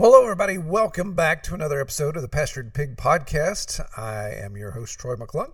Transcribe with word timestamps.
Hello, 0.00 0.22
everybody. 0.22 0.58
Welcome 0.58 1.14
back 1.14 1.42
to 1.42 1.56
another 1.56 1.80
episode 1.80 2.14
of 2.14 2.22
the 2.22 2.28
Pastured 2.28 2.72
Pig 2.72 2.96
Podcast. 2.96 3.80
I 3.98 4.30
am 4.30 4.56
your 4.56 4.70
host, 4.70 4.96
Troy 4.96 5.16
McClung, 5.16 5.50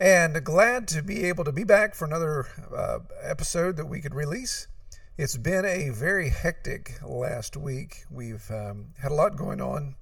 and 0.00 0.42
glad 0.42 0.88
to 0.88 1.02
be 1.02 1.24
able 1.24 1.44
to 1.44 1.52
be 1.52 1.62
back 1.62 1.94
for 1.94 2.06
another 2.06 2.46
uh, 2.74 3.00
episode 3.22 3.76
that 3.76 3.84
we 3.84 4.00
could 4.00 4.14
release. 4.14 4.68
It's 5.18 5.36
been 5.36 5.66
a 5.66 5.90
very 5.90 6.30
hectic 6.30 6.94
last 7.04 7.54
week. 7.54 8.04
We've 8.10 8.50
um, 8.50 8.94
had 8.98 9.12
a 9.12 9.14
lot 9.14 9.36
going 9.36 9.60
on, 9.60 9.94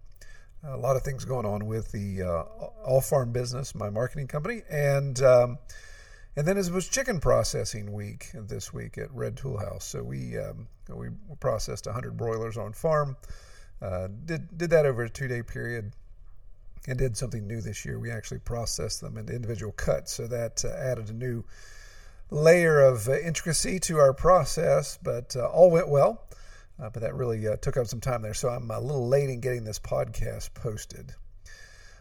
a 0.63 0.77
lot 0.77 0.95
of 0.95 1.03
things 1.03 1.25
going 1.25 1.45
on 1.45 1.67
with 1.67 1.91
the 1.91 2.23
uh, 2.23 2.43
All 2.87 3.01
Farm 3.01 3.33
Business, 3.33 3.75
my 3.75 3.91
marketing 3.91 4.29
company, 4.29 4.63
and 4.71 5.21
um, 5.21 5.59
and 6.37 6.47
then 6.47 6.59
it 6.59 6.71
was 6.71 6.89
chicken 6.89 7.19
processing 7.19 7.93
week 7.93 8.29
this 8.35 8.73
week 8.73 8.99
at 8.99 9.13
Red 9.13 9.37
Tool 9.37 9.59
House. 9.59 9.85
So 9.85 10.05
we 10.05 10.39
um, 10.39 10.69
we 10.89 11.09
processed 11.41 11.87
100 11.87 12.17
broilers 12.17 12.57
on 12.57 12.73
farm. 12.73 13.17
Uh, 13.85 14.09
did 14.25 14.57
did 14.57 14.71
that 14.71 14.87
over 14.87 15.03
a 15.03 15.11
two 15.11 15.29
day 15.29 15.43
period, 15.43 15.93
and 16.89 16.99
did 16.99 17.17
something 17.17 17.47
new 17.47 17.61
this 17.61 17.85
year. 17.85 17.99
We 17.99 18.11
actually 18.11 18.39
processed 18.39 19.03
them 19.03 19.19
into 19.19 19.35
individual 19.35 19.73
cuts, 19.73 20.13
so 20.13 20.27
that 20.27 20.65
uh, 20.65 20.69
added 20.69 21.11
a 21.11 21.13
new 21.13 21.45
layer 22.31 22.81
of 22.81 23.07
uh, 23.09 23.19
intricacy 23.19 23.79
to 23.81 23.99
our 23.99 24.15
process. 24.15 24.99
But 25.03 25.37
uh, 25.37 25.47
all 25.49 25.71
went 25.71 25.89
well. 25.89 26.23
But 26.79 26.95
that 26.95 27.15
really 27.15 27.47
took 27.63 27.77
up 27.77 27.87
some 27.87 28.01
time 28.01 28.23
there, 28.23 28.35
so 28.35 28.49
I'm 28.49 28.69
a 28.69 28.81
little 28.81 29.07
late 29.07 29.31
in 29.31 29.39
getting 29.39 29.63
this 29.63 29.79
podcast 29.79 30.55
posted. 30.55 31.15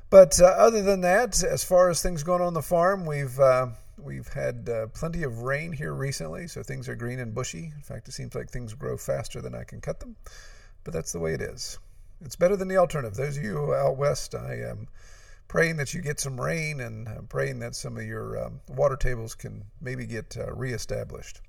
But 0.09 0.42
other 0.42 0.81
than 0.81 1.02
that, 1.02 1.44
as 1.44 1.64
far 1.64 1.92
as 1.92 2.02
things 2.02 2.23
going 2.23 2.42
on 2.42 2.56
the 2.56 2.61
farm, 2.61 3.06
we've 3.06 3.39
we've 4.00 4.28
had 4.30 4.67
uh, 4.67 4.88
plenty 4.88 5.23
of 5.23 5.44
rain 5.44 5.73
here 5.73 5.94
recently, 5.94 6.48
so 6.48 6.64
things 6.64 6.89
are 6.89 6.95
green 6.95 7.20
and 7.20 7.36
bushy. 7.36 7.72
In 7.76 7.84
fact, 7.84 8.08
it 8.08 8.14
seems 8.14 8.34
like 8.34 8.50
things 8.50 8.73
grow 8.73 8.98
faster 8.98 9.42
than 9.42 9.54
I 9.54 9.64
can 9.64 9.80
cut 9.80 10.00
them 10.00 10.16
but 10.84 10.94
that's 10.94 11.12
the 11.12 11.20
way 11.20 11.34
it 11.34 11.42
is. 11.42 11.80
It's 12.22 12.36
better 12.36 12.56
than 12.56 12.67
the 12.67 12.78
alternative. 12.78 13.17
Those 13.17 13.38
of 13.38 13.44
you 13.44 13.73
out 13.73 13.98
west, 13.98 14.36
I 14.36 14.56
am 14.62 14.88
praying 15.48 15.78
that 15.78 15.94
you 15.94 16.02
get 16.02 16.20
some 16.20 16.39
rain 16.39 16.80
and 16.80 17.08
I'm 17.08 17.28
praying 17.28 17.59
that 17.59 17.76
some 17.76 17.98
of 17.98 18.03
your 18.03 18.45
um, 18.45 18.59
water 18.70 18.95
tables 18.95 19.36
can 19.36 19.66
maybe 19.81 20.06
get 20.06 20.38
uh, 20.38 20.54
reestablished. 20.54 21.42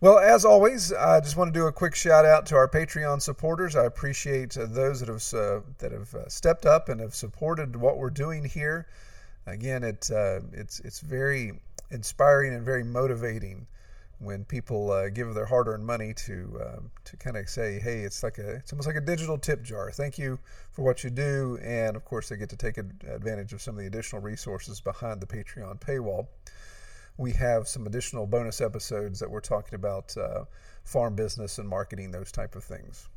Well, 0.00 0.20
as 0.20 0.44
always, 0.44 0.92
I 0.92 1.18
just 1.20 1.36
want 1.36 1.52
to 1.52 1.58
do 1.58 1.66
a 1.66 1.72
quick 1.72 1.96
shout 1.96 2.24
out 2.24 2.46
to 2.46 2.54
our 2.54 2.68
Patreon 2.68 3.20
supporters. 3.20 3.74
I 3.74 3.84
appreciate 3.84 4.56
uh, 4.56 4.66
those 4.66 5.00
that 5.00 5.08
have 5.08 5.34
uh, 5.34 5.60
that 5.78 5.90
have 5.90 6.14
uh, 6.14 6.28
stepped 6.28 6.66
up 6.66 6.88
and 6.88 7.00
have 7.00 7.16
supported 7.16 7.74
what 7.74 7.98
we're 7.98 8.10
doing 8.10 8.44
here. 8.44 8.86
Again, 9.46 9.82
it 9.82 10.08
uh, 10.14 10.40
it's 10.52 10.78
it's 10.80 11.00
very 11.00 11.58
inspiring 11.90 12.54
and 12.54 12.64
very 12.64 12.84
motivating 12.84 13.66
when 14.20 14.44
people 14.44 14.90
uh, 14.90 15.08
give 15.08 15.32
their 15.34 15.46
hard-earned 15.46 15.84
money 15.84 16.12
to 16.12 16.60
uh, 16.60 16.80
to 17.04 17.16
kind 17.16 17.36
of 17.36 17.48
say, 17.48 17.78
"Hey, 17.78 18.00
it's 18.00 18.22
like 18.22 18.38
a 18.38 18.56
it's 18.56 18.72
almost 18.72 18.88
like 18.88 18.96
a 18.96 19.00
digital 19.00 19.38
tip 19.38 19.62
jar. 19.62 19.90
Thank 19.90 20.18
you 20.18 20.38
for 20.72 20.82
what 20.82 21.04
you 21.04 21.10
do," 21.10 21.58
and 21.62 21.96
of 21.96 22.04
course, 22.04 22.28
they 22.28 22.36
get 22.36 22.48
to 22.50 22.56
take 22.56 22.78
advantage 22.78 23.52
of 23.52 23.62
some 23.62 23.74
of 23.74 23.80
the 23.80 23.86
additional 23.86 24.20
resources 24.20 24.80
behind 24.80 25.20
the 25.20 25.26
Patreon 25.26 25.80
paywall. 25.80 26.26
We 27.16 27.32
have 27.32 27.66
some 27.68 27.86
additional 27.86 28.26
bonus 28.26 28.60
episodes 28.60 29.18
that 29.20 29.30
we're 29.30 29.40
talking 29.40 29.74
about 29.74 30.16
uh, 30.16 30.44
farm 30.84 31.14
business 31.14 31.58
and 31.58 31.68
marketing, 31.68 32.10
those 32.10 32.30
type 32.30 32.54
of 32.54 32.64
things. 32.64 33.08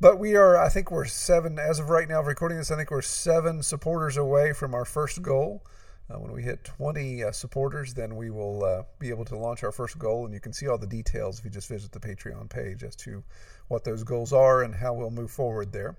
But 0.00 0.18
we 0.18 0.36
are, 0.36 0.56
I 0.56 0.68
think, 0.68 0.90
we're 0.90 1.06
seven 1.06 1.58
as 1.58 1.78
of 1.78 1.88
right 1.88 2.08
now. 2.08 2.20
of 2.20 2.26
Recording 2.26 2.58
this, 2.58 2.70
I 2.70 2.76
think 2.76 2.90
we're 2.90 3.00
seven 3.02 3.62
supporters 3.62 4.16
away 4.16 4.52
from 4.52 4.74
our 4.74 4.84
first 4.84 5.22
goal. 5.22 5.64
Uh, 6.08 6.18
when 6.18 6.30
we 6.30 6.42
hit 6.42 6.62
20 6.62 7.24
uh, 7.24 7.32
supporters, 7.32 7.92
then 7.92 8.14
we 8.14 8.30
will 8.30 8.64
uh, 8.64 8.82
be 9.00 9.08
able 9.08 9.24
to 9.24 9.36
launch 9.36 9.64
our 9.64 9.72
first 9.72 9.98
goal, 9.98 10.24
and 10.24 10.32
you 10.32 10.38
can 10.38 10.52
see 10.52 10.68
all 10.68 10.78
the 10.78 10.86
details 10.86 11.38
if 11.38 11.44
you 11.44 11.50
just 11.50 11.68
visit 11.68 11.90
the 11.90 11.98
Patreon 11.98 12.48
page 12.48 12.84
as 12.84 12.94
to 12.94 13.24
what 13.66 13.82
those 13.82 14.04
goals 14.04 14.32
are 14.32 14.62
and 14.62 14.74
how 14.74 14.94
we'll 14.94 15.10
move 15.10 15.32
forward 15.32 15.72
there. 15.72 15.96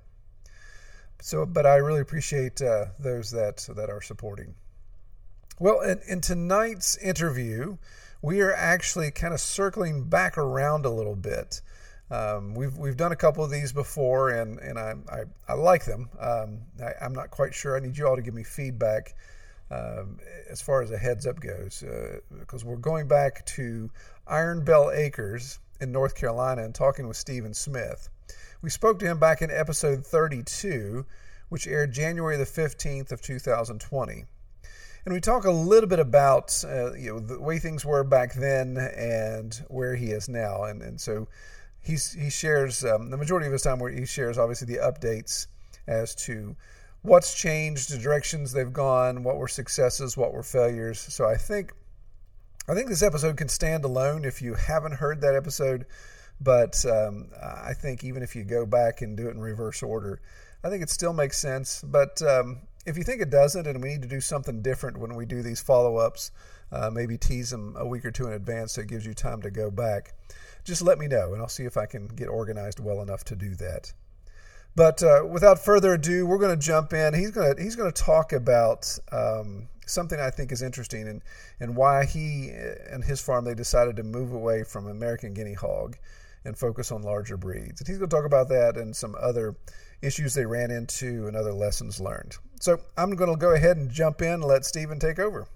So, 1.21 1.45
but 1.45 1.65
I 1.65 1.75
really 1.75 1.99
appreciate 1.99 2.61
uh, 2.61 2.85
those 2.99 3.31
that 3.31 3.67
that 3.75 3.89
are 3.89 4.01
supporting. 4.01 4.53
Well, 5.59 5.81
in, 5.81 5.99
in 6.07 6.21
tonight's 6.21 6.95
interview, 6.97 7.77
we 8.21 8.41
are 8.41 8.53
actually 8.53 9.11
kind 9.11 9.33
of 9.33 9.41
circling 9.41 10.03
back 10.03 10.37
around 10.37 10.85
a 10.85 10.89
little 10.89 11.15
bit. 11.15 11.61
Um, 12.09 12.55
we've 12.55 12.77
we've 12.77 12.95
done 12.95 13.11
a 13.11 13.17
couple 13.17 13.43
of 13.43 13.51
these 13.51 13.73
before, 13.73 14.29
and 14.29 14.59
and 14.59 14.79
I 14.79 14.93
I, 15.11 15.23
I 15.49 15.53
like 15.55 15.83
them. 15.83 16.09
Um, 16.17 16.59
I, 16.81 16.93
I'm 17.03 17.13
not 17.13 17.29
quite 17.29 17.53
sure. 17.53 17.75
I 17.75 17.81
need 17.81 17.97
you 17.97 18.07
all 18.07 18.15
to 18.15 18.21
give 18.21 18.35
me 18.35 18.43
feedback 18.43 19.15
um, 19.71 20.19
as 20.49 20.61
far 20.61 20.81
as 20.81 20.91
a 20.91 20.97
heads 20.97 21.27
up 21.27 21.39
goes, 21.39 21.83
uh, 21.83 22.19
because 22.39 22.63
we're 22.63 22.77
going 22.77 23.07
back 23.07 23.45
to 23.45 23.89
Iron 24.27 24.63
Bell 24.63 24.91
Acres 24.91 25.59
in 25.81 25.91
North 25.91 26.15
Carolina 26.15 26.63
and 26.63 26.73
talking 26.73 27.07
with 27.07 27.17
Stephen 27.17 27.53
Smith. 27.53 28.09
We 28.61 28.69
spoke 28.69 28.99
to 28.99 29.05
him 29.05 29.19
back 29.19 29.41
in 29.41 29.51
episode 29.51 30.05
32, 30.05 31.05
which 31.49 31.67
aired 31.67 31.91
January 31.91 32.37
the 32.37 32.45
15th 32.45 33.11
of 33.11 33.21
2020. 33.21 34.25
And 35.05 35.13
we 35.13 35.21
talk 35.21 35.45
a 35.45 35.51
little 35.51 35.87
bit 35.87 35.99
about 35.99 36.63
uh, 36.65 36.93
you 36.93 37.13
know 37.13 37.19
the 37.19 37.39
way 37.39 37.59
things 37.59 37.85
were 37.85 38.03
back 38.03 38.33
then 38.33 38.77
and 38.77 39.53
where 39.69 39.95
he 39.95 40.07
is 40.07 40.27
now, 40.27 40.63
and 40.63 40.81
and 40.81 40.99
so 40.99 41.29
he's 41.81 42.11
he 42.11 42.29
shares 42.29 42.83
um, 42.83 43.09
the 43.09 43.15
majority 43.15 43.47
of 43.47 43.53
his 43.53 43.61
time 43.61 43.79
where 43.79 43.89
he 43.89 44.05
shares 44.05 44.37
obviously 44.37 44.67
the 44.67 44.81
updates 44.81 45.47
as 45.87 46.13
to 46.15 46.57
what's 47.07 47.33
changed, 47.33 47.89
the 47.89 47.97
directions 47.97 48.51
they've 48.51 48.73
gone, 48.73 49.23
what 49.23 49.37
were 49.37 49.47
successes, 49.47 50.17
what 50.17 50.33
were 50.33 50.43
failures. 50.43 50.99
So 50.99 51.25
I 51.25 51.35
think 51.35 51.73
I 52.69 52.75
think 52.75 52.89
this 52.89 53.01
episode 53.01 53.37
can 53.37 53.47
stand 53.47 53.85
alone 53.85 54.25
if 54.25 54.41
you 54.41 54.53
haven't 54.53 54.93
heard 54.93 55.21
that 55.21 55.35
episode. 55.35 55.85
But 56.41 56.85
um, 56.85 57.29
I 57.41 57.73
think 57.73 58.03
even 58.03 58.21
if 58.21 58.35
you 58.35 58.43
go 58.43 58.65
back 58.65 59.01
and 59.01 59.15
do 59.15 59.27
it 59.27 59.31
in 59.31 59.39
reverse 59.39 59.81
order, 59.81 60.21
I 60.63 60.69
think 60.69 60.83
it 60.83 60.89
still 60.89 61.13
makes 61.13 61.39
sense. 61.39 61.81
But 61.81 62.21
um, 62.21 62.59
if 62.85 62.97
you 62.97 63.03
think 63.03 63.21
it 63.21 63.29
doesn't, 63.29 63.65
and 63.65 63.81
we 63.81 63.89
need 63.89 64.01
to 64.01 64.07
do 64.07 64.21
something 64.21 64.61
different 64.61 64.97
when 64.97 65.15
we 65.15 65.25
do 65.25 65.41
these 65.41 65.61
follow 65.61 65.97
ups, 65.97 66.31
uh, 66.71 66.89
maybe 66.91 67.17
tease 67.17 67.49
them 67.49 67.75
a 67.77 67.87
week 67.87 68.05
or 68.05 68.11
two 68.11 68.27
in 68.27 68.33
advance 68.33 68.73
so 68.73 68.81
it 68.81 68.87
gives 68.87 69.05
you 69.05 69.13
time 69.13 69.41
to 69.41 69.49
go 69.49 69.71
back. 69.71 70.13
Just 70.63 70.81
let 70.81 70.99
me 70.99 71.07
know, 71.07 71.33
and 71.33 71.41
I'll 71.41 71.47
see 71.47 71.63
if 71.63 71.77
I 71.77 71.85
can 71.85 72.07
get 72.07 72.27
organized 72.27 72.79
well 72.79 73.01
enough 73.01 73.23
to 73.25 73.35
do 73.35 73.55
that. 73.55 73.93
But 74.77 75.01
uh, 75.01 75.23
without 75.27 75.57
further 75.57 75.93
ado, 75.95 76.27
we're 76.27 76.37
going 76.37 76.57
to 76.57 76.65
jump 76.65 76.93
in. 76.93 77.15
He's 77.15 77.31
going 77.31 77.55
to 77.55 77.61
he's 77.61 77.75
going 77.75 77.91
to 77.91 78.03
talk 78.03 78.31
about 78.31 78.87
um, 79.11 79.67
something 79.87 80.19
I 80.19 80.29
think 80.29 80.51
is 80.51 80.61
interesting 80.61 81.07
and 81.07 81.23
and 81.59 81.75
why 81.75 82.05
he 82.05 82.51
and 82.87 83.03
his 83.03 83.19
farm 83.19 83.43
they 83.43 83.55
decided 83.55 83.95
to 83.95 84.03
move 84.03 84.33
away 84.33 84.63
from 84.63 84.85
American 84.85 85.33
Guinea 85.33 85.55
Hog 85.55 85.97
and 86.45 86.55
focus 86.55 86.91
on 86.91 87.01
larger 87.01 87.37
breeds. 87.37 87.81
And 87.81 87.87
he's 87.87 87.97
going 87.97 88.07
to 88.07 88.15
talk 88.15 88.25
about 88.25 88.49
that 88.49 88.77
and 88.77 88.95
some 88.95 89.15
other 89.19 89.55
issues 90.03 90.35
they 90.35 90.45
ran 90.45 90.69
into 90.69 91.25
and 91.25 91.35
other 91.35 91.53
lessons 91.53 91.99
learned. 91.99 92.37
So 92.59 92.79
I'm 92.97 93.15
going 93.15 93.31
to 93.31 93.35
go 93.35 93.55
ahead 93.55 93.77
and 93.77 93.89
jump 93.89 94.21
in 94.21 94.33
and 94.33 94.43
let 94.45 94.63
Stephen 94.63 94.99
take 94.99 95.17
over. 95.17 95.47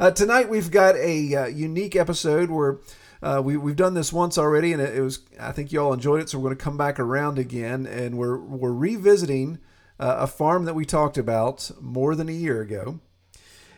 Uh, 0.00 0.10
tonight 0.10 0.48
we've 0.48 0.72
got 0.72 0.96
a 0.96 1.34
uh, 1.36 1.46
unique 1.46 1.94
episode 1.94 2.50
where. 2.50 2.78
Uh, 3.26 3.40
we, 3.40 3.56
we've 3.56 3.74
done 3.74 3.94
this 3.94 4.12
once 4.12 4.38
already, 4.38 4.72
and 4.72 4.80
it, 4.80 4.94
it, 4.94 5.00
was 5.00 5.18
I 5.40 5.50
think 5.50 5.72
you 5.72 5.80
all 5.80 5.92
enjoyed 5.92 6.20
it. 6.20 6.28
So 6.28 6.38
we're 6.38 6.44
going 6.44 6.56
to 6.56 6.62
come 6.62 6.76
back 6.76 7.00
around 7.00 7.40
again, 7.40 7.84
and 7.84 8.16
we're 8.16 8.38
we're 8.38 8.72
revisiting 8.72 9.58
uh, 9.98 10.18
a 10.20 10.28
farm 10.28 10.64
that 10.66 10.74
we 10.74 10.84
talked 10.84 11.18
about 11.18 11.72
more 11.80 12.14
than 12.14 12.28
a 12.28 12.32
year 12.32 12.60
ago. 12.60 13.00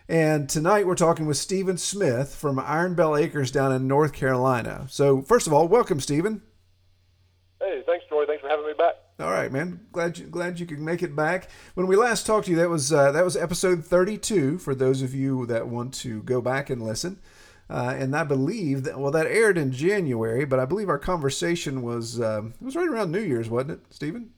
And 0.06 0.50
tonight 0.50 0.86
we're 0.86 0.96
talking 0.96 1.24
with 1.24 1.38
Stephen 1.38 1.78
Smith 1.78 2.34
from 2.34 2.58
Iron 2.58 2.94
Bell 2.94 3.16
Acres 3.16 3.50
down 3.50 3.72
in 3.72 3.88
North 3.88 4.12
Carolina. 4.12 4.86
So 4.90 5.22
first 5.22 5.46
of 5.46 5.54
all, 5.54 5.66
welcome, 5.66 6.00
Stephen. 6.00 6.42
Hey, 7.58 7.82
thanks, 7.86 8.04
Troy. 8.06 8.26
Thanks 8.26 8.42
for 8.42 8.50
having 8.50 8.66
me 8.66 8.74
back. 8.76 8.96
All 9.18 9.30
right, 9.30 9.50
man. 9.50 9.80
Glad 9.92 10.18
you 10.18 10.26
glad 10.26 10.60
you 10.60 10.66
could 10.66 10.78
make 10.78 11.02
it 11.02 11.16
back. 11.16 11.48
When 11.72 11.86
we 11.86 11.96
last 11.96 12.26
talked 12.26 12.44
to 12.44 12.50
you, 12.50 12.58
that 12.58 12.68
was 12.68 12.92
uh, 12.92 13.12
that 13.12 13.24
was 13.24 13.34
episode 13.34 13.82
32. 13.82 14.58
For 14.58 14.74
those 14.74 15.00
of 15.00 15.14
you 15.14 15.46
that 15.46 15.68
want 15.68 15.94
to 15.94 16.22
go 16.24 16.42
back 16.42 16.68
and 16.68 16.82
listen. 16.82 17.18
Uh, 17.70 17.94
and 17.98 18.16
I 18.16 18.24
believe 18.24 18.84
that 18.84 18.98
well 18.98 19.10
that 19.10 19.26
aired 19.26 19.58
in 19.58 19.72
January, 19.72 20.44
but 20.46 20.58
I 20.58 20.64
believe 20.64 20.88
our 20.88 20.98
conversation 20.98 21.82
was 21.82 22.20
um, 22.20 22.54
it 22.60 22.64
was 22.64 22.76
right 22.76 22.88
around 22.88 23.12
New 23.12 23.20
Year's, 23.20 23.50
wasn't 23.50 23.72
it, 23.72 23.80
Stephen? 23.90 24.30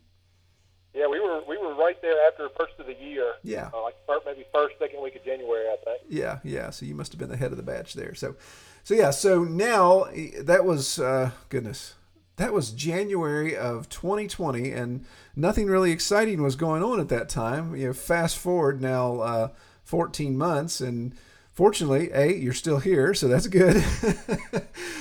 Yeah, 0.93 1.07
we 1.07 1.21
were 1.21 1.41
we 1.49 1.57
were 1.57 1.75
right 1.75 2.01
there 2.03 2.17
after 2.27 2.45
the 2.45 2.55
first 2.59 2.73
of 2.81 2.87
the 2.87 2.95
year. 2.95 3.35
Yeah, 3.45 3.71
uh, 3.73 3.83
like 3.83 3.95
first, 4.07 4.27
maybe 4.27 4.45
first 4.53 4.75
second 4.81 5.01
week 5.01 5.15
of 5.15 5.25
January, 5.25 5.67
I 5.69 5.77
think. 5.85 6.01
Yeah, 6.09 6.41
yeah. 6.43 6.71
So 6.71 6.87
you 6.87 6.97
must 6.97 7.13
have 7.13 7.21
been 7.21 7.29
the 7.29 7.37
head 7.37 7.53
of 7.53 7.57
the 7.57 7.63
batch 7.63 7.95
there. 7.95 8.17
So, 8.17 8.35
so 8.83 8.95
yeah. 8.95 9.11
So 9.11 9.45
now 9.45 10.07
that 10.41 10.65
was 10.65 10.99
uh, 10.99 11.31
goodness, 11.51 11.95
that 12.35 12.53
was 12.53 12.73
January 12.73 13.57
of 13.57 13.89
2020, 13.89 14.73
and 14.73 15.05
nothing 15.37 15.69
really 15.69 15.93
exciting 15.93 16.43
was 16.43 16.57
going 16.57 16.83
on 16.83 16.99
at 16.99 17.09
that 17.11 17.29
time. 17.29 17.77
You 17.77 17.89
know, 17.89 17.93
fast 17.93 18.39
forward 18.39 18.83
now 18.83 19.21
uh, 19.21 19.49
14 19.85 20.37
months, 20.37 20.81
and 20.81 21.15
fortunately, 21.61 22.09
A, 22.15 22.35
you're 22.35 22.55
still 22.55 22.79
here, 22.79 23.13
so 23.13 23.29
that's 23.29 23.47
good. 23.47 23.85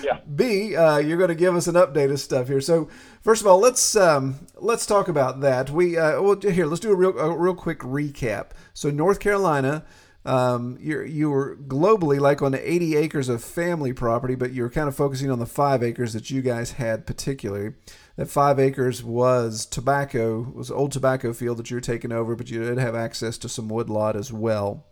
Yeah. 0.04 0.20
B, 0.34 0.76
uh, 0.76 0.98
you're 0.98 1.18
going 1.18 1.30
to 1.30 1.36
give 1.36 1.56
us 1.56 1.68
an 1.68 1.76
update 1.76 2.12
of 2.12 2.20
stuff 2.20 2.48
here. 2.48 2.62
So, 2.62 2.90
first 3.22 3.42
of 3.42 3.48
all, 3.48 3.60
let's 3.60 3.96
um, 3.96 4.48
let's 4.56 4.86
talk 4.86 5.08
about 5.08 5.42
that. 5.42 5.70
We 5.70 5.98
uh, 5.98 6.22
well, 6.22 6.40
here, 6.40 6.66
let's 6.66 6.80
do 6.80 6.92
a 6.92 6.96
real 6.96 7.18
a 7.20 7.38
real 7.38 7.54
quick 7.54 7.80
recap. 7.80 8.52
So, 8.74 8.90
North 8.90 9.20
Carolina. 9.20 9.86
Um, 10.26 10.78
you're 10.82 11.06
you 11.06 11.30
were 11.30 11.56
globally 11.56 12.20
like 12.20 12.42
on 12.42 12.52
the 12.52 12.72
80 12.72 12.98
acres 12.98 13.30
of 13.30 13.42
family 13.42 13.94
property, 13.94 14.36
but 14.36 14.52
you 14.52 14.64
were 14.64 14.70
kind 14.70 14.90
of 14.90 14.96
focusing 14.96 15.32
on 15.32 15.40
the 15.40 15.46
five 15.46 15.82
acres 15.82 16.12
that 16.14 16.30
you 16.30 16.42
guys 16.42 16.74
had 16.74 17.08
particularly. 17.08 17.74
That 18.18 18.30
five 18.30 18.60
acres 18.60 19.02
was 19.02 19.66
tobacco, 19.66 20.52
was 20.54 20.70
old 20.70 20.92
tobacco 20.92 21.32
field 21.32 21.58
that 21.58 21.72
you 21.72 21.78
were 21.78 21.82
taking 21.82 22.12
over, 22.12 22.36
but 22.36 22.50
you 22.50 22.64
did 22.64 22.78
have 22.78 22.96
access 22.96 23.38
to 23.40 23.50
some 23.50 23.70
woodlot 23.70 24.18
as 24.18 24.34
well. 24.34 24.86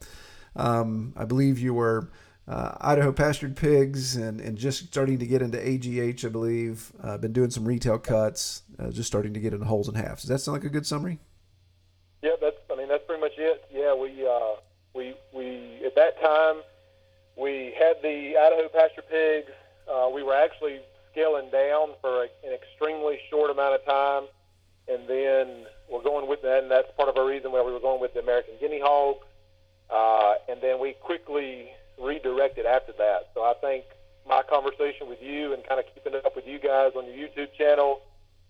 Um, 0.58 1.14
I 1.16 1.24
believe 1.24 1.60
you 1.60 1.74
were 1.74 2.10
uh, 2.48 2.76
Idaho 2.82 3.12
pastured 3.12 3.56
pigs 3.56 4.16
and, 4.16 4.42
and 4.42 4.58
just 4.58 4.88
starting 4.88 5.20
to 5.20 5.28
get 5.28 5.42
into 5.42 5.58
AGH, 5.58 6.26
I 6.26 6.30
believe. 6.30 6.92
Uh, 7.02 7.18
been 7.18 7.34
doing 7.34 7.50
some 7.50 7.66
retail 7.66 8.00
cuts, 8.00 8.64
uh, 8.80 8.90
just 8.90 9.08
starting 9.08 9.34
to 9.34 9.40
get 9.40 9.54
into 9.54 9.66
wholes 9.66 9.88
and 9.88 9.96
halves. 9.96 10.24
Does 10.24 10.30
that 10.30 10.40
sound 10.40 10.58
like 10.58 10.66
a 10.66 10.70
good 10.70 10.86
summary? 10.86 11.20
Yeah, 12.22 12.32
that's. 12.42 12.58
I 12.72 12.76
mean, 12.76 12.88
that's 12.88 13.04
pretty 13.06 13.22
much 13.22 13.34
it. 13.38 13.66
Yeah, 13.72 13.94
we 13.94 14.28
uh, 14.28 14.56
we 14.96 15.14
we 15.34 15.86
at 15.86 15.96
that 15.96 16.20
time 16.20 16.64
we 17.38 17.74
had 17.78 18.02
the 18.02 18.36
Idaho 18.36 18.68
pasture 18.70 19.04
pigs. 19.04 19.52
Uh, 19.88 20.10
we 20.10 20.24
were 20.24 20.36
actually 20.36 20.80
scaling 21.12 21.50
down 21.52 21.90
for 22.02 22.24
a, 22.24 22.28
an 22.44 22.54
extremely 22.54 23.20
short 23.30 23.52
amount 23.52 23.76
of 23.76 23.86
time, 23.86 24.24
and 24.88 25.08
then 25.08 25.66
we're 25.90 26.02
going 26.02 26.28
with 26.28 26.42
that, 26.42 26.64
and 26.64 26.72
that's 26.72 26.90
part 26.98 27.10
of 27.10 27.18
our 27.18 27.28
reason 27.28 27.52
why 27.52 27.62
we 27.62 27.72
were 27.72 27.80
going 27.80 28.02
with 28.02 28.14
the 28.14 28.20
American 28.20 28.56
guinea 28.60 28.82
hogs. 28.84 29.27
Uh, 29.90 30.36
and 30.50 30.62
then 30.62 30.80
we 30.80 30.94
quickly 30.94 31.70
redirected 32.02 32.66
after 32.66 32.94
that. 32.98 33.30
So 33.34 33.44
I 33.44 33.54
think 33.62 33.86
my 34.28 34.42
conversation 34.44 35.08
with 35.08 35.22
you 35.22 35.54
and 35.54 35.64
kind 35.68 35.80
of 35.80 35.86
keeping 35.94 36.14
up 36.16 36.36
with 36.36 36.46
you 36.46 36.60
guys 36.60 36.92
on 36.96 37.06
your 37.06 37.16
YouTube 37.16 37.54
channel 37.58 38.02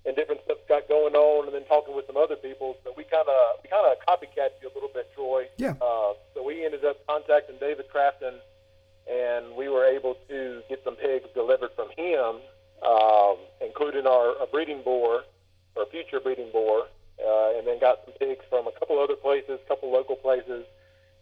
and 0.06 0.16
different 0.16 0.42
stuff 0.46 0.58
got 0.70 0.88
going 0.88 1.14
on, 1.16 1.46
and 1.46 1.54
then 1.54 1.66
talking 1.66 1.94
with 1.96 2.08
some 2.08 2.16
other 2.16 2.38
people. 2.38 2.78
So 2.84 2.94
we 2.96 3.04
kind 3.04 3.28
of 3.28 3.60
we 3.62 3.70
kind 3.70 3.86
of 3.86 3.98
copycat 4.08 4.56
you 4.62 4.72
a 4.72 4.74
little 4.74 4.90
bit, 4.94 5.12
Troy. 5.14 5.48
Yeah. 5.58 5.76
Uh, 5.82 6.14
so 6.34 6.44
we 6.44 6.64
ended 6.64 6.86
up 6.86 7.06
contacting 7.06 7.58
David 7.60 7.86
Crafton, 7.94 8.40
and 9.10 9.56
we 9.56 9.68
were 9.68 9.86
able 9.86 10.16
to 10.30 10.62
get 10.70 10.82
some 10.84 10.96
pigs 10.96 11.28
delivered 11.36 11.72
from 11.76 11.90
him, 11.98 12.40
um, 12.88 13.36
including 13.60 14.08
our 14.08 14.32
a 14.42 14.48
breeding 14.48 14.82
boar, 14.82 15.24
or 15.76 15.86
future 15.92 16.22
breeding 16.22 16.52
boar, 16.54 16.88
uh, 17.20 17.58
and 17.58 17.68
then 17.68 17.78
got 17.80 18.00
some 18.06 18.14
pigs 18.16 18.46
from 18.50 18.66
a 18.66 18.72
couple 18.80 18.98
other 19.00 19.16
places, 19.16 19.60
a 19.64 19.68
couple 19.68 19.92
local 19.92 20.16
places, 20.16 20.64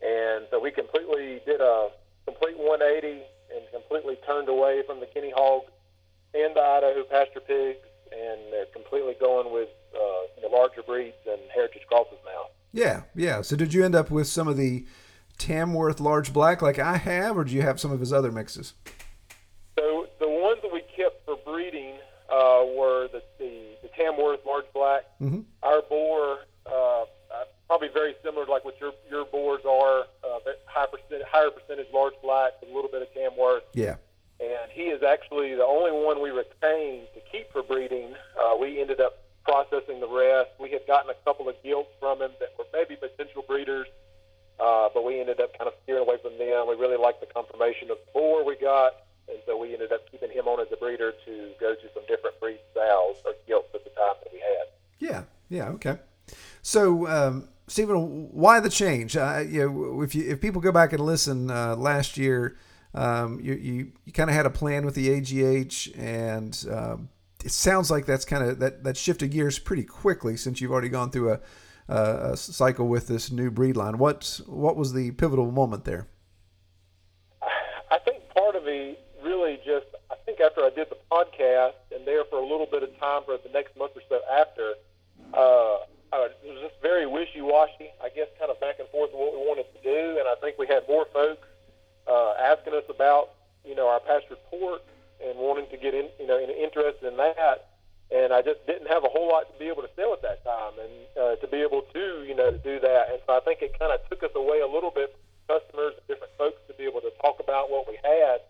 and 0.02 0.46
so 0.52 0.60
we 0.60 0.72
completely 0.72 1.42
did 1.46 1.62
a 1.62 1.90
complete 2.26 2.58
180 2.58 3.24
and 3.56 3.64
completely 3.72 4.18
turned 4.26 4.50
away 4.50 4.82
from 4.86 5.00
the 5.00 5.08
guinea 5.14 5.34
hog 5.36 5.64
and 6.34 6.56
the 6.56 6.62
Idaho 6.62 7.04
pasture 7.04 7.40
pigs, 7.40 7.86
and 8.12 8.52
they're 8.52 8.66
completely 8.74 9.16
going 9.20 9.54
with 9.54 9.70
uh, 9.96 10.42
know, 10.50 10.56
larger 10.56 10.84
breeds 10.84 11.16
and 11.26 11.40
heritage 11.54 11.84
crosses 11.88 12.18
now. 12.26 12.48
Yeah, 12.74 13.04
yeah. 13.16 13.42
So 13.42 13.56
did 13.56 13.74
you 13.74 13.86
end 13.86 13.96
up 13.96 14.12
with 14.12 14.28
some 14.28 14.48
of 14.48 14.58
the 14.58 14.86
Tamworth 15.38 16.00
large 16.00 16.34
black 16.34 16.62
like 16.62 16.80
I 16.80 16.98
have, 16.98 17.38
or 17.38 17.44
do 17.44 17.54
you 17.54 17.62
have 17.62 17.80
some 17.80 17.92
of 17.92 18.00
his 18.00 18.12
other 18.12 18.32
mixes? 18.32 18.74
So 19.78 20.08
the 20.20 20.30
ones 20.30 20.60
that 20.62 20.72
we 20.72 20.82
kept 20.96 21.26
for 21.26 21.38
breeding 21.46 21.96
uh, 22.30 22.64
were 22.76 23.08
the, 23.12 23.22
the, 23.40 23.76
the 23.84 23.90
Tamworth 23.98 24.46
large 24.46 24.66
black. 24.74 25.04
Mm-hmm. 25.22 25.42
Our 25.64 25.82
boar, 25.84 26.40
uh, 26.66 27.06
probably 27.68 27.90
very 27.94 28.16
similar 28.24 28.46
to 28.46 28.52
like 28.52 28.66
what 28.66 28.80
your 28.80 28.94
your 29.10 29.26
boars 29.26 29.62
are, 29.68 30.02
uh, 30.24 30.40
high 30.66 30.88
percent, 30.88 31.24
higher 31.30 31.50
percentage 31.50 31.88
large 31.94 32.14
black 32.22 32.54
with 32.62 32.70
a 32.72 32.74
little 32.74 32.90
bit 32.92 33.02
of 33.02 33.14
Tamworth. 33.14 33.64
Yeah. 33.74 33.96
and 34.40 34.70
he 34.72 34.84
is 34.84 35.02
actually 35.04 35.56
the 35.56 35.64
only 35.66 35.92
one 35.92 36.22
we 36.22 36.30
retained 36.30 37.08
to 37.16 37.22
keep 37.32 37.52
for 37.52 37.64
breeding. 37.64 38.14
Uh, 38.40 38.56
we 38.60 38.82
ended 38.82 39.00
up 39.00 39.24
processing 39.44 40.00
the 40.00 40.08
rest. 40.10 40.50
We 40.60 40.72
had 40.72 40.86
gotten 40.88 41.10
a 41.10 41.18
couple 41.24 41.48
of 41.48 41.56
gilts 41.64 41.92
from 42.00 42.22
him 42.22 42.32
that 42.40 42.50
were 42.58 42.66
maybe 42.74 42.96
potential 42.96 43.44
breeders, 43.48 43.88
uh, 44.60 44.90
but 44.94 45.06
we 45.06 45.20
ended 45.20 45.40
up 45.40 45.58
kind 45.58 45.68
of 45.68 45.74
steering 45.84 46.02
away 46.02 46.18
from 46.22 46.38
them. 46.38 46.68
We 46.68 46.76
really 46.76 46.98
liked 46.98 47.22
the 47.22 47.28
confirmation 47.28 47.90
of 47.92 47.98
the 48.06 48.12
boar 48.14 48.44
we 48.46 48.56
got, 48.58 48.94
and 49.30 49.38
so 49.46 49.58
we 49.58 49.74
ended 49.74 49.92
up 49.92 50.10
keeping 50.12 50.32
him 50.32 50.48
on 50.48 50.60
as 50.60 50.68
a 50.72 50.78
breeder 50.78 51.14
to 51.26 51.52
go 51.60 51.74
to 51.76 51.88
some 51.94 52.04
different 52.08 52.40
breed 52.40 52.60
sows 52.74 53.18
or 53.26 53.34
gilts 53.48 53.70
at 53.74 53.84
the 53.84 53.92
time 53.92 54.16
that 54.24 54.34
we 54.34 54.40
had. 54.40 54.68
Yeah, 55.00 55.24
yeah, 55.50 55.70
okay. 55.78 55.98
So, 56.62 57.08
um, 57.08 57.48
Stephen, 57.68 58.30
why 58.32 58.60
the 58.60 58.70
change? 58.70 59.18
Uh, 59.18 59.44
you 59.48 59.62
know, 59.62 60.02
if 60.02 60.14
you 60.14 60.30
if 60.30 60.40
people 60.40 60.62
go 60.62 60.72
back 60.72 60.94
and 60.94 61.04
listen 61.04 61.50
uh, 61.50 61.76
last 61.76 62.18
year, 62.18 62.58
um, 62.94 63.40
you 63.42 63.54
you, 63.54 63.92
you 64.06 64.12
kind 64.12 64.30
of 64.30 64.36
had 64.36 64.46
a 64.46 64.52
plan 64.52 64.86
with 64.86 64.96
the 64.96 65.10
AGH, 65.10 65.98
and 65.98 66.66
um, 66.72 67.10
it 67.44 67.52
sounds 67.52 67.90
like 67.90 68.06
that's 68.06 68.26
kind 68.26 68.44
of 68.44 68.60
that 68.60 68.84
that 68.84 68.98
shifted 68.98 69.32
gears 69.32 69.58
pretty 69.58 69.84
quickly 69.84 70.38
since 70.38 70.62
you've 70.62 70.72
already 70.72 70.90
gone 70.90 71.10
through 71.10 71.34
a, 71.34 71.40
a, 71.88 72.38
cycle 72.38 72.88
with 72.88 73.08
this 73.08 73.32
new 73.32 73.50
breed 73.50 73.76
line. 73.76 73.98
What 73.98 74.42
what 74.46 74.76
was 74.76 74.94
the 74.94 75.12
pivotal 75.12 75.52
moment 75.52 75.86
there? 75.86 76.08
I 77.92 78.00
think 78.00 78.30
part 78.34 78.56
of 78.56 78.68
it 78.68 79.00
really 79.24 79.58
just, 79.66 79.88
I 80.12 80.16
think 80.26 80.40
after 80.40 80.62
I 80.62 80.70
did 80.70 80.88
the 80.90 80.98
podcast 81.12 81.74
and 81.94 82.06
there 82.06 82.24
for 82.26 82.38
a 82.38 82.46
little 82.46 82.68
bit 82.70 82.84
of 82.84 82.90
time 83.00 83.24
for 83.26 83.38
the 83.38 83.50
next 83.52 83.76
month 83.78 83.92
or 83.96 84.02
so 84.08 84.20
after, 84.32 84.74
uh, 85.34 85.78
uh, 86.16 86.30
it 86.44 86.52
was 86.54 86.62
just 86.62 86.82
very 86.82 87.06
wishy-washy, 87.06 87.92
I 88.02 88.10
guess, 88.10 88.28
kind 88.40 88.50
of 88.50 88.60
back 88.60 88.80
and 88.80 88.88
forth 88.90 89.12
of 89.12 89.20
what 89.20 89.34
we 89.34 89.40
wanted 89.40 89.68
to 89.76 89.82
do. 89.84 90.20
And 90.20 90.28
I 90.28 90.36
think 90.40 90.58
we 90.58 90.68
had 90.68 90.88
more 90.88 91.06
folks 91.12 91.48
uh, 92.08 92.34
asking 92.40 92.74
us 92.74 92.88
about, 92.90 93.32
you 93.66 93.76
know, 93.76 93.88
our 93.88 94.00
pastured 94.00 94.40
pork 94.50 94.82
and 95.24 95.38
wanting 95.38 95.68
to 95.70 95.78
get 95.78 95.94
in, 95.94 96.10
you 96.20 96.28
know, 96.28 96.40
interested 96.40 97.08
in 97.08 97.18
that. 97.18 97.70
And 98.12 98.32
I 98.32 98.42
just 98.42 98.66
didn't 98.68 98.88
have 98.88 99.04
a 99.04 99.10
whole 99.10 99.28
lot 99.28 99.52
to 99.52 99.56
be 99.58 99.66
able 99.66 99.82
to 99.82 99.90
sell 99.96 100.14
at 100.14 100.22
that 100.22 100.46
time, 100.46 100.74
and 100.78 100.94
uh, 101.18 101.36
to 101.42 101.48
be 101.48 101.58
able 101.62 101.82
to, 101.94 102.24
you 102.24 102.36
know, 102.36 102.52
to 102.52 102.60
do 102.60 102.80
that. 102.80 103.10
And 103.10 103.20
so 103.26 103.34
I 103.36 103.42
think 103.42 103.62
it 103.62 103.78
kind 103.80 103.92
of 103.92 104.00
took 104.10 104.22
us 104.22 104.30
away 104.36 104.62
a 104.62 104.68
little 104.68 104.92
bit 104.92 105.18
from 105.18 105.58
customers, 105.58 105.94
and 105.98 106.06
different 106.08 106.34
folks, 106.38 106.62
to 106.68 106.74
be 106.76 106.86
able 106.86 107.02
to 107.02 107.10
talk 107.22 107.42
about 107.42 107.72
what 107.72 107.88
we 107.90 107.98
had 108.06 108.46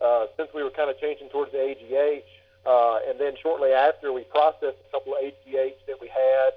uh, 0.00 0.26
since 0.36 0.48
we 0.54 0.64
were 0.64 0.70
kind 0.70 0.88
of 0.88 0.98
changing 0.98 1.28
towards 1.28 1.52
the 1.52 1.60
AGH. 1.60 2.24
Uh, 2.64 2.98
and 3.06 3.20
then 3.20 3.34
shortly 3.42 3.70
after, 3.70 4.12
we 4.12 4.24
processed 4.24 4.80
a 4.80 4.90
couple 4.90 5.12
of 5.12 5.20
AGH 5.22 5.78
that 5.86 6.00
we 6.00 6.08
had, 6.08 6.56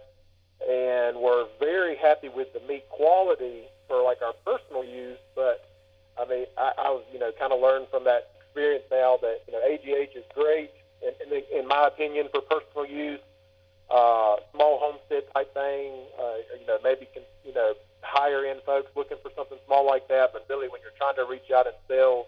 and 0.67 1.17
we're 1.17 1.45
very 1.59 1.95
happy 1.95 2.29
with 2.29 2.51
the 2.53 2.59
meat 2.67 2.87
quality 2.89 3.63
for 3.87 4.03
like 4.03 4.21
our 4.21 4.33
personal 4.45 4.83
use. 4.83 5.17
But 5.35 5.65
I 6.19 6.25
mean, 6.27 6.45
I, 6.57 6.71
I 6.77 6.89
was, 6.91 7.03
you 7.13 7.19
know, 7.19 7.31
kind 7.39 7.53
of 7.53 7.61
learned 7.61 7.87
from 7.89 8.03
that 8.05 8.31
experience 8.39 8.85
now 8.91 9.17
that 9.21 9.41
you 9.47 9.53
know 9.53 9.61
AGH 9.63 10.15
is 10.15 10.25
great, 10.33 10.71
in, 11.01 11.13
in, 11.31 11.61
in 11.61 11.67
my 11.67 11.87
opinion, 11.87 12.27
for 12.31 12.41
personal 12.41 12.85
use. 12.85 13.19
Uh, 13.89 14.35
small 14.53 14.77
homestead 14.77 15.23
type 15.33 15.51
thing, 15.55 16.05
uh, 16.21 16.37
you 16.59 16.67
know, 16.67 16.77
maybe 16.83 17.07
can, 17.11 17.23
you 17.43 17.53
know 17.53 17.73
higher 18.01 18.45
end 18.45 18.61
folks 18.65 18.89
looking 18.95 19.17
for 19.21 19.31
something 19.35 19.57
small 19.65 19.85
like 19.85 20.07
that. 20.07 20.31
But 20.33 20.45
really, 20.49 20.67
when 20.67 20.81
you're 20.81 20.95
trying 20.97 21.15
to 21.15 21.25
reach 21.29 21.49
out 21.51 21.67
and 21.67 21.75
sell 21.87 22.27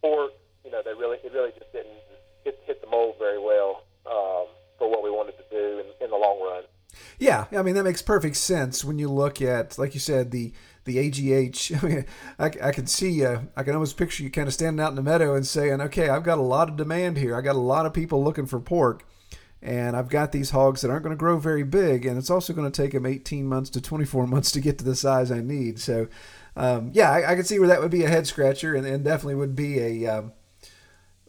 pork, 0.00 0.32
you 0.64 0.70
know, 0.70 0.82
they 0.84 0.94
really 0.94 1.18
it 1.24 1.32
really 1.32 1.52
just 1.58 1.72
didn't 1.72 1.98
hit, 2.44 2.60
hit 2.66 2.80
the 2.80 2.86
mold 2.86 3.16
very 3.18 3.38
well 3.38 3.82
um, 4.06 4.46
for 4.78 4.90
what 4.90 5.02
we 5.02 5.10
wanted 5.10 5.34
to 5.38 5.46
do 5.50 5.80
in, 5.80 5.86
in 6.04 6.10
the 6.10 6.16
long 6.16 6.40
run. 6.42 6.64
Yeah, 7.18 7.46
I 7.56 7.62
mean 7.62 7.74
that 7.74 7.84
makes 7.84 8.02
perfect 8.02 8.36
sense 8.36 8.84
when 8.84 8.98
you 8.98 9.08
look 9.10 9.40
at, 9.40 9.78
like 9.78 9.94
you 9.94 10.00
said, 10.00 10.30
the 10.30 10.52
the 10.84 10.98
AGH. 10.98 11.72
I 11.82 11.86
mean, 11.86 12.04
I, 12.38 12.46
I 12.62 12.72
can 12.72 12.86
see, 12.86 13.24
uh, 13.24 13.40
I 13.56 13.62
can 13.62 13.74
almost 13.74 13.96
picture 13.96 14.22
you 14.22 14.30
kind 14.30 14.48
of 14.48 14.54
standing 14.54 14.82
out 14.82 14.90
in 14.90 14.96
the 14.96 15.02
meadow 15.02 15.34
and 15.34 15.46
saying, 15.46 15.80
"Okay, 15.80 16.08
I've 16.08 16.22
got 16.22 16.38
a 16.38 16.42
lot 16.42 16.68
of 16.68 16.76
demand 16.76 17.18
here. 17.18 17.36
I 17.36 17.42
got 17.42 17.56
a 17.56 17.60
lot 17.60 17.86
of 17.86 17.92
people 17.92 18.24
looking 18.24 18.46
for 18.46 18.58
pork, 18.60 19.06
and 19.60 19.96
I've 19.96 20.08
got 20.08 20.32
these 20.32 20.50
hogs 20.50 20.80
that 20.80 20.90
aren't 20.90 21.02
going 21.02 21.16
to 21.16 21.20
grow 21.20 21.38
very 21.38 21.64
big, 21.64 22.06
and 22.06 22.16
it's 22.16 22.30
also 22.30 22.52
going 22.52 22.70
to 22.70 22.82
take 22.82 22.92
them 22.92 23.06
18 23.06 23.46
months 23.46 23.70
to 23.70 23.80
24 23.80 24.26
months 24.28 24.50
to 24.52 24.60
get 24.60 24.78
to 24.78 24.84
the 24.84 24.96
size 24.96 25.30
I 25.30 25.40
need." 25.40 25.78
So, 25.80 26.08
um, 26.56 26.90
yeah, 26.94 27.10
I, 27.10 27.32
I 27.32 27.34
can 27.34 27.44
see 27.44 27.58
where 27.58 27.68
that 27.68 27.80
would 27.82 27.90
be 27.90 28.04
a 28.04 28.08
head 28.08 28.26
scratcher, 28.26 28.74
and, 28.74 28.86
and 28.86 29.04
definitely 29.04 29.34
would 29.36 29.56
be 29.56 29.78
a 29.80 30.18
um, 30.18 30.32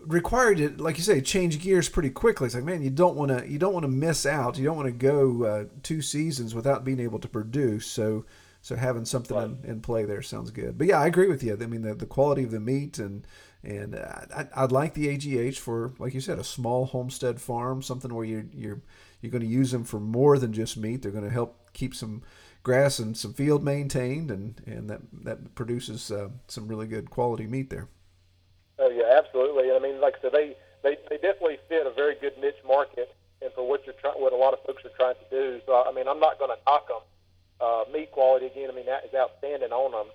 required 0.07 0.57
to, 0.57 0.69
like 0.81 0.97
you 0.97 1.03
say, 1.03 1.21
change 1.21 1.59
gears 1.61 1.89
pretty 1.89 2.09
quickly. 2.09 2.45
It's 2.47 2.55
like, 2.55 2.63
man, 2.63 2.81
you 2.81 2.89
don't 2.89 3.15
want 3.15 3.37
to, 3.37 3.47
you 3.49 3.59
don't 3.59 3.73
want 3.73 3.83
to 3.83 3.89
miss 3.91 4.25
out. 4.25 4.57
You 4.57 4.65
don't 4.65 4.77
want 4.77 4.87
to 4.87 4.91
go 4.91 5.43
uh, 5.43 5.65
two 5.83 6.01
seasons 6.01 6.55
without 6.55 6.83
being 6.83 6.99
able 6.99 7.19
to 7.19 7.27
produce. 7.27 7.85
So, 7.85 8.25
so 8.61 8.75
having 8.75 9.05
something 9.05 9.37
Right. 9.37 9.45
in, 9.63 9.69
in 9.69 9.81
play 9.81 10.05
there 10.05 10.21
sounds 10.21 10.51
good. 10.51 10.77
But 10.77 10.87
yeah, 10.87 10.99
I 10.99 11.07
agree 11.07 11.27
with 11.27 11.43
you. 11.43 11.53
I 11.53 11.65
mean, 11.67 11.81
the, 11.83 11.93
the 11.93 12.05
quality 12.05 12.43
of 12.43 12.51
the 12.51 12.59
meat 12.59 12.97
and 12.99 13.25
and 13.63 13.95
uh, 13.95 14.21
I, 14.35 14.47
I'd 14.55 14.71
like 14.71 14.93
the 14.93 15.09
AGH 15.09 15.57
for, 15.59 15.93
like 15.97 16.13
you 16.13 16.21
said, 16.21 16.39
a 16.39 16.43
small 16.43 16.85
homestead 16.85 17.41
farm, 17.41 17.81
something 17.81 18.13
where 18.13 18.23
you're 18.25 18.45
you're 18.53 18.81
you're 19.21 19.31
going 19.31 19.41
to 19.41 19.47
use 19.47 19.71
them 19.71 19.83
for 19.83 19.99
more 19.99 20.37
than 20.37 20.53
just 20.53 20.77
meat. 20.77 21.01
They're 21.01 21.11
going 21.11 21.23
to 21.23 21.29
help 21.29 21.73
keep 21.73 21.95
some 21.95 22.21
grass 22.63 22.99
and 22.99 23.17
some 23.17 23.33
field 23.33 23.63
maintained, 23.63 24.29
and 24.31 24.61
and 24.65 24.89
that 24.89 25.01
that 25.23 25.55
produces 25.55 26.11
uh, 26.11 26.29
some 26.47 26.67
really 26.67 26.87
good 26.87 27.09
quality 27.09 27.47
meat 27.47 27.69
there. 27.69 27.87
Oh 28.79 28.89
yeah, 28.89 29.17
absolutely. 29.17 29.71
I 29.71 29.79
mean, 29.79 29.99
like 29.99 30.15
I 30.19 30.21
said, 30.21 30.31
they 30.33 30.55
they 30.83 30.97
they 31.09 31.17
definitely 31.17 31.57
fit 31.67 31.85
a 31.87 31.91
very 31.91 32.15
good 32.15 32.37
niche 32.39 32.61
market, 32.65 33.13
and 33.41 33.51
for 33.53 33.67
what 33.67 33.85
you're 33.85 33.95
trying, 33.95 34.21
what 34.21 34.33
a 34.33 34.37
lot 34.37 34.53
of 34.53 34.61
folks 34.65 34.85
are 34.85 34.95
trying 34.95 35.15
to 35.15 35.29
do. 35.29 35.61
So 35.65 35.83
I 35.83 35.91
mean, 35.91 36.07
I'm 36.07 36.19
not 36.19 36.39
going 36.39 36.51
to 36.51 36.61
knock 36.65 36.87
them. 36.87 37.01
Uh, 37.59 37.83
meat 37.91 38.11
quality 38.11 38.45
again, 38.45 38.69
I 38.71 38.75
mean 38.75 38.85
that 38.85 39.03
is 39.05 39.13
outstanding 39.15 39.71
on 39.71 39.91
them. 39.91 40.07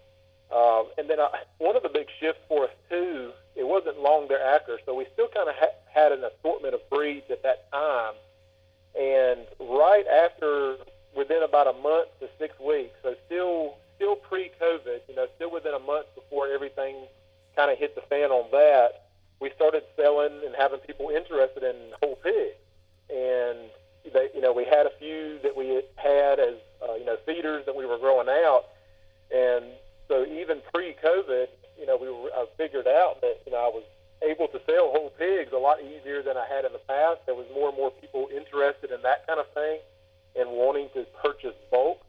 Uh, 0.53 0.85
and 0.99 1.09
then 1.11 1.19
uh, 1.19 1.29
one 1.59 1.77
of 1.77 1.83
the 1.83 1.89
big 1.89 2.07
shifts 2.21 2.43
for 2.47 2.65
us 2.65 2.71
too, 2.89 3.33
it 3.57 3.67
wasn't 3.67 3.99
long 3.99 4.29
thereafter, 4.29 4.79
so 4.85 4.95
we 4.95 5.07
still 5.13 5.27
kind 5.27 5.49
of 5.49 5.55
ha- 5.59 5.75
had 5.93 6.13
an 6.13 6.23
assortment 6.23 6.75
of 6.75 6.89
breeds 6.89 7.27
at 7.31 7.43
that 7.43 7.71
time. 7.73 8.15
And 8.95 9.41
right 9.59 10.07
after, 10.07 10.77
within 11.17 11.43
about 11.43 11.67
a 11.67 11.73
month 11.81 12.09
to 12.21 12.29
six 12.39 12.55
weeks, 12.61 12.95
so 13.03 13.15
still 13.27 13.77
still 13.97 14.17
pre-COVID, 14.17 15.01
you 15.09 15.15
know, 15.15 15.27
still 15.37 15.51
within 15.51 15.75
a 15.75 15.79
month 15.79 16.07
before 16.15 16.49
everything 16.49 17.07
kind 17.57 17.71
of 17.71 17.79
hit 17.79 17.95
the 17.95 18.03
fan 18.03 18.31
on 18.31 18.51
that, 18.51 19.11
we 19.41 19.51
started 19.57 19.83
selling 19.97 20.41
and 20.45 20.55
having 20.57 20.81
people 20.81 21.11
interested 21.11 21.63
in 21.63 21.77
whole 22.01 22.17
pigs. 22.17 22.59
And 23.11 23.71
they, 24.13 24.29
you 24.35 24.41
know, 24.41 24.53
we 24.53 24.65
had 24.65 24.87
a 24.87 24.93
few 24.99 25.39
that 25.43 25.57
we 25.57 25.83
had 25.97 26.41
as 26.41 26.57
uh, 26.83 26.95
you 26.95 27.05
know 27.05 27.17
feeders 27.27 27.65
that 27.67 27.77
we 27.77 27.87
were 27.87 27.99
growing 27.99 28.29
out, 28.29 28.65
and 29.31 29.65
so 30.09 30.27
even 30.27 30.61
pre-COVID, 30.75 31.47
you 31.79 31.87
know, 31.87 31.97
we 31.97 32.11
were, 32.11 32.31
I 32.35 32.47
figured 32.57 32.87
out 32.87 33.21
that 33.21 33.43
you 33.47 33.53
know 33.53 33.59
I 33.59 33.71
was 33.71 33.85
able 34.23 34.49
to 34.49 34.61
sell 34.67 34.91
whole 34.91 35.11
pigs 35.19 35.53
a 35.53 35.59
lot 35.59 35.83
easier 35.83 36.23
than 36.23 36.37
I 36.37 36.47
had 36.47 36.65
in 36.65 36.73
the 36.73 36.83
past. 36.87 37.21
There 37.27 37.35
was 37.35 37.47
more 37.55 37.69
and 37.69 37.77
more 37.77 37.91
people 37.91 38.29
interested 38.35 38.91
in 38.91 39.03
that 39.03 39.27
kind 39.27 39.41
of 39.41 39.47
thing 39.53 39.79
and 40.37 40.51
wanting 40.51 40.89
to 40.95 41.05
purchase 41.23 41.55
bulk. 41.71 42.05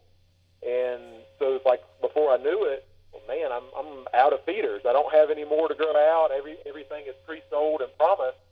And 0.62 1.02
so 1.38 1.54
it's 1.56 1.66
like 1.66 1.82
before 2.00 2.32
I 2.32 2.38
knew 2.38 2.64
it, 2.64 2.86
well, 3.14 3.22
man, 3.30 3.54
I'm 3.54 3.70
I'm 3.78 4.04
out 4.12 4.34
of 4.34 4.44
feeders. 4.44 4.82
I 4.82 4.92
don't 4.92 5.12
have 5.14 5.30
any 5.30 5.44
more 5.44 5.68
to 5.68 5.74
grow 5.74 5.94
out. 5.94 6.34
Every 6.34 6.58
everything 6.66 7.06
is 7.06 7.14
pre-sold 7.24 7.80
and 7.80 7.90
promised. 7.96 8.42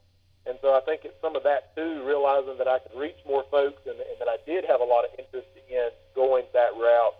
And 0.46 0.58
so 0.62 0.74
I 0.74 0.80
think 0.80 1.02
it's 1.04 1.18
some 1.22 1.36
of 1.36 1.42
that 1.44 1.74
too, 1.76 2.02
realizing 2.06 2.58
that 2.58 2.66
I 2.66 2.78
could 2.80 2.98
reach 2.98 3.18
more 3.26 3.44
folks 3.50 3.82
and, 3.86 3.94
and 3.94 4.18
that 4.18 4.26
I 4.26 4.38
did 4.46 4.64
have 4.64 4.80
a 4.80 4.84
lot 4.84 5.04
of 5.04 5.10
interest 5.18 5.46
in 5.54 5.62
going 6.14 6.44
that 6.52 6.72
route 6.76 7.16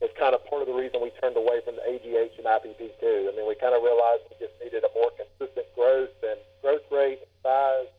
is 0.00 0.10
kind 0.18 0.34
of 0.34 0.44
part 0.46 0.62
of 0.62 0.68
the 0.68 0.74
reason 0.74 1.02
we 1.02 1.10
turned 1.20 1.36
away 1.36 1.60
from 1.64 1.76
the 1.76 1.82
AGH 1.82 2.38
and 2.38 2.46
IPP 2.46 3.00
too. 3.00 3.30
I 3.30 3.36
mean, 3.36 3.46
we 3.48 3.54
kind 3.56 3.74
of 3.74 3.82
realized 3.82 4.22
we 4.30 4.38
just 4.38 4.54
needed 4.62 4.84
a 4.84 4.90
more 4.94 5.10
consistent 5.18 5.66
growth 5.74 6.14
and 6.22 6.38
growth 6.62 6.86
rate 6.90 7.18
and 7.18 7.34
size, 7.42 7.90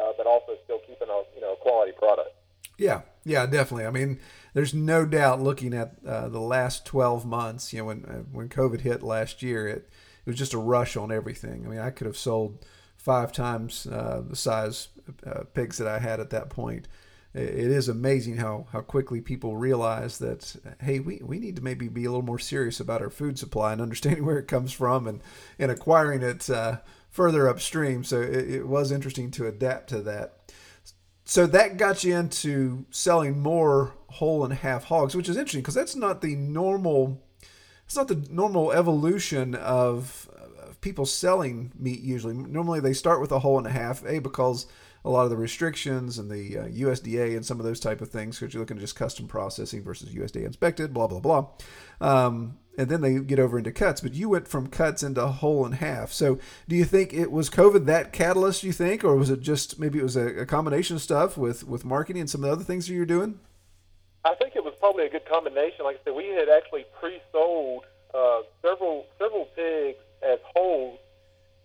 uh, 0.00 0.12
but 0.16 0.26
also 0.26 0.56
still 0.64 0.80
keeping 0.86 1.08
a 1.08 1.22
you 1.34 1.40
know 1.40 1.54
quality 1.60 1.92
product. 1.92 2.32
Yeah, 2.78 3.02
yeah, 3.24 3.46
definitely. 3.46 3.86
I 3.86 3.90
mean, 3.90 4.20
there's 4.52 4.74
no 4.74 5.06
doubt 5.06 5.42
looking 5.42 5.74
at 5.74 5.94
uh, 6.06 6.28
the 6.28 6.40
last 6.40 6.86
12 6.86 7.24
months. 7.24 7.72
You 7.72 7.80
know, 7.80 7.84
when 7.86 8.04
uh, 8.04 8.22
when 8.32 8.48
COVID 8.48 8.80
hit 8.80 9.02
last 9.02 9.42
year, 9.42 9.66
it 9.66 9.88
it 10.26 10.30
was 10.30 10.38
just 10.38 10.54
a 10.54 10.58
rush 10.58 10.96
on 10.96 11.12
everything. 11.12 11.64
I 11.66 11.68
mean, 11.68 11.80
I 11.80 11.90
could 11.90 12.06
have 12.06 12.16
sold 12.16 12.64
five 12.96 13.32
times 13.32 13.86
uh, 13.86 14.22
the 14.26 14.36
size 14.36 14.88
uh, 15.26 15.44
pigs 15.52 15.78
that 15.78 15.88
I 15.88 15.98
had 15.98 16.20
at 16.20 16.30
that 16.30 16.50
point 16.50 16.88
it 17.34 17.70
is 17.70 17.88
amazing 17.88 18.36
how, 18.36 18.66
how 18.70 18.80
quickly 18.80 19.20
people 19.20 19.56
realize 19.56 20.18
that 20.18 20.54
hey 20.80 21.00
we, 21.00 21.20
we 21.22 21.38
need 21.38 21.56
to 21.56 21.62
maybe 21.62 21.88
be 21.88 22.04
a 22.04 22.08
little 22.08 22.22
more 22.24 22.38
serious 22.38 22.78
about 22.78 23.02
our 23.02 23.10
food 23.10 23.38
supply 23.38 23.72
and 23.72 23.82
understanding 23.82 24.24
where 24.26 24.38
it 24.38 24.48
comes 24.48 24.72
from 24.72 25.06
and, 25.06 25.20
and 25.58 25.70
acquiring 25.70 26.22
it 26.22 26.48
uh, 26.48 26.78
further 27.10 27.48
upstream 27.48 28.04
so 28.04 28.20
it, 28.20 28.50
it, 28.50 28.68
was 28.68 28.92
interesting 28.92 29.30
to 29.32 29.46
adapt 29.46 29.88
to 29.88 30.00
that 30.00 30.43
so 31.24 31.46
that 31.46 31.76
got 31.76 32.04
you 32.04 32.16
into 32.16 32.84
selling 32.90 33.40
more 33.40 33.94
whole 34.08 34.44
and 34.44 34.52
half 34.52 34.84
hogs 34.84 35.16
which 35.16 35.28
is 35.28 35.36
interesting 35.36 35.60
because 35.60 35.74
that's 35.74 35.96
not 35.96 36.20
the 36.20 36.36
normal 36.36 37.20
it's 37.86 37.96
not 37.96 38.08
the 38.08 38.26
normal 38.30 38.72
evolution 38.72 39.54
of, 39.54 40.28
of 40.36 40.80
people 40.80 41.06
selling 41.06 41.72
meat 41.78 42.00
usually. 42.00 42.34
Normally 42.34 42.80
they 42.80 42.92
start 42.92 43.20
with 43.20 43.32
a 43.32 43.38
whole 43.40 43.58
and 43.58 43.66
a 43.66 43.70
half 43.70 44.04
a 44.04 44.20
because 44.20 44.66
a 45.04 45.10
lot 45.10 45.24
of 45.24 45.30
the 45.30 45.36
restrictions 45.36 46.18
and 46.18 46.30
the 46.30 46.58
uh, 46.58 46.64
USDA 46.64 47.36
and 47.36 47.44
some 47.44 47.60
of 47.60 47.66
those 47.66 47.80
type 47.80 48.00
of 48.00 48.08
things 48.08 48.38
because 48.38 48.54
you're 48.54 48.62
looking 48.62 48.78
at 48.78 48.80
just 48.80 48.96
custom 48.96 49.28
processing 49.28 49.82
versus 49.82 50.14
USDA 50.14 50.46
inspected, 50.46 50.94
blah 50.94 51.06
blah 51.06 51.20
blah. 51.20 51.48
Um, 52.00 52.58
and 52.76 52.88
then 52.88 53.02
they 53.02 53.20
get 53.20 53.38
over 53.38 53.56
into 53.58 53.70
cuts, 53.70 54.00
but 54.00 54.14
you 54.14 54.28
went 54.30 54.48
from 54.48 54.66
cuts 54.66 55.02
into 55.02 55.24
whole 55.26 55.64
and 55.64 55.76
half. 55.76 56.10
So, 56.10 56.38
do 56.68 56.74
you 56.74 56.84
think 56.84 57.12
it 57.12 57.30
was 57.30 57.48
COVID 57.50 57.84
that 57.86 58.12
catalyst? 58.12 58.64
You 58.64 58.72
think, 58.72 59.04
or 59.04 59.14
was 59.14 59.30
it 59.30 59.40
just 59.40 59.78
maybe 59.78 59.98
it 59.98 60.02
was 60.02 60.16
a, 60.16 60.40
a 60.40 60.46
combination 60.46 60.96
of 60.96 61.02
stuff 61.02 61.36
with 61.36 61.66
with 61.66 61.84
marketing 61.84 62.20
and 62.20 62.30
some 62.30 62.42
of 62.42 62.48
the 62.48 62.52
other 62.52 62.64
things 62.64 62.86
that 62.86 62.94
you're 62.94 63.06
doing? 63.06 63.38
I 64.24 64.34
think 64.34 64.56
it 64.56 64.64
was 64.64 64.72
probably 64.80 65.04
a 65.04 65.10
good 65.10 65.26
combination. 65.26 65.84
Like 65.84 65.96
I 65.96 66.04
said, 66.04 66.14
we 66.14 66.28
had 66.28 66.48
actually 66.48 66.86
pre-sold 66.98 67.84
uh, 68.14 68.40
several 68.62 69.06
several 69.18 69.44
pigs 69.54 69.98
as 70.22 70.38
whole 70.56 70.98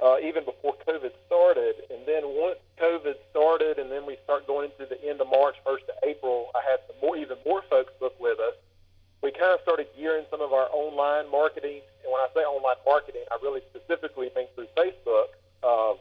uh, 0.01 0.15
even 0.23 0.45
before 0.45 0.75
COVID 0.87 1.11
started. 1.27 1.75
And 1.89 2.05
then 2.05 2.23
once 2.25 2.59
COVID 2.81 3.15
started, 3.29 3.77
and 3.77 3.91
then 3.91 4.05
we 4.05 4.17
start 4.23 4.47
going 4.47 4.71
into 4.71 4.87
the 4.87 4.97
end 5.03 5.19
of 5.21 5.27
March, 5.27 5.55
first 5.65 5.83
of 5.91 5.95
April, 6.03 6.49
I 6.55 6.63
had 6.63 6.79
some 6.87 6.95
more, 7.03 7.17
even 7.17 7.37
more 7.45 7.61
folks 7.69 7.91
book 7.99 8.15
with 8.19 8.39
us. 8.39 8.55
We 9.21 9.31
kind 9.31 9.51
of 9.53 9.59
started 9.61 9.87
gearing 9.97 10.23
some 10.31 10.39
of 10.39 10.53
our 10.53 10.71
online 10.71 11.29
marketing, 11.29 11.83
and 12.03 12.07
when 12.07 12.21
I 12.23 12.27
say 12.33 12.41
online 12.47 12.79
marketing, 12.85 13.27
I 13.29 13.37
really 13.43 13.61
specifically 13.69 14.31
mean 14.35 14.47
through 14.55 14.71
Facebook. 14.79 15.35
Uh, 15.61 15.99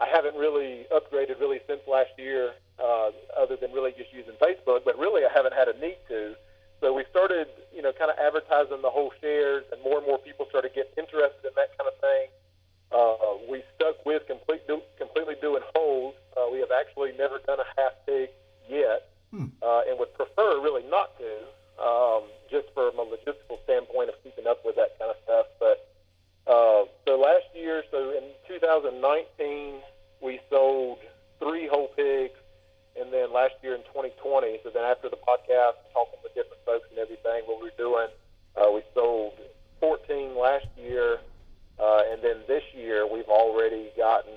I 0.00 0.08
haven't 0.08 0.34
really 0.36 0.86
upgraded 0.88 1.38
really 1.38 1.60
since 1.68 1.80
last 1.86 2.16
year, 2.16 2.56
uh, 2.80 3.12
other 3.36 3.56
than 3.60 3.72
really 3.72 3.92
just 3.92 4.12
using 4.12 4.34
Facebook. 4.40 4.82
But 4.84 4.98
really, 4.98 5.22
I 5.24 5.30
haven't 5.32 5.54
had 5.54 5.68
a 5.68 5.76
need 5.78 6.00
to. 6.08 6.34
So 6.80 6.92
we 6.92 7.04
started, 7.10 7.46
you 7.72 7.82
know, 7.82 7.92
kind 7.92 8.10
of 8.10 8.16
advertising 8.18 8.80
the 8.80 8.90
whole 8.90 9.12
shares, 9.20 9.64
and 9.70 9.80
more 9.84 9.98
and 9.98 10.06
more 10.06 10.18
people 10.18 10.46
started 10.48 10.72
getting 10.74 10.96
interested 10.96 11.44
in 11.44 11.54
that 11.54 11.76
kind 11.76 11.86
of 11.86 12.00
thing. 12.00 12.32
Uh, 12.94 13.42
we 13.50 13.62
stuck 13.74 14.04
with 14.06 14.22
complete, 14.26 14.66
do, 14.68 14.80
completely 14.98 15.34
doing 15.40 15.62
wholes. 15.74 16.14
Uh, 16.36 16.46
we 16.50 16.60
have 16.60 16.70
actually 16.70 17.10
never 17.18 17.40
done 17.44 17.58
a 17.58 17.80
half 17.80 17.92
pig 18.06 18.30
yet, 18.68 19.10
hmm. 19.30 19.46
uh, 19.62 19.82
and 19.88 19.98
would 19.98 20.14
prefer 20.14 20.62
really 20.62 20.84
not 20.88 21.10
to, 21.18 21.82
um, 21.82 22.22
just 22.48 22.66
from 22.72 22.94
a 22.98 23.04
logistical 23.04 23.58
standpoint 23.64 24.10
of 24.10 24.14
keeping 24.22 24.46
up 24.46 24.64
with 24.64 24.76
that 24.76 24.96
kind 24.98 25.10
of 25.10 25.16
stuff. 25.24 25.46
But 25.58 25.90
uh, 26.46 26.86
so 27.04 27.18
last 27.18 27.50
year, 27.52 27.82
so 27.90 28.10
in 28.10 28.30
2019, 28.46 29.80
we 30.22 30.38
sold 30.48 30.98
three 31.40 31.66
whole 31.66 31.88
pigs, 31.96 32.38
and 32.94 33.12
then 33.12 33.32
last 33.32 33.54
year 33.62 33.74
in 33.74 33.82
2020, 33.90 34.60
so 34.62 34.70
then 34.70 34.84
after 34.84 35.08
the 35.08 35.18
podcast, 35.18 35.82
talking 35.92 36.20
with 36.22 36.32
different 36.34 36.62
folks 36.64 36.86
and 36.90 36.98
everything, 37.00 37.42
what 37.46 37.58
we 37.58 37.70
were 37.70 37.76
doing, 37.76 38.06
uh, 38.54 38.70
we 38.70 38.82
sold 38.94 39.34
14 39.80 40.38
last 40.38 40.66
year 40.78 41.18
uh, 41.78 42.02
and 42.10 42.22
then 42.22 42.38
this 42.46 42.62
year, 42.72 43.06
we've 43.06 43.28
already 43.28 43.90
gotten, 43.96 44.32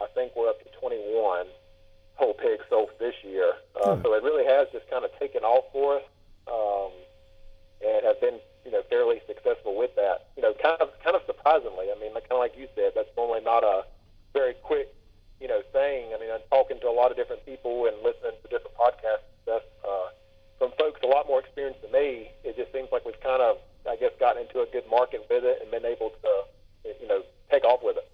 I 0.00 0.06
think 0.14 0.32
we're 0.36 0.48
up 0.48 0.62
to 0.64 0.70
21 0.80 1.46
whole 2.14 2.34
pigs 2.34 2.64
sold 2.70 2.90
this 2.98 3.14
year. 3.22 3.52
Uh, 3.76 3.96
hmm. 3.96 4.02
So 4.02 4.14
it 4.14 4.22
really 4.22 4.46
has 4.46 4.68
just 4.72 4.88
kind 4.88 5.04
of 5.04 5.10
taken 5.18 5.42
off 5.42 5.64
for 5.72 5.96
us, 5.98 6.06
um, 6.48 6.92
and 7.84 8.06
have 8.06 8.20
been, 8.20 8.40
you 8.64 8.70
know, 8.70 8.82
fairly 8.88 9.20
successful 9.26 9.76
with 9.76 9.94
that. 9.96 10.32
You 10.36 10.42
know, 10.42 10.54
kind 10.54 10.80
of, 10.80 10.88
kind 11.04 11.16
of 11.16 11.22
surprisingly. 11.26 11.92
I 11.92 12.00
mean, 12.00 12.14
kind 12.14 12.32
of 12.32 12.38
like 12.38 12.56
you 12.56 12.68
said, 12.74 12.92
that's 12.94 13.12
normally 13.16 13.44
not 13.44 13.62
a 13.62 13.84
very 14.32 14.54
quick, 14.54 14.88
you 15.40 15.48
know, 15.48 15.60
thing. 15.72 16.16
I 16.16 16.20
mean, 16.20 16.30
I'm 16.32 16.44
talking 16.48 16.80
to 16.80 16.88
a 16.88 16.96
lot 16.96 17.10
of 17.10 17.16
different 17.18 17.44
people 17.44 17.84
and 17.86 17.96
listening 18.00 18.40
to 18.40 18.48
different 18.48 18.72
podcasts 18.72 19.28
and 19.28 19.36
stuff 19.42 19.62
uh, 19.84 20.08
from 20.56 20.72
folks 20.78 21.00
a 21.04 21.10
lot 21.10 21.28
more 21.28 21.40
experienced 21.40 21.82
than 21.82 21.92
me. 21.92 22.32
It 22.40 22.56
just 22.56 22.72
seems 22.72 22.88
like 22.88 23.04
we've 23.04 23.20
kind 23.20 23.42
of, 23.42 23.60
I 23.84 23.96
guess, 24.00 24.16
gotten 24.16 24.48
into 24.48 24.64
a 24.64 24.66
good 24.72 24.88
market 24.88 25.28
with 25.28 25.44
it 25.44 25.60
and 25.60 25.68
been 25.68 25.84
able 25.84 26.08
to 26.08 26.32
you 27.00 27.08
know 27.08 27.22
take 27.50 27.64
off 27.64 27.80
with 27.82 27.96
it. 27.96 28.10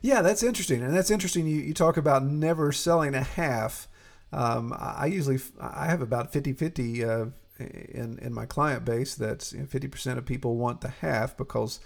Yeah, 0.00 0.22
that's 0.38 0.46
interesting, 0.48 0.82
and 0.84 0.94
that's 0.94 1.10
interesting. 1.10 1.48
You, 1.48 1.56
you 1.56 1.74
talk 1.74 1.96
about 1.96 2.24
never 2.24 2.70
selling 2.70 3.16
a 3.16 3.24
half. 3.24 3.88
Um, 4.32 4.72
I 4.78 5.06
usually 5.06 5.40
I 5.60 5.86
have 5.86 6.00
about 6.00 6.32
50-50 6.32 7.02
uh, 7.02 7.30
in 7.58 8.20
in 8.20 8.32
my 8.32 8.46
client 8.46 8.84
base. 8.84 9.16
That 9.16 9.50
you 9.52 9.60
know, 9.60 9.64
50% 9.64 10.16
of 10.16 10.24
people 10.24 10.56
want 10.56 10.80
the 10.80 10.90
half 10.90 11.36
because 11.36 11.80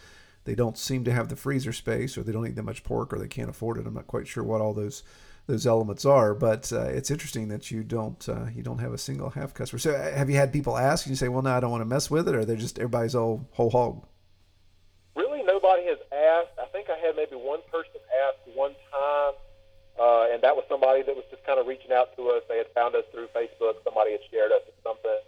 they 0.45 0.55
don't 0.55 0.77
seem 0.77 1.03
to 1.05 1.13
have 1.13 1.31
the 1.31 1.37
freezer 1.37 1.73
space, 1.73 2.19
or 2.19 2.23
they 2.23 2.33
don't 2.33 2.47
eat 2.47 2.57
that 2.57 2.65
much 2.65 2.85
pork, 2.85 3.15
or 3.15 3.19
they 3.19 3.27
can't 3.27 3.49
afford 3.49 3.79
it. 3.79 3.87
I'm 3.87 3.95
not 3.95 4.07
quite 4.07 4.29
sure 4.29 4.45
what 4.45 4.61
all 4.61 4.75
those 4.75 5.03
those 5.47 5.67
elements 5.67 6.05
are, 6.05 6.35
but 6.35 6.71
uh, 6.75 6.83
it's 6.83 7.11
interesting 7.11 7.49
that 7.49 7.71
you 7.71 7.83
don't 7.83 8.29
uh, 8.29 8.49
you 8.55 8.63
don't 8.63 8.81
have 8.81 8.93
a 8.93 8.99
single 8.99 9.31
half 9.31 9.55
customer. 9.55 9.79
So 9.79 9.93
uh, 9.93 10.15
have 10.15 10.29
you 10.29 10.37
had 10.37 10.53
people 10.53 10.77
ask 10.77 11.07
you 11.07 11.15
say, 11.15 11.29
well, 11.29 11.43
no, 11.43 11.57
I 11.57 11.61
don't 11.61 11.71
want 11.71 11.81
to 11.81 11.87
mess 11.87 12.11
with 12.11 12.29
it, 12.29 12.35
or 12.35 12.45
they're 12.45 12.57
just 12.57 12.79
everybody's 12.79 13.15
all 13.15 13.49
whole 13.53 13.71
hog? 13.71 14.07
paired 24.43 24.51
up 24.51 24.67
with 24.67 24.75
something. 24.83 25.23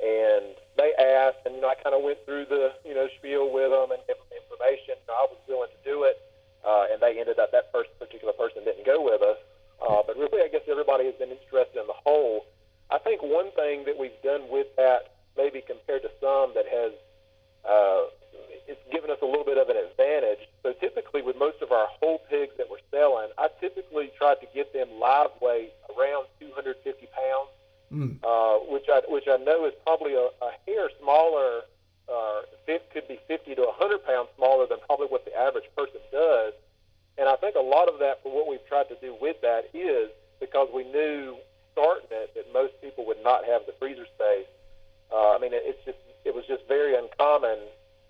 And 0.00 0.56
they 0.80 0.92
asked, 0.96 1.44
and 1.44 1.56
you 1.56 1.60
know, 1.60 1.68
I 1.68 1.76
kind 1.76 1.92
of 1.92 2.00
went 2.00 2.24
through 2.24 2.48
the 2.48 2.72
you 2.84 2.94
know 2.96 3.08
spiel 3.20 3.52
with 3.52 3.68
them 3.68 3.92
and 3.92 4.00
gave 4.08 4.16
them 4.16 4.32
information. 4.32 4.96
You 4.96 5.12
I 5.12 5.24
was 5.28 5.40
willing 5.48 5.72
to 5.72 5.82
do 5.84 6.04
it, 6.04 6.16
uh, 6.64 6.88
and 6.92 7.00
they 7.00 7.20
ended 7.20 7.38
up 7.38 7.52
that 7.52 7.72
first 7.72 7.92
particular 8.00 8.32
person 8.32 8.64
didn't 8.64 8.84
go 8.84 9.00
with 9.04 9.20
us. 9.20 9.40
Uh, 9.80 10.00
but 10.04 10.16
really, 10.16 10.40
I 10.40 10.48
guess 10.48 10.64
everybody 10.68 11.04
has 11.04 11.16
been 11.16 11.32
interested 11.32 11.80
in 11.80 11.88
the 11.88 11.96
whole. 11.96 12.44
I 12.88 12.98
think 12.98 13.20
one 13.20 13.52
thing 13.52 13.84
that 13.84 13.96
we've 13.96 14.16
done 14.22 14.48
with 14.48 14.68
that, 14.76 15.16
maybe 15.36 15.60
compared 15.60 16.02
to 16.02 16.10
some 16.20 16.52
that 16.54 16.68
has, 16.68 16.92
uh, 17.64 18.12
it's 18.68 18.80
given 18.92 19.10
us 19.10 19.18
a 19.20 19.26
little 19.26 19.44
bit 19.44 19.58
of 19.58 19.68
an 19.68 19.76
advantage. 19.76 20.44
So 20.62 20.72
typically, 20.76 21.20
with 21.24 21.36
most 21.36 21.60
of 21.64 21.72
our 21.72 21.88
whole 22.00 22.20
pigs 22.28 22.52
that 22.60 22.68
we're 22.68 22.84
selling, 22.92 23.32
I 23.40 23.48
typically 23.60 24.12
try 24.16 24.36
to 24.36 24.46
get 24.52 24.72
them 24.76 25.00
live 25.00 25.32
weight 25.40 25.72
around 25.88 26.28
250 26.40 26.84
pounds 26.84 27.55
Mm. 27.92 28.18
uh, 28.24 28.58
which 28.66 28.86
I 28.90 29.00
which 29.06 29.28
I 29.30 29.36
know 29.38 29.64
is 29.66 29.72
probably 29.84 30.14
a, 30.14 30.26
a 30.42 30.50
hair 30.66 30.90
smaller. 31.00 31.62
Uh, 32.08 32.42
it 32.66 32.90
could 32.92 33.06
be 33.08 33.18
50 33.26 33.54
to 33.54 33.62
100 33.62 34.04
pounds 34.04 34.28
smaller 34.36 34.66
than 34.66 34.78
probably 34.86 35.06
what 35.06 35.24
the 35.24 35.34
average 35.36 35.66
person 35.76 36.00
does. 36.10 36.52
And 37.18 37.28
I 37.28 37.36
think 37.36 37.56
a 37.56 37.62
lot 37.62 37.88
of 37.88 37.98
that 38.00 38.22
for 38.22 38.34
what 38.34 38.46
we've 38.46 38.64
tried 38.66 38.88
to 38.90 38.96
do 39.00 39.16
with 39.20 39.40
that 39.42 39.70
is 39.72 40.10
because 40.40 40.68
we 40.74 40.84
knew 40.84 41.36
starting 41.72 42.08
it 42.10 42.34
that 42.34 42.52
most 42.52 42.74
people 42.80 43.06
would 43.06 43.22
not 43.22 43.44
have 43.44 43.62
the 43.66 43.74
freezer 43.78 44.06
space. 44.14 44.50
Uh, 45.12 45.34
I 45.34 45.38
mean, 45.38 45.52
it, 45.52 45.62
it's 45.64 45.84
just 45.84 45.98
it 46.24 46.34
was 46.34 46.44
just 46.46 46.66
very 46.66 46.96
uncommon, 46.96 47.58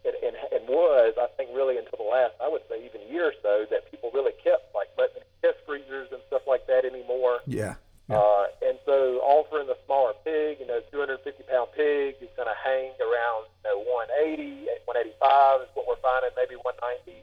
and, 0.04 0.14
and, 0.24 0.36
and 0.52 0.68
was 0.68 1.14
I 1.20 1.28
think 1.36 1.50
really 1.54 1.76
until 1.76 1.98
the 1.98 2.10
last 2.10 2.34
I 2.42 2.48
would 2.48 2.62
say 2.68 2.84
even 2.84 3.02
year 3.12 3.28
or 3.28 3.36
so 3.42 3.66
that 3.70 3.90
people 3.90 4.10
really 4.14 4.32
kept 4.42 4.74
like 4.74 4.88
letting 4.98 5.22
test 5.42 5.58
freezers 5.66 6.08
and 6.12 6.20
stuff 6.26 6.42
like 6.46 6.66
that 6.66 6.84
anymore. 6.84 7.40
Yeah. 7.46 7.74
Uh, 8.06 8.46
and 8.62 8.78
so 8.86 9.18
offering 9.26 9.66
the 9.66 9.76
smaller 9.84 10.14
pig, 10.22 10.62
you 10.62 10.66
know, 10.66 10.78
250 10.94 11.42
pound 11.50 11.68
pig 11.74 12.14
is 12.22 12.30
going 12.38 12.46
to 12.46 12.58
hang 12.62 12.94
around 13.02 13.50
you 13.66 13.66
know, 13.66 13.82
180, 13.82 14.70
185 14.86 15.66
is 15.66 15.70
what 15.74 15.90
we're 15.90 15.98
finding, 15.98 16.30
maybe 16.38 16.54
190. 16.54 17.18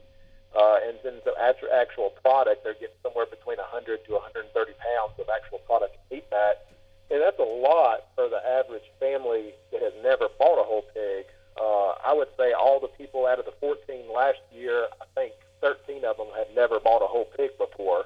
Uh, 0.53 0.77
and 0.83 0.99
then 1.01 1.17
the 1.25 1.33
actual, 1.39 1.71
actual 1.71 2.09
product, 2.19 2.67
they're 2.67 2.77
getting 2.77 2.99
somewhere 3.01 3.25
between 3.25 3.57
100 3.57 4.05
to 4.05 4.11
130 4.11 4.51
pounds 4.51 5.15
of 5.17 5.25
actual 5.31 5.63
product 5.63 5.95
meat 6.11 6.27
fat. 6.29 6.67
And 7.09 7.23
that's 7.23 7.39
a 7.39 7.47
lot 7.47 8.11
for 8.15 8.27
the 8.27 8.43
average 8.43 8.85
family 8.99 9.55
that 9.71 9.81
has 9.81 9.95
never 10.03 10.27
bought 10.35 10.59
a 10.59 10.67
whole 10.67 10.83
pig. 10.93 11.31
Uh, 11.55 11.95
I 12.03 12.11
would 12.11 12.29
say 12.35 12.51
all 12.51 12.79
the 12.83 12.91
people 12.91 13.25
out 13.25 13.39
of 13.39 13.45
the 13.45 13.55
14 13.59 14.11
last 14.11 14.43
year, 14.51 14.91
I 14.99 15.05
think 15.15 15.33
13 15.61 16.03
of 16.03 16.17
them 16.17 16.27
had 16.35 16.53
never 16.53 16.79
bought 16.79 17.01
a 17.01 17.07
whole 17.07 17.29
pig 17.37 17.55
before. 17.57 18.05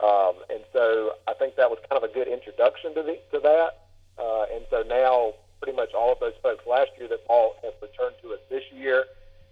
Um, 0.00 0.34
and 0.50 0.60
so 0.72 1.12
I 1.26 1.34
think 1.34 1.56
that 1.56 1.70
was 1.70 1.78
kind 1.88 2.02
of 2.02 2.08
a 2.08 2.12
good 2.12 2.28
introduction 2.28 2.94
to, 2.94 3.02
the, 3.02 3.18
to 3.32 3.40
that. 3.40 3.88
Uh, 4.18 4.44
and 4.54 4.64
so 4.70 4.82
now 4.82 5.32
pretty 5.62 5.76
much 5.76 5.94
all 5.94 6.12
of 6.12 6.20
those 6.20 6.36
folks 6.42 6.66
last 6.66 6.90
year 6.98 7.08
that 7.08 7.26
bought 7.26 7.56
have 7.64 7.72
returned 7.80 8.16
to 8.22 8.32
us 8.32 8.40
this 8.50 8.64
year. 8.72 9.04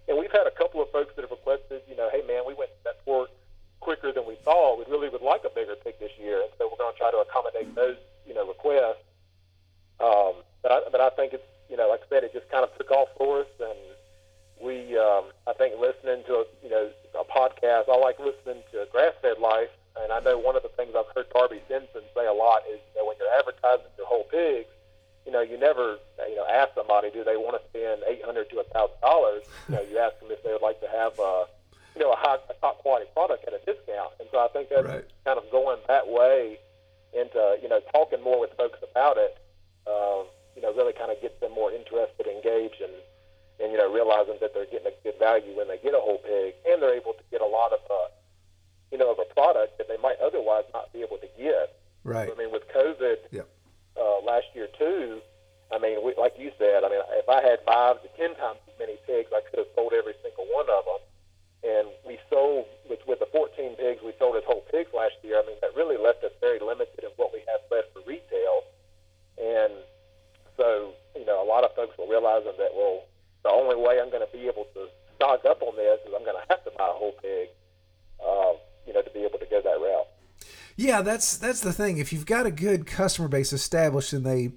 And 0.07 0.17
we've 0.17 0.31
had 0.31 0.45
a 0.45 0.51
couple 0.51 0.81
of 0.81 0.91
folks 0.91 1.13
that 1.15 1.23
have 1.23 1.31
requested, 1.31 1.81
you 1.89 1.95
know, 1.95 2.09
hey 2.11 2.21
man, 2.27 2.43
we 2.45 2.53
went 2.53 2.69
to 2.69 2.83
that 2.85 3.03
port 3.05 3.29
quicker 3.79 4.11
than 4.11 4.25
we 4.27 4.35
thought. 4.45 4.77
We 4.77 4.85
really 4.89 5.09
would 5.09 5.21
like 5.21 5.43
a 5.45 5.49
bigger 5.49 5.75
pig 5.75 5.95
this 5.99 6.11
year, 6.19 6.41
and 6.41 6.49
so 6.57 6.69
we're 6.69 6.77
going 6.77 6.93
to 6.93 6.97
try 6.97 7.11
to 7.11 7.21
accommodate 7.25 7.73
those, 7.75 7.97
you 8.25 8.33
know, 8.33 8.47
requests. 8.47 9.01
Um, 9.99 10.45
but 10.61 10.71
I, 10.71 10.79
but 10.91 11.01
I 11.01 11.09
think 11.11 11.33
it's, 11.33 11.45
you 11.69 11.77
know, 11.77 11.89
like 11.89 12.01
I 12.05 12.07
said, 12.09 12.23
it 12.23 12.33
just 12.33 12.49
kind 12.49 12.63
of 12.63 12.75
took 12.77 12.91
off 12.91 13.09
for 13.17 13.41
us, 13.41 13.53
and 13.59 13.77
we, 14.61 14.97
um, 14.97 15.25
I 15.47 15.53
think, 15.53 15.79
listening 15.79 16.23
to 16.25 16.33
a, 16.41 16.45
you 16.63 16.69
know, 16.69 16.89
a 17.17 17.25
podcast. 17.25 17.89
I 17.89 17.97
like 17.97 18.19
listening 18.19 18.61
to 18.71 18.85
Grass 18.91 19.13
Fed 19.21 19.39
Life, 19.39 19.73
and 20.01 20.11
I 20.11 20.19
know 20.19 20.37
one 20.37 20.55
of 20.55 20.63
the 20.63 20.69
things 20.69 20.93
I've 20.97 21.09
heard 21.15 21.29
Darby 21.33 21.61
Simpson 21.67 22.01
say 22.13 22.25
a 22.25 22.33
lot 22.33 22.61
is, 22.69 22.79
you 22.93 23.01
know, 23.01 23.07
when 23.07 23.17
you're 23.17 23.33
advertising 23.37 23.89
your 23.97 24.07
whole 24.07 24.25
pigs, 24.25 24.69
you 25.25 25.31
know, 25.31 25.41
you 25.41 25.57
never, 25.57 25.97
you 26.29 26.35
know, 26.35 26.45
ask 26.45 26.73
somebody, 26.75 27.04
do 27.15 27.23
they 27.23 27.39
want 27.39 27.55
to 27.55 27.63
spend 27.71 28.03
eight 28.11 28.23
hundred 28.23 28.49
to 28.51 28.59
a 28.59 28.67
thousand 28.75 28.99
dollars? 29.01 29.43
You 29.69 29.75
know, 29.75 29.83
you 29.87 29.97
ask 29.97 30.19
them 30.19 30.29
if 30.29 30.43
they 30.43 30.51
would 30.51 30.61
like 30.61 30.79
to 30.83 30.87
have, 30.91 31.15
uh, 31.19 31.47
you 31.95 32.01
know, 32.03 32.11
a 32.11 32.19
high, 32.19 32.37
a 32.51 32.53
top 32.59 32.79
quality 32.83 33.07
product 33.15 33.47
at 33.47 33.53
a 33.55 33.61
discount. 33.63 34.11
And 34.19 34.27
so 34.31 34.37
I 34.43 34.49
think 34.51 34.67
that's 34.69 34.83
Right. 34.85 35.05
kind 35.23 35.39
of 35.39 35.49
going 35.49 35.79
that 35.87 36.07
way 36.07 36.59
into, 37.15 37.57
you 37.63 37.69
know, 37.71 37.79
talking 37.95 38.21
more 38.21 38.39
with 38.39 38.51
folks 38.59 38.79
about 38.83 39.15
it. 39.17 39.37
Um, 39.87 40.27
you 40.55 40.61
know, 40.61 40.73
really 40.75 40.93
kind 40.93 41.11
of 41.11 41.21
gets 41.21 41.39
them 41.39 41.51
more 41.55 41.71
interested, 41.71 42.27
engaged, 42.27 42.81
and 42.83 42.93
and 43.59 43.71
you 43.71 43.77
know, 43.79 43.87
realizing 43.91 44.35
that 44.41 44.53
they're 44.53 44.67
getting 44.67 44.87
a 44.91 44.95
good 45.03 45.15
value 45.17 45.55
when 45.55 45.67
they 45.71 45.77
get 45.79 45.93
a 45.95 45.99
whole 46.03 46.17
pig, 46.19 46.55
and 46.67 46.81
they're 46.83 46.95
able 46.95 47.13
to 47.15 47.23
get 47.31 47.39
a 47.39 47.45
lot 47.47 47.71
of, 47.71 47.79
uh, 47.89 48.11
you 48.91 48.97
know, 48.97 49.11
of 49.11 49.19
a 49.19 49.27
product 49.33 49.77
that 49.79 49.87
they 49.87 49.95
might 50.03 50.19
otherwise 50.19 50.65
not 50.73 50.91
be 50.91 50.99
able 50.99 51.15
to 51.23 51.29
get. 51.39 51.71
Right. 52.03 52.27
I 52.29 52.35
mean, 52.35 52.51
with 52.51 52.67
COVID 52.75 53.17
Yep. 53.31 53.47
uh, 53.95 54.19
last 54.27 54.47
year 54.53 54.67
too, 54.77 55.21
I 55.71 55.79
mean, 55.79 56.03
we, 56.03 56.13
like 56.19 56.33
you 56.37 56.51
said, 56.59 56.83
I 56.83 56.89
mean, 56.89 56.99
if 57.15 57.29
I 57.29 57.41
had 57.41 57.59
five 57.65 58.01
to 58.03 58.09
ten 58.19 58.35
times 58.35 58.59
as 58.67 58.75
many 58.77 58.97
pigs, 59.07 59.31
I 59.33 59.39
could 59.49 59.59
have 59.59 59.71
sold 59.73 59.93
every 59.93 60.13
single 60.21 60.45
one 60.51 60.67
of 60.69 60.83
them. 60.83 61.01
And 61.63 61.87
we 62.05 62.19
sold 62.29 62.65
with 62.89 62.99
with 63.07 63.19
the 63.19 63.25
14 63.31 63.75
pigs 63.79 64.01
we 64.03 64.11
sold 64.19 64.35
as 64.35 64.43
whole 64.45 64.65
pigs 64.69 64.91
last 64.93 65.15
year. 65.23 65.39
I 65.39 65.45
mean, 65.47 65.57
that 65.61 65.71
really 65.75 65.97
left 65.97 66.23
us 66.23 66.31
very 66.41 66.59
limited 66.59 66.99
in 67.03 67.09
what 67.15 67.31
we 67.33 67.39
have 67.47 67.61
left 67.71 67.93
for 67.93 68.01
retail. 68.05 68.63
And 69.41 69.73
so, 70.57 70.93
you 71.15 71.25
know, 71.25 71.41
a 71.43 71.47
lot 71.47 71.63
of 71.63 71.73
folks 71.75 71.97
were 71.97 72.07
realizing 72.07 72.53
that 72.59 72.71
well, 72.75 73.03
the 73.43 73.49
only 73.49 73.75
way 73.75 73.99
I'm 73.99 74.09
going 74.09 74.25
to 74.25 74.31
be 74.31 74.47
able 74.47 74.65
to 74.73 74.87
stock 75.15 75.45
up 75.45 75.61
on 75.61 75.75
this 75.75 75.99
is 76.05 76.13
I'm 76.15 76.23
going 76.23 76.37
to 76.37 76.45
have 76.49 76.63
to 76.65 76.71
buy 76.77 76.87
a 76.89 76.93
whole 76.97 77.13
pig, 77.21 77.49
uh, 78.25 78.53
you 78.87 78.93
know, 78.93 79.01
to 79.01 79.09
be 79.11 79.23
able 79.23 79.39
to 79.39 79.45
go 79.45 79.61
that 79.61 79.79
route. 79.81 80.07
Yeah, 80.77 81.01
that's 81.15 81.37
that's 81.37 81.61
the 81.61 81.71
thing. 81.71 81.97
If 81.97 82.11
you've 82.11 82.25
got 82.25 82.45
a 82.45 82.51
good 82.51 82.85
customer 82.85 83.29
base 83.29 83.53
established 83.53 84.11
and 84.11 84.25
they 84.25 84.51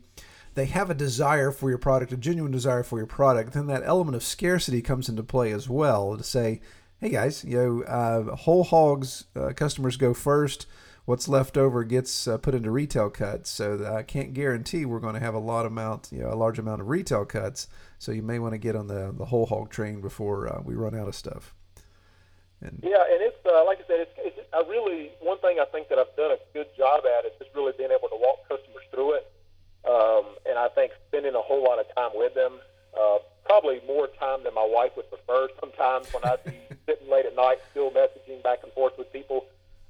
they 0.55 0.65
have 0.65 0.91
a 0.91 0.95
desire 0.95 1.53
for 1.53 1.69
your 1.69 1.79
product, 1.79 2.13
a 2.13 2.17
genuine 2.17 2.51
desire 2.51 2.83
for 2.83 2.99
your 2.99 3.07
product, 3.07 3.53
then 3.53 3.69
that 3.69 3.85
element 3.85 4.17
of 4.17 4.25
scarcity 4.25 4.83
comes 4.83 5.09
into 5.09 5.23
play 5.23 5.53
as 5.53 5.69
well. 5.69 6.17
To 6.17 6.25
say, 6.25 6.61
hey 7.01 7.11
guys, 7.11 7.45
you 7.45 7.57
know, 7.57 7.83
uh, 7.85 8.35
whole 8.35 8.65
hogs 8.65 9.27
uh, 9.37 9.53
customers 9.55 9.97
go 9.97 10.13
first. 10.13 10.67
What's 11.05 11.29
left 11.29 11.57
over 11.57 11.85
gets 11.85 12.27
uh, 12.27 12.39
put 12.39 12.57
into 12.57 12.73
retail 12.73 13.09
cuts. 13.09 13.51
So 13.51 13.95
I 13.97 14.03
can't 14.03 14.35
guarantee 14.35 14.85
we're 14.85 14.99
going 14.99 15.15
to 15.15 15.21
have 15.21 15.35
a 15.35 15.39
lot 15.39 15.65
amount, 15.65 16.11
you 16.13 16.23
know, 16.23 16.31
a 16.31 16.35
large 16.35 16.59
amount 16.59 16.83
of 16.83 16.89
retail 16.89 17.25
cuts. 17.25 17.69
So 17.99 18.11
you 18.13 18.23
may 18.23 18.41
want 18.41 18.55
to 18.55 18.59
get 18.59 18.75
on 18.75 18.89
the 18.89 19.15
the 19.17 19.27
whole 19.27 19.47
hog 19.47 19.71
train 19.71 20.01
before 20.01 20.49
uh, 20.53 20.61
we 20.65 20.75
run 20.75 20.97
out 20.97 21.07
of 21.07 21.15
stuff. 21.15 21.55
And 22.61 22.81
Yeah, 22.83 23.05
and 23.13 23.23
it's 23.23 23.39
uh, 23.47 23.65
like 23.65 23.79
I 23.79 23.87
said, 23.87 24.01
it's, 24.01 24.13
it's 24.19 24.39
I 24.53 24.63
really 24.69 25.11
one 25.21 25.39
thing 25.39 25.59
I 25.61 25.65
think 25.67 25.89
that 25.89 25.99
I've 25.99 26.15
done 26.17 26.33
a 26.33 26.39
good 26.53 26.67
job 26.77 27.05
at 27.07 27.25
is 27.25 27.33
just 27.39 27.55
really 27.55 27.73
being 27.77 27.91
able 27.91 28.09
to 28.09 28.19
walk 28.19 28.49
customers 28.49 28.83
through 28.91 29.15
it, 29.15 29.31
um, 29.87 30.35
and 30.47 30.59
I 30.59 30.69
think 30.69 30.93
spending 31.09 31.35
a 31.35 31.41
whole 31.41 31.63
lot 31.63 31.79
of 31.79 31.87
time 31.95 32.11
with 32.15 32.35
them, 32.35 32.59
uh, 32.99 33.19
probably 33.45 33.81
more 33.87 34.09
time 34.19 34.43
than 34.43 34.55
my 34.55 34.67
wife 34.67 34.93
would 34.97 35.09
prefer. 35.09 35.49
Sometimes 35.61 36.13
when 36.13 36.25
I'd 36.25 36.43
be 36.45 36.59
sitting 36.87 37.09
late 37.09 37.27
at 37.27 37.37
night, 37.37 37.59
still 38.39 38.51
back 38.51 38.63
and 38.63 38.73
forth 38.73 38.95
with 38.99 39.13
people, 39.13 39.47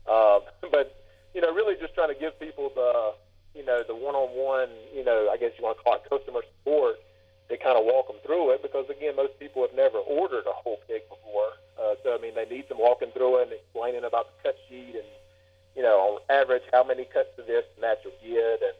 uh, 0.06 0.40
but 0.72 0.94
you 1.34 1.40
know, 1.40 1.52
really 1.52 1.76
just 1.80 1.94
trying 1.94 2.12
to 2.12 2.18
give 2.18 2.38
people 2.40 2.72
the 2.74 3.14
you 3.54 3.64
know 3.64 3.82
the 3.86 3.94
one-on-one, 3.94 4.68
you 4.94 5.04
know, 5.04 5.28
I 5.30 5.36
guess 5.36 5.52
you 5.58 5.64
want 5.64 5.78
to 5.78 5.84
call 5.84 5.94
it 5.94 6.02
customer 6.08 6.40
support 6.58 6.96
to 7.48 7.56
kind 7.56 7.78
of 7.78 7.84
walk 7.84 8.08
them 8.08 8.16
through 8.24 8.50
it 8.52 8.62
because 8.62 8.88
again, 8.90 9.16
most 9.16 9.38
people 9.38 9.62
have 9.62 9.74
never 9.74 9.98
ordered 9.98 10.46
a 10.46 10.52
whole 10.52 10.78
pig 10.86 11.02
before. 11.08 11.56
Uh, 11.80 11.94
so 12.02 12.14
I 12.14 12.18
mean, 12.20 12.34
they 12.34 12.44
need 12.44 12.66
some 12.68 12.78
walking 12.78 13.10
through 13.12 13.40
it 13.40 13.42
and 13.48 13.52
explaining 13.52 14.04
about 14.04 14.28
the 14.28 14.50
cut 14.50 14.56
sheet 14.68 14.94
and 14.94 15.08
you 15.76 15.84
know, 15.84 16.18
on 16.18 16.18
average, 16.28 16.64
how 16.72 16.82
many 16.82 17.04
cuts 17.04 17.30
of 17.38 17.46
this 17.46 17.62
and 17.76 17.84
that 17.84 18.02
you'll 18.02 18.18
get. 18.18 18.58
And 18.66 18.78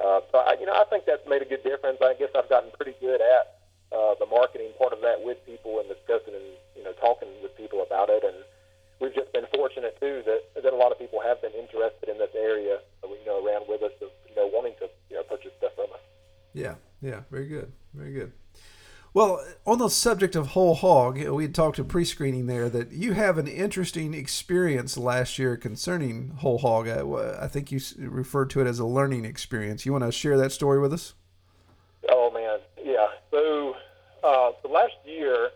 uh, 0.00 0.20
so 0.32 0.38
I, 0.38 0.56
you 0.58 0.64
know, 0.64 0.72
I 0.72 0.84
think 0.88 1.04
that's 1.04 1.26
made 1.28 1.42
a 1.42 1.44
good 1.44 1.62
difference. 1.62 1.98
I 2.00 2.14
guess 2.14 2.32
I've 2.32 2.48
gotten 2.48 2.70
pretty 2.72 2.96
good 2.98 3.20
at 3.20 3.60
uh, 3.92 4.14
the 4.18 4.24
marketing 4.24 4.72
part 4.78 4.94
of 4.94 5.02
that 5.02 5.20
with 5.20 5.36
people 5.44 5.78
and 5.80 5.88
discussing 5.88 6.32
and 6.32 6.56
you 6.76 6.82
know 6.82 6.92
talking 6.96 7.28
with 7.42 7.54
people 7.56 7.84
about 7.84 8.08
it. 8.08 8.24
And 8.24 8.40
we've 9.00 9.14
just 9.14 9.32
been 9.32 9.46
fortunate 9.54 9.98
too 10.00 10.22
that 10.26 10.62
that 10.62 10.72
a 10.72 10.76
lot 10.76 10.92
of 10.92 10.98
people 10.98 11.20
have 11.20 11.40
been 11.42 11.52
interested 11.52 12.08
in 12.08 12.18
this 12.18 12.30
area. 12.34 12.78
You 13.02 13.26
know, 13.26 13.44
around 13.44 13.66
with 13.68 13.82
us, 13.82 13.92
of, 14.00 14.08
you 14.28 14.34
know, 14.34 14.48
wanting 14.52 14.74
to 14.80 14.88
you 15.08 15.16
know 15.16 15.22
purchase 15.24 15.52
stuff 15.58 15.72
from 15.74 15.92
us. 15.92 16.00
Yeah, 16.52 16.74
yeah, 17.00 17.20
very 17.30 17.46
good, 17.46 17.72
very 17.94 18.12
good. 18.12 18.32
Well, 19.12 19.44
on 19.66 19.78
the 19.78 19.88
subject 19.88 20.36
of 20.36 20.48
whole 20.48 20.76
hog, 20.76 21.18
we 21.18 21.42
had 21.42 21.54
talked 21.54 21.76
to 21.76 21.84
pre-screening 21.84 22.46
there 22.46 22.68
that 22.68 22.92
you 22.92 23.14
have 23.14 23.38
an 23.38 23.48
interesting 23.48 24.14
experience 24.14 24.96
last 24.96 25.36
year 25.36 25.56
concerning 25.56 26.28
whole 26.38 26.58
hog. 26.58 26.86
I, 26.86 27.00
I 27.44 27.48
think 27.48 27.72
you 27.72 27.80
referred 27.98 28.50
to 28.50 28.60
it 28.60 28.68
as 28.68 28.78
a 28.78 28.86
learning 28.86 29.24
experience. 29.24 29.84
You 29.84 29.90
want 29.92 30.04
to 30.04 30.12
share 30.12 30.36
that 30.38 30.52
story 30.52 30.78
with 30.78 30.92
us? 30.92 31.14
Oh 32.08 32.30
man, 32.30 32.60
yeah. 32.84 33.08
So, 33.32 33.74
uh, 34.22 34.52
so 34.62 34.70
last 34.70 34.94
year, 35.04 35.50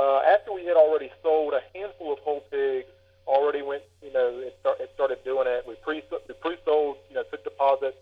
uh, 0.00 0.20
after 0.34 0.52
we 0.52 0.64
had 0.64 0.76
already 0.76 1.10
sold 1.22 1.52
a 1.52 1.60
handful 1.76 2.12
of 2.12 2.18
whole 2.20 2.40
pigs, 2.50 2.88
already 3.26 3.62
went, 3.62 3.82
you 4.02 4.12
know, 4.12 4.28
it, 4.38 4.56
start, 4.60 4.80
it 4.80 4.90
started 4.94 5.18
doing 5.24 5.46
it. 5.46 5.64
We 5.68 5.74
pre 5.76 6.02
we 6.26 6.34
pre-sold, 6.34 6.96
you 7.08 7.16
know, 7.16 7.24
took 7.30 7.44
deposits, 7.44 8.00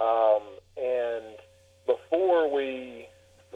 um, 0.00 0.42
and 0.76 1.36
before 1.86 2.48
we 2.48 3.08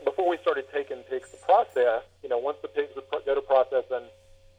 before 0.04 0.28
we 0.28 0.36
started 0.42 0.66
taking 0.72 0.98
pigs 1.10 1.30
to 1.30 1.38
process, 1.38 2.02
you 2.22 2.28
know, 2.28 2.38
once 2.38 2.58
the 2.60 2.68
pigs 2.68 2.92
would 2.94 3.08
pro- 3.08 3.24
go 3.24 3.34
to 3.34 3.40
processing, 3.40 4.06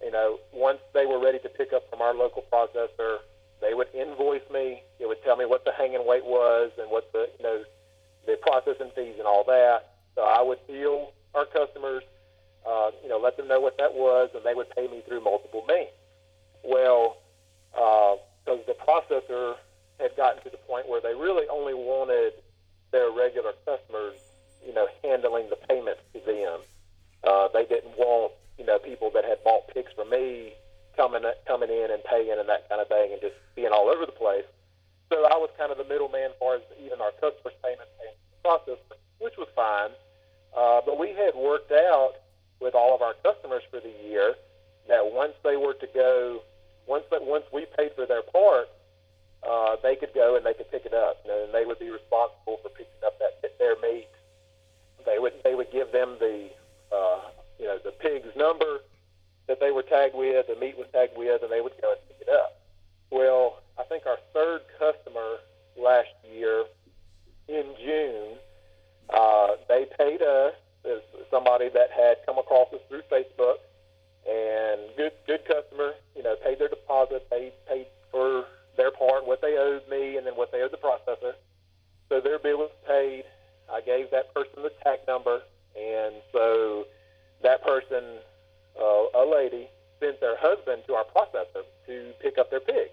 you 0.01 0.11
know, 0.11 0.39
once 0.51 0.79
they 0.93 1.05
were 1.05 1.19
ready 1.19 1.39
to 1.39 1.49
pick 1.49 1.73
up 1.73 1.87
from 1.89 2.01
our 2.01 2.15
local 2.15 2.43
processor, 2.51 3.19
they 3.61 3.73
would 3.73 3.93
invoice 3.93 4.47
me. 4.51 4.81
It 4.99 5.07
would 5.07 5.23
tell 5.23 5.37
me 5.37 5.45
what 5.45 5.65
the 5.65 5.71
hanging 5.71 6.05
weight 6.05 6.25
was 6.25 6.71
and 6.79 6.89
what 6.89 7.11
the, 7.13 7.29
you 7.37 7.43
know, 7.43 7.63
the 8.25 8.37
processing 8.41 8.91
fees 8.95 9.15
and 9.19 9.27
all 9.27 9.43
that. 9.45 9.93
So 10.15 10.23
I 10.23 10.41
would 10.41 10.65
bill 10.65 11.13
our 11.35 11.45
customers, 11.45 12.03
uh, 12.67 12.91
you 13.01 13.07
know, 13.07 13.17
let 13.17 13.37
them 13.37 13.47
know 13.47 13.61
what 13.61 13.77
that 13.77 13.93
was, 13.93 14.29
and 14.35 14.43
they 14.43 14.53
would 14.53 14.69
pay 14.71 14.87
me 14.87 15.01
through 15.07 15.21
multiple 15.21 15.63
means. 15.67 15.89
Well, 16.63 17.17
because 17.71 18.59
the 18.67 18.75
processor 18.75 19.55
had 19.99 20.15
gotten 20.15 20.43
to 20.43 20.49
the 20.49 20.57
point 20.57 20.87
where 20.87 21.01
they 21.01 21.13
really 21.13 21.47
only 21.49 21.73
wanted 21.73 22.33
their 22.91 23.11
regular 23.11 23.53
customers, 23.65 24.17
you 24.65 24.73
know, 24.73 24.87
handling 25.03 25.49
the 25.49 25.55
payments 25.67 26.01
to 26.13 26.19
them. 26.25 26.59
Uh, 27.23 27.47
they 27.53 27.65
didn't 27.65 27.97
want, 27.97 28.33
you 28.57 28.65
know, 28.65 28.79
people 28.79 29.11
that 29.11 29.25
had 29.25 29.43
bought 29.43 29.67
pigs 29.73 29.91
from 29.95 30.09
me 30.09 30.53
coming 30.95 31.23
coming 31.45 31.69
in 31.69 31.91
and 31.91 32.03
paying 32.03 32.31
and 32.31 32.49
that 32.49 32.67
kind 32.69 32.81
of 32.81 32.87
thing, 32.87 33.13
and 33.13 33.21
just 33.21 33.35
being 33.55 33.71
all 33.71 33.89
over 33.89 34.05
the 34.05 34.11
place. 34.11 34.45
so 35.09 35.23
I 35.25 35.37
was 35.37 35.49
kind 35.57 35.71
of 35.71 35.77
the 35.77 35.85
middleman 35.85 36.31
as 36.31 36.37
far 36.39 36.55
as 36.55 36.61
even 36.83 36.99
our 36.99 37.11
customers' 37.11 37.55
payments 37.63 37.93
and 38.01 38.15
process, 38.43 38.81
which 39.19 39.37
was 39.37 39.47
fine. 39.55 39.91
Uh, 40.55 40.81
but 40.85 40.97
we 40.97 41.09
had 41.13 41.35
worked 41.35 41.71
out 41.71 42.15
with 42.59 42.75
all 42.75 42.95
of 42.95 43.01
our 43.01 43.13
customers 43.23 43.63
for 43.69 43.79
the 43.79 43.93
year 44.03 44.35
that 44.87 45.11
once 45.11 45.33
they 45.43 45.57
were 45.57 45.73
to 45.73 45.87
go, 45.93 46.41
once 46.87 47.03
that 47.11 47.23
once 47.23 47.45
we 47.53 47.65
paid 47.77 47.91
for 47.95 48.05
their 48.05 48.21
part, 48.21 48.67
uh, 49.47 49.75
they 49.83 49.95
could 49.95 50.13
go 50.13 50.35
and 50.35 50.45
they 50.45 50.53
could 50.53 50.69
pick 50.71 50.85
it 50.85 50.93
up, 50.93 51.17
you 51.23 51.31
know, 51.31 51.45
and 51.45 51.53
they 51.53 51.65
would 51.65 51.79
be 51.79 51.89
responsible 51.89 52.57
for 52.63 52.69
picking 52.69 53.03
up 53.05 53.19
that 53.19 53.37
their 53.59 53.75
meat. 53.81 54.07
They 55.05 55.19
would 55.19 55.33
they 55.43 55.55
would 55.55 55.71
give 55.71 55.91
them 55.91 56.17
the 56.19 56.49
uh, 56.91 57.21
you 57.59 57.65
know 57.65 57.79
the 57.83 57.91
pig's 57.91 58.35
number 58.35 58.79
that 59.47 59.59
they 59.59 59.71
were 59.71 59.83
tagged 59.83 60.15
with, 60.15 60.47
the 60.47 60.55
meat 60.55 60.77
was 60.77 60.87
tagged 60.91 61.17
with, 61.17 61.41
and 61.41 61.51
they 61.51 61.61
would 61.61 61.73
go 61.81 61.91
and 61.91 61.99
pick 62.07 62.27
it 62.27 62.29
up. 62.29 62.59
Well, 63.11 63.61
I 63.79 63.83
think 63.83 64.05
our 64.05 64.17
third 64.33 64.61
customer 64.77 65.37
last 65.79 66.09
year 66.29 66.65
in 67.47 67.63
June, 67.79 68.35
uh, 69.09 69.55
they 69.69 69.85
paid 69.97 70.21
us 70.21 70.53
as 70.87 71.01
somebody 71.29 71.69
that 71.69 71.91
had 71.91 72.17
come 72.25 72.37
across 72.37 72.71
us 72.73 72.81
through 72.89 73.03
Facebook 73.11 73.57
and 74.27 74.81
good 74.97 75.13
good 75.25 75.45
customer, 75.45 75.93
you 76.15 76.23
know, 76.23 76.35
paid 76.43 76.59
their 76.59 76.69
deposit, 76.69 77.29
paid 77.29 77.53
paid 77.67 77.87
for 78.11 78.45
their 78.77 78.91
part, 78.91 79.25
what 79.25 79.41
they 79.41 79.57
owed 79.57 79.87
me, 79.89 80.17
and 80.17 80.25
then 80.25 80.35
what 80.35 80.51
they 80.51 80.61
owed 80.61 80.71
the 80.71 80.77
processor. 80.77 81.33
So 82.09 82.21
their 82.21 82.39
bill 82.39 82.57
was 82.57 82.71
paid. 82.87 83.23
I 83.71 83.81
gave 83.81 84.11
that 84.11 84.33
person 84.33 84.63
the 84.63 84.71
tag 84.83 84.99
number, 85.07 85.41
and 85.75 86.15
so 86.31 86.85
that 87.43 87.63
person, 87.63 88.19
uh, 88.79 89.03
a 89.13 89.25
lady, 89.29 89.67
sent 89.99 90.19
their 90.21 90.37
husband 90.37 90.83
to 90.87 90.93
our 90.93 91.05
processor 91.05 91.63
to 91.87 92.13
pick 92.21 92.37
up 92.37 92.49
their 92.49 92.61
pig. 92.61 92.89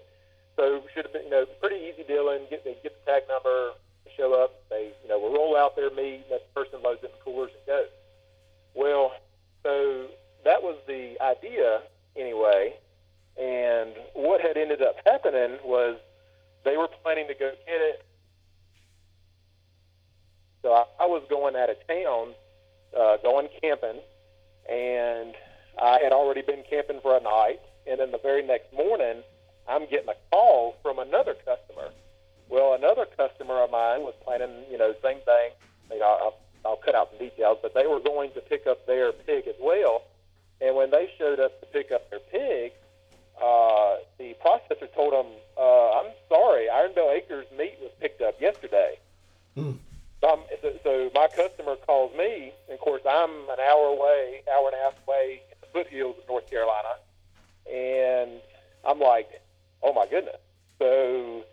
So 0.55 0.81
should 0.93 1.05
have 1.05 1.13
been, 1.13 1.25
you 1.25 1.29
know, 1.29 1.45
pretty 1.61 1.77
easy 1.77 2.03
dealing. 2.03 2.47
Get 2.49 2.63
they 2.63 2.77
get 2.83 2.93
the 3.05 3.11
tag 3.11 3.23
number, 3.27 3.73
show 4.17 4.33
up. 4.43 4.51
They, 4.69 4.91
you 5.03 5.09
know, 5.09 5.19
will 5.19 5.33
roll 5.33 5.57
out 5.57 5.75
their 5.75 5.89
meat, 5.89 6.23
and 6.23 6.31
that 6.31 6.53
person 6.53 6.81
loads 6.83 6.99
it 7.03 7.07
in 7.07 7.11
the 7.11 7.23
coolers 7.23 7.51
and 7.55 7.65
goes. 7.65 7.89
Well, 8.73 9.13
so 9.63 10.07
that 10.43 10.61
was 10.61 10.77
the 10.87 11.15
idea 11.21 11.81
anyway. 12.15 12.75
And 13.37 13.93
what 14.13 14.41
had 14.41 14.57
ended 14.57 14.81
up 14.81 14.95
happening 15.05 15.57
was 15.63 15.97
they 16.63 16.77
were 16.77 16.87
planning 17.03 17.27
to 17.27 17.33
go 17.33 17.51
get 17.65 17.81
it. 17.81 18.05
So 20.61 20.71
I, 20.73 20.85
I 21.01 21.05
was 21.05 21.23
going 21.29 21.55
out 21.55 21.69
of 21.69 21.77
town, 21.87 22.33
uh, 22.97 23.17
going 23.17 23.49
camping, 23.61 23.99
and 24.69 25.35
I 25.81 25.99
had 26.01 26.11
already 26.11 26.41
been 26.41 26.63
camping 26.69 26.99
for 27.01 27.15
a 27.17 27.21
night. 27.21 27.59
And 27.87 27.99
then 27.99 28.11
the 28.11 28.17
very 28.17 28.45
next 28.45 28.73
morning, 28.73 29.21
I'm 29.67 29.87
getting 29.89 30.09
a 30.09 30.15
call 30.31 30.75
from 30.81 30.97
another 30.99 31.35
customer. 31.35 31.91
Well, 32.49 32.73
another 32.73 33.05
customer 33.05 33.63
of 33.63 33.71
mine 33.71 34.01
was 34.01 34.13
planning, 34.23 34.65
you 34.69 34.77
know, 34.77 34.93
same 35.03 35.19
thing. 35.19 35.51
You 35.91 35.99
know, 35.99 36.05
I'll, 36.05 36.37
I'll 36.65 36.77
cut 36.77 36.95
out 36.95 37.09
some 37.11 37.19
details, 37.19 37.57
but 37.61 37.73
they 37.73 37.87
were 37.87 37.99
going 37.99 38.31
to 38.33 38.41
pick 38.41 38.67
up 38.67 38.85
their 38.85 39.11
pig 39.11 39.47
as 39.47 39.55
well. 39.59 40.03
And 40.61 40.75
when 40.75 40.91
they 40.91 41.11
showed 41.17 41.39
up 41.39 41.59
to 41.59 41.65
pick 41.67 41.91
up 41.91 42.09
their 42.09 42.19
pig, 42.19 42.71
uh, 43.41 43.97
the 44.17 44.35
processor 44.43 44.91
told 44.93 45.13
them, 45.13 45.27
uh, 45.57 45.91
"I'm 45.99 46.11
sorry, 46.29 46.69
Iron 46.69 46.93
Bell 46.93 47.11
Acres 47.11 47.45
meat 47.57 47.77
was 47.81 47.91
picked 47.99 48.21
up 48.21 48.39
yesterday." 48.39 48.97
Hmm. 49.55 49.73
So, 50.21 50.29
I'm, 50.29 50.39
so, 50.61 50.79
so 50.83 51.11
my 51.13 51.27
customer 51.27 51.75
calls 51.75 52.15
me, 52.17 52.53
and 52.67 52.73
of 52.73 52.79
course 52.79 53.01
I'm 53.07 53.49
an 53.49 53.59
hour 53.59 53.87
away, 53.87 54.41
hour 54.51 54.67
and 54.67 54.75
a 54.75 54.83
half 54.83 54.95
away 55.05 55.41
in 55.51 55.57
the 55.59 55.67
foothills 55.67 56.17
of 56.17 56.27
North 56.27 56.49
Carolina, 56.49 56.95
and 57.71 58.39
I'm 58.85 58.99
like, 58.99 59.41
"Oh 59.83 59.93
my 59.93 60.05
goodness!" 60.07 60.39
So 60.79 61.43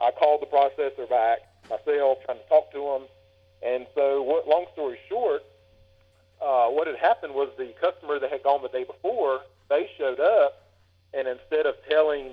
I 0.00 0.10
called 0.12 0.42
the 0.42 0.46
processor 0.46 1.08
back 1.08 1.38
myself, 1.68 2.18
trying 2.24 2.38
to 2.38 2.48
talk 2.48 2.72
to 2.72 2.78
him, 2.78 3.02
and 3.62 3.86
so 3.94 4.22
what? 4.22 4.46
Long 4.46 4.66
story 4.72 4.98
short, 5.08 5.42
uh, 6.40 6.68
what 6.68 6.86
had 6.86 6.96
happened 6.96 7.34
was 7.34 7.50
the 7.58 7.74
customer 7.80 8.18
that 8.18 8.30
had 8.30 8.42
gone 8.42 8.62
the 8.62 8.68
day 8.68 8.84
before, 8.84 9.40
they 9.68 9.90
showed 9.98 10.20
up, 10.20 10.68
and 11.12 11.26
instead 11.26 11.66
of 11.66 11.74
telling 11.88 12.30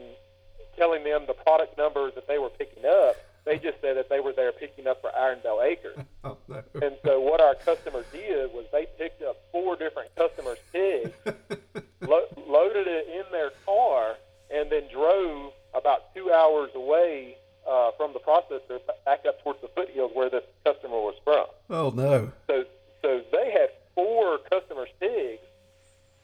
telling 0.78 1.04
them 1.04 1.23
the 1.25 1.34
product 1.34 1.78
number 1.78 2.12
that 2.12 2.28
they 2.28 2.38
were 2.38 2.49
picking 2.49 2.84
up, 2.86 3.15
they 3.45 3.58
just 3.58 3.80
said 3.82 3.95
that 3.95 4.10
they 4.10 4.19
were 4.19 4.34
there 4.34 4.51
picking 4.51 4.88
up 4.88 4.99
for 5.01 5.15
Iron 5.15 5.39
Bell 5.43 5.62
Acres. 5.63 5.97
Oh, 6.25 6.38
no. 6.47 6.63
And 6.82 6.95
so 7.06 7.19
what 7.19 7.39
our 7.39 7.54
customer 7.54 8.04
did 8.12 8.51
was 8.51 8.65
they 8.71 8.88
picked 8.97 9.21
up 9.21 9.38
four 9.51 9.75
different 9.75 10.10
customers' 10.15 10.58
pigs, 10.73 11.12
lo- 12.01 12.25
loaded 12.47 12.88
it 12.88 13.08
in 13.08 13.32
their 13.32 13.51
car, 13.63 14.15
and 14.49 14.71
then 14.71 14.86
drove 14.91 15.54
about 15.75 16.15
two 16.15 16.32
hours 16.32 16.71
away 16.73 17.38
uh, 17.69 17.91
from 17.97 18.13
the 18.13 18.19
processor 18.19 18.80
back 19.06 19.25
up 19.28 19.41
towards 19.43 19.62
the 19.62 19.67
foothills 19.75 20.12
where 20.13 20.30
this 20.30 20.43
customer 20.65 20.97
was 20.97 21.15
from. 21.23 21.45
Oh, 21.69 21.89
no. 21.91 22.32
So, 22.47 22.63
so 23.01 23.21
they 23.32 23.51
had 23.51 23.69
four 23.95 24.38
customers' 24.51 24.89
pigs 24.99 25.41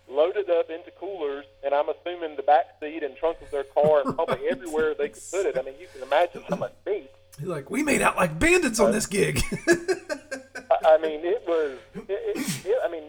loaded 0.09 0.49
up 0.49 0.69
into 0.69 0.91
coolers, 0.99 1.45
and 1.63 1.73
I'm 1.73 1.85
assuming 1.89 2.35
the 2.35 2.43
back 2.43 2.65
seat 2.79 3.01
and 3.03 3.15
trunk 3.15 3.37
of 3.41 3.49
their 3.51 3.63
car, 3.63 4.01
and 4.05 4.15
probably 4.15 4.47
everywhere 4.51 4.93
they 4.93 5.09
could 5.09 5.23
put 5.31 5.45
it. 5.45 5.57
I 5.57 5.61
mean, 5.61 5.75
you 5.79 5.87
can 5.93 6.03
imagine 6.03 6.43
how 6.49 6.57
much 6.57 6.73
meat. 6.85 7.09
Like, 7.41 7.69
we 7.69 7.81
made 7.81 8.01
out 8.01 8.17
like 8.17 8.37
bandits 8.37 8.79
on 8.79 8.91
this 8.91 9.07
gig. 9.07 9.41
I, 9.67 10.95
I 10.95 10.97
mean, 10.97 11.21
it 11.23 11.43
was. 11.47 11.77
It, 11.95 12.05
it, 12.09 12.65
it, 12.65 12.77
I 12.83 12.89
mean, 12.91 13.03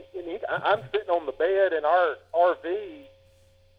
I- 0.48 0.72
I'm 0.72 0.80
sitting 0.92 1.10
on 1.10 1.26
the 1.26 1.32
bed 1.32 1.72
in 1.72 1.84
our 1.84 2.16
RV, 2.34 2.64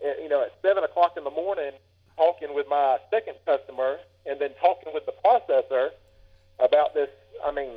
uh, 0.05 0.21
you 0.21 0.29
know, 0.29 0.41
at 0.43 0.53
seven 0.61 0.83
o'clock 0.83 1.13
in 1.17 1.23
the 1.23 1.31
morning, 1.31 1.71
talking 2.17 2.53
with 2.53 2.67
my 2.69 2.97
second 3.09 3.35
customer, 3.45 3.97
and 4.25 4.39
then 4.39 4.51
talking 4.59 4.93
with 4.93 5.05
the 5.05 5.13
processor 5.23 5.89
about 6.59 6.93
this. 6.93 7.09
I 7.43 7.51
mean, 7.51 7.71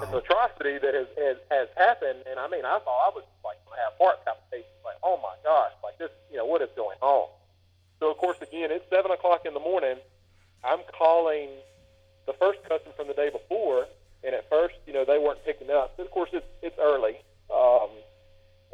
this 0.00 0.14
atrocity 0.14 0.78
that 0.78 0.94
has, 0.94 1.06
has 1.18 1.36
has 1.50 1.68
happened, 1.76 2.22
and 2.30 2.38
I 2.38 2.48
mean, 2.48 2.64
I 2.64 2.78
thought 2.78 3.00
I 3.06 3.10
was 3.14 3.24
like 3.44 3.58
going 3.66 3.76
to 3.76 3.82
have 3.82 3.94
heart 3.98 4.24
palpitations, 4.24 4.80
like, 4.84 4.96
oh 5.02 5.18
my 5.22 5.34
gosh, 5.42 5.72
like 5.82 5.98
this, 5.98 6.10
you 6.30 6.36
know, 6.36 6.46
what 6.46 6.62
is 6.62 6.68
going 6.76 6.98
on? 7.00 7.28
So 8.00 8.10
of 8.10 8.16
course, 8.16 8.36
again, 8.40 8.70
it's 8.70 8.88
seven 8.90 9.10
o'clock 9.10 9.42
in 9.44 9.54
the 9.54 9.60
morning. 9.60 9.96
I'm 10.62 10.80
calling 10.96 11.50
the 12.26 12.32
first 12.34 12.60
customer 12.62 12.94
from 12.96 13.08
the 13.08 13.14
day 13.14 13.30
before, 13.30 13.86
and 14.22 14.34
at 14.34 14.48
first, 14.48 14.76
you 14.86 14.92
know, 14.92 15.04
they 15.04 15.18
weren't 15.18 15.44
picking 15.44 15.70
up. 15.70 15.94
But 15.96 16.06
of 16.06 16.12
course, 16.12 16.30
it's 16.32 16.46
it's 16.62 16.78
early, 16.78 17.16
um, 17.52 17.90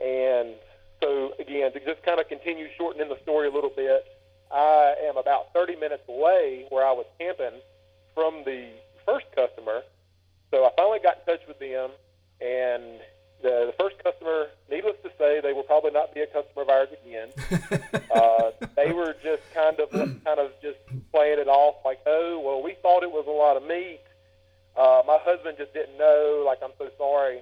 and 0.04 0.54
so 1.02 1.32
again, 1.40 1.72
to 1.72 1.80
just 1.80 2.02
kind 2.02 2.20
of 2.20 2.28
continue 2.28 2.68
shortening 2.76 3.08
the 3.08 3.18
story 3.22 3.48
a 3.48 3.50
little 3.50 3.72
bit, 3.74 4.04
I 4.50 4.94
am 5.08 5.16
about 5.16 5.52
30 5.52 5.76
minutes 5.76 6.02
away 6.08 6.66
where 6.70 6.86
I 6.86 6.92
was 6.92 7.06
camping 7.18 7.60
from 8.14 8.42
the 8.44 8.68
first 9.06 9.26
customer. 9.34 9.82
So 10.50 10.64
I 10.64 10.70
finally 10.76 10.98
got 11.02 11.18
in 11.20 11.34
touch 11.34 11.46
with 11.46 11.58
them, 11.60 11.90
and 12.40 13.00
the, 13.42 13.70
the 13.70 13.74
first 13.78 14.02
customer, 14.02 14.48
needless 14.70 14.96
to 15.02 15.10
say, 15.18 15.40
they 15.40 15.52
will 15.52 15.62
probably 15.62 15.92
not 15.92 16.12
be 16.14 16.20
a 16.20 16.26
customer 16.26 16.62
of 16.62 16.68
ours 16.68 16.88
again. 17.04 17.28
uh, 18.14 18.50
they 18.76 18.92
were 18.92 19.14
just 19.22 19.42
kind 19.54 19.78
of 19.78 19.90
kind 19.90 20.38
of 20.38 20.50
just 20.60 20.78
playing 21.12 21.38
it 21.38 21.48
off 21.48 21.76
like, 21.84 22.00
oh, 22.06 22.40
well, 22.44 22.62
we 22.62 22.74
thought 22.82 23.02
it 23.02 23.10
was 23.10 23.26
a 23.26 23.30
lot 23.30 23.56
of 23.56 23.62
meat. 23.62 24.00
Uh, 24.76 25.02
my 25.06 25.18
husband 25.22 25.56
just 25.58 25.72
didn't 25.72 25.98
know. 25.98 26.42
Like, 26.46 26.58
I'm 26.62 26.72
so 26.78 26.90
sorry. 26.98 27.40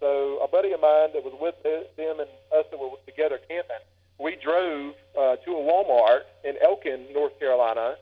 So 0.00 0.38
a 0.42 0.48
buddy 0.48 0.72
of 0.72 0.80
mine 0.80 1.10
that 1.12 1.24
was 1.24 1.34
with 1.40 1.56
them 1.62 2.20
and 2.20 2.28
us 2.56 2.66
that 2.70 2.78
were 2.78 2.90
together 3.06 3.38
camping, 3.48 3.82
we 4.18 4.36
drove 4.36 4.94
uh, 5.18 5.36
to 5.36 5.50
a 5.52 5.62
Walmart 5.62 6.22
in 6.44 6.54
Elkin, 6.62 7.06
North 7.12 7.38
Carolina, 7.38 7.96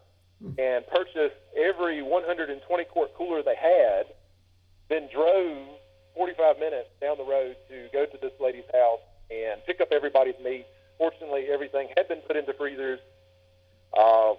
and 0.58 0.86
purchased 0.88 1.36
every 1.56 2.02
120 2.02 2.84
quart 2.84 3.14
cooler 3.14 3.42
they 3.42 3.56
had. 3.56 4.06
Then 4.88 5.08
drove 5.12 5.66
45 6.14 6.58
minutes 6.58 6.88
down 7.00 7.16
the 7.18 7.24
road 7.24 7.56
to 7.68 7.88
go 7.92 8.06
to 8.06 8.18
this 8.20 8.32
lady's 8.40 8.68
house 8.72 9.00
and 9.30 9.64
pick 9.66 9.80
up 9.80 9.88
everybody's 9.90 10.38
meat. 10.42 10.66
Fortunately, 10.98 11.46
everything 11.52 11.88
had 11.96 12.08
been 12.08 12.20
put 12.20 12.36
into 12.36 12.52
freezers. 12.54 13.00
Um, 13.98 14.36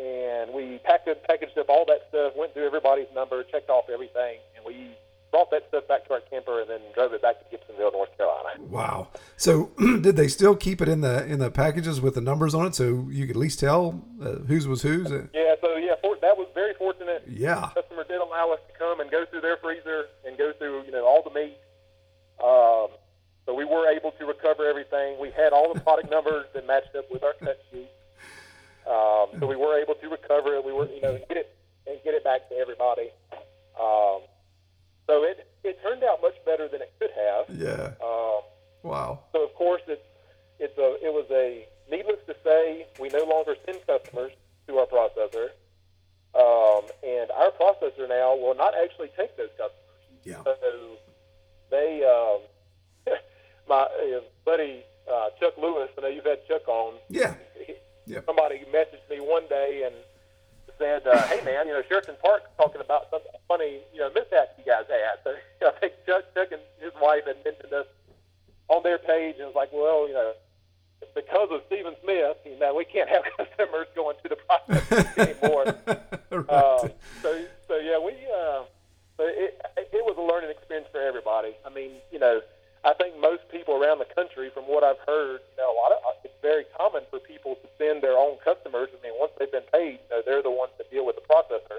and 0.00 0.52
we 0.52 0.78
packed 0.84 1.08
up, 1.08 1.24
packaged 1.26 1.56
up 1.58 1.68
all 1.68 1.84
that 1.86 2.06
stuff, 2.08 2.32
went 2.36 2.54
through 2.54 2.66
everybody's 2.66 3.06
number, 3.14 3.42
checked 3.44 3.70
off 3.70 3.84
everything, 3.92 4.38
and 4.56 4.64
we 4.64 4.96
brought 5.32 5.50
that 5.50 5.64
stuff 5.68 5.88
back 5.88 6.06
to 6.06 6.12
our 6.14 6.20
camper 6.20 6.60
and 6.60 6.70
then 6.70 6.80
drove 6.94 7.12
it 7.12 7.22
back 7.22 7.36
to 7.38 7.56
Gibsonville, 7.56 7.92
North 7.92 8.16
Carolina. 8.16 8.60
Wow. 8.60 9.08
So, 9.36 9.70
did 9.78 10.11
they 10.22 10.28
still 10.28 10.54
keep 10.56 10.80
it 10.80 10.88
in 10.88 11.00
the 11.00 11.26
in 11.26 11.38
the 11.40 11.50
packages 11.50 12.00
with 12.00 12.14
the 12.14 12.20
numbers 12.20 12.54
on 12.54 12.66
it, 12.66 12.74
so 12.74 13.08
you 13.10 13.26
could 13.26 13.36
at 13.36 13.40
least 13.40 13.58
tell 13.58 14.02
uh, 14.22 14.34
whose 14.50 14.66
was 14.68 14.82
whose? 14.82 15.10
Yeah, 15.10 15.54
so 15.60 15.76
yeah, 15.76 15.94
for, 16.00 16.16
that 16.20 16.36
was 16.38 16.48
very 16.54 16.74
fortunate. 16.74 17.24
yeah. 17.28 17.70
The 17.74 17.82
customer 17.82 18.04
did 18.04 18.20
allow 18.20 18.50
us 18.52 18.60
to 18.70 18.78
come 18.78 19.00
and 19.00 19.10
go 19.10 19.24
through 19.26 19.40
their 19.40 19.56
freezer 19.56 20.06
and 20.26 20.38
go 20.38 20.52
through, 20.58 20.84
you 20.86 20.92
know, 20.92 21.04
all 21.04 21.22
the 21.28 21.34
meat. 21.40 21.56
Um, 22.42 22.88
so 23.46 23.54
we 23.54 23.64
were 23.64 23.86
able 23.90 24.12
to 24.12 24.24
recover 24.26 24.62
everything. 24.68 25.18
We 25.20 25.30
had 25.32 25.52
all 25.52 25.72
the 25.74 25.80
product 25.80 26.08
numbers 26.10 26.46
that 26.54 26.66
matched 26.66 26.94
up 26.96 27.06
with 27.10 27.22
our 27.24 27.34
cut 27.40 27.58
sheet. 27.72 27.90
Um, 28.86 29.26
so 29.40 29.46
we 29.46 29.56
were 29.56 29.78
able 29.80 29.94
to 29.94 30.08
recover 30.08 30.54
it. 30.56 30.64
We 30.64 30.72
were, 30.72 30.88
you 30.88 31.00
know, 31.02 31.18
get 31.28 31.36
it 31.36 31.56
and 31.86 31.98
get 32.04 32.14
it 32.14 32.22
back 32.24 32.48
to 32.50 32.54
everybody. 32.56 33.10
Um, 33.80 34.20
so 35.08 35.24
it 35.24 35.48
it 35.64 35.82
turned 35.82 36.02
out 36.04 36.20
much 36.22 36.34
better 36.44 36.68
than 36.68 36.80
it 36.82 36.92
could 37.00 37.10
have. 37.26 37.44
Yeah. 37.56 37.92
Um, 38.04 38.40
Wow. 38.84 39.20
so 39.32 39.44
of 39.44 39.54
course 39.54 39.82
it's 39.86 40.02
it's 40.58 40.76
a 40.76 40.88
it 41.06 41.12
was 41.18 41.26
a 41.30 41.68
needless 41.88 42.18
to 42.26 42.34
say 42.42 42.86
we 43.00 43.08
no 43.10 43.22
longer 43.24 43.54
send 43.64 43.78
customers 43.86 44.32
to 44.66 44.78
our 44.78 44.86
processor. 44.86 45.50
processor 47.58 48.08
now 48.08 48.34
will 48.36 48.54
not 48.54 48.74
actually 48.82 49.08
take 49.16 49.36
those 49.36 49.50
customers. 49.50 49.78
Yeah. 50.24 50.42
So 50.44 50.54
they, 51.70 52.02
um, 52.04 53.14
my 53.68 53.82
uh, 53.82 54.20
buddy 54.44 54.84
uh, 55.10 55.30
Chuck 55.40 55.54
Lewis, 55.58 55.88
I 55.98 56.00
know 56.02 56.08
you've 56.08 56.24
had 56.24 56.46
Chuck 56.48 56.66
on. 56.68 56.94
Yeah. 57.08 57.34
He- 57.66 57.74
Yeah. 58.04 58.18
Somebody 58.26 58.64
messaged 58.74 59.06
me 59.08 59.20
one 59.20 59.46
day 59.48 59.84
and 59.86 59.94
said, 60.76 61.06
uh, 61.06 61.22
"Hey 61.28 61.40
man, 61.44 61.68
you 61.68 61.72
know 61.72 61.82
Sheraton 61.88 62.16
Park 62.20 62.42
talking 62.56 62.80
about 62.80 63.08
some 63.12 63.20
funny, 63.46 63.78
you 63.94 64.00
know, 64.00 64.10
mishap 64.10 64.58
you 64.58 64.64
guys 64.66 64.86
had." 64.90 65.22
So 65.22 65.30
I 65.68 65.70
think 65.78 65.92
Chuck, 66.04 66.24
Chuck 66.34 66.48
and 66.50 66.60
his 66.80 66.90
wife 67.00 67.22
had 67.26 67.36
mentioned 67.44 67.72
us 67.72 67.86
on 68.68 68.82
their 68.82 68.98
page, 68.98 69.34
and 69.38 69.42
it 69.46 69.46
was 69.46 69.54
like, 69.54 69.72
"Well, 69.72 70.08
you 70.08 70.14
know, 70.14 70.32
because 71.14 71.48
of 71.52 71.62
Stephen 71.68 71.94
We 72.70 72.84
can't 72.84 73.08
have 73.08 73.24
customers 73.36 73.88
going 73.96 74.16
to 74.22 74.28
the 74.28 74.36
process 74.36 75.18
anymore." 75.18 75.64
right. 76.30 76.48
Uh, 76.48 76.88
so, 77.22 77.44
so 77.66 77.76
yeah, 77.76 77.98
we. 77.98 78.12
Uh, 78.30 78.62
but 79.16 79.26
it, 79.28 79.60
it 79.92 80.04
was 80.04 80.16
a 80.16 80.22
learning 80.22 80.50
experience 80.50 80.88
for 80.90 81.00
everybody. 81.00 81.54
I 81.66 81.70
mean, 81.70 81.92
you 82.10 82.18
know, 82.18 82.40
I 82.84 82.94
think 82.94 83.18
most 83.20 83.42
people 83.50 83.74
around 83.74 83.98
the 83.98 84.10
country, 84.10 84.50
from 84.50 84.64
what 84.64 84.82
I've 84.82 84.98
heard, 85.06 85.40
you 85.54 85.56
know, 85.58 85.70
a 85.70 85.76
lot 85.78 85.92
of 85.92 85.98
it's 86.24 86.34
very 86.42 86.64
common 86.76 87.02
for 87.10 87.20
people 87.20 87.54
to 87.54 87.68
send 87.78 88.02
their 88.02 88.16
own 88.16 88.38
customers. 88.44 88.88
I 88.90 88.98
mean, 89.02 89.14
once 89.18 89.32
they've 89.38 89.50
been 89.50 89.68
paid, 89.72 90.00
you 90.02 90.08
know, 90.10 90.22
they're 90.24 90.42
the 90.42 90.50
ones 90.50 90.72
that 90.78 90.90
deal 90.90 91.06
with 91.06 91.16
the 91.16 91.22
processor. 91.22 91.78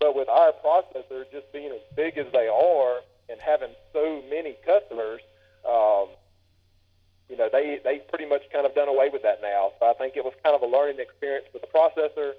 But 0.00 0.16
with 0.16 0.28
our 0.28 0.52
processor 0.64 1.30
just 1.30 1.52
being 1.52 1.70
as 1.70 1.82
big 1.94 2.18
as 2.18 2.26
they 2.32 2.48
are 2.48 3.00
and 3.28 3.38
having 3.40 3.70
so 3.92 4.22
many 4.28 4.56
customers, 4.66 5.20
um, 5.68 6.08
you 7.28 7.36
know, 7.36 7.48
they 7.52 7.78
they 7.84 7.98
pretty 8.10 8.26
much 8.26 8.42
kind 8.52 8.66
of 8.66 8.74
done 8.74 8.88
away 8.88 9.10
with 9.12 9.22
that 9.22 9.40
now. 9.42 9.70
So 9.78 9.86
I 9.86 9.94
think 9.94 10.16
it 10.16 10.24
was 10.24 10.34
kind 10.42 10.56
of 10.56 10.62
a 10.62 10.66
learning 10.66 10.98
experience 10.98 11.46
with 11.52 11.62
the 11.62 11.68
processor. 11.68 12.32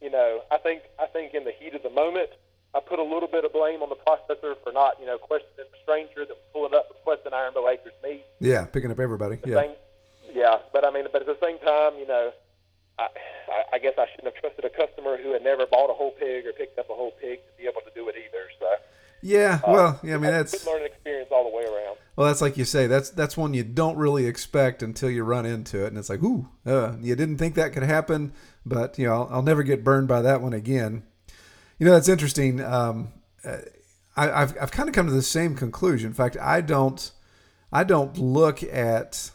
You 0.00 0.10
know, 0.10 0.42
I 0.52 0.58
think 0.58 0.82
I 1.00 1.06
think 1.06 1.34
in 1.34 1.42
the 1.42 1.50
heat 1.58 1.74
of 1.74 1.82
the 1.82 1.90
moment, 1.90 2.30
I 2.74 2.80
put 2.80 2.98
a 2.98 3.02
little 3.02 3.28
bit 3.28 3.44
of 3.44 3.52
blame 3.52 3.82
on 3.82 3.88
the 3.88 3.96
processor 3.96 4.54
for 4.62 4.72
not, 4.72 5.00
you 5.00 5.06
know, 5.06 5.16
questioning 5.16 5.66
the 5.72 5.78
stranger 5.82 6.26
that 6.26 6.36
was 6.36 6.44
pulling 6.52 6.74
up 6.74 6.88
requesting 6.90 7.32
Iron 7.32 7.54
Bell 7.54 7.68
Acres 7.68 7.94
meat. 8.04 8.24
yeah, 8.40 8.57
picking 8.72 8.90
up 8.90 9.00
everybody. 9.00 9.38
Yeah. 9.44 9.62
Same, 9.62 9.72
yeah, 10.32 10.56
but 10.72 10.84
I 10.84 10.90
mean, 10.90 11.04
but 11.12 11.22
at 11.22 11.26
the 11.26 11.38
same 11.40 11.58
time, 11.58 11.98
you 11.98 12.06
know, 12.06 12.32
I, 12.98 13.08
I, 13.74 13.78
guess 13.78 13.94
I 13.96 14.06
shouldn't 14.10 14.34
have 14.34 14.40
trusted 14.42 14.64
a 14.64 14.70
customer 14.70 15.16
who 15.16 15.32
had 15.32 15.42
never 15.42 15.66
bought 15.66 15.90
a 15.90 15.94
whole 15.94 16.10
pig 16.12 16.46
or 16.46 16.52
picked 16.52 16.78
up 16.78 16.90
a 16.90 16.94
whole 16.94 17.12
pig 17.20 17.38
to 17.38 17.62
be 17.62 17.68
able 17.68 17.80
to 17.82 17.90
do 17.94 18.08
it 18.08 18.16
either. 18.16 18.48
So, 18.58 18.66
Yeah. 19.22 19.60
Well, 19.66 20.00
yeah, 20.02 20.14
I 20.14 20.18
mean 20.18 20.30
that's 20.30 20.52
good 20.52 20.70
learning 20.70 20.86
experience 20.86 21.28
all 21.30 21.44
the 21.44 21.56
way 21.56 21.64
around. 21.64 21.96
well, 22.16 22.26
that's 22.26 22.40
like 22.40 22.56
you 22.56 22.64
say. 22.64 22.86
That's 22.86 23.10
that's 23.10 23.36
one 23.36 23.54
you 23.54 23.64
don't 23.64 23.96
really 23.96 24.26
expect 24.26 24.82
until 24.82 25.10
you 25.10 25.22
run 25.24 25.46
into 25.46 25.84
it, 25.84 25.88
and 25.88 25.98
it's 25.98 26.10
like, 26.10 26.22
ooh, 26.22 26.48
uh, 26.66 26.96
you 27.00 27.14
didn't 27.14 27.38
think 27.38 27.54
that 27.54 27.72
could 27.72 27.84
happen, 27.84 28.32
but 28.66 28.98
you 28.98 29.06
know, 29.06 29.14
I'll, 29.14 29.28
I'll 29.32 29.42
never 29.42 29.62
get 29.62 29.84
burned 29.84 30.08
by 30.08 30.22
that 30.22 30.40
one 30.42 30.52
again. 30.52 31.04
You 31.78 31.86
know, 31.86 31.92
that's 31.92 32.08
interesting. 32.08 32.60
Um, 32.60 33.12
uh, 33.44 33.58
I, 34.16 34.42
I've 34.42 34.56
I've 34.60 34.70
kind 34.72 34.88
of 34.88 34.94
come 34.94 35.06
to 35.06 35.12
the 35.12 35.22
same 35.22 35.54
conclusion. 35.54 36.08
In 36.08 36.14
fact, 36.14 36.36
I 36.40 36.60
don't 36.60 37.12
I 37.72 37.84
don't 37.84 38.16
look 38.18 38.62
at. 38.62 39.30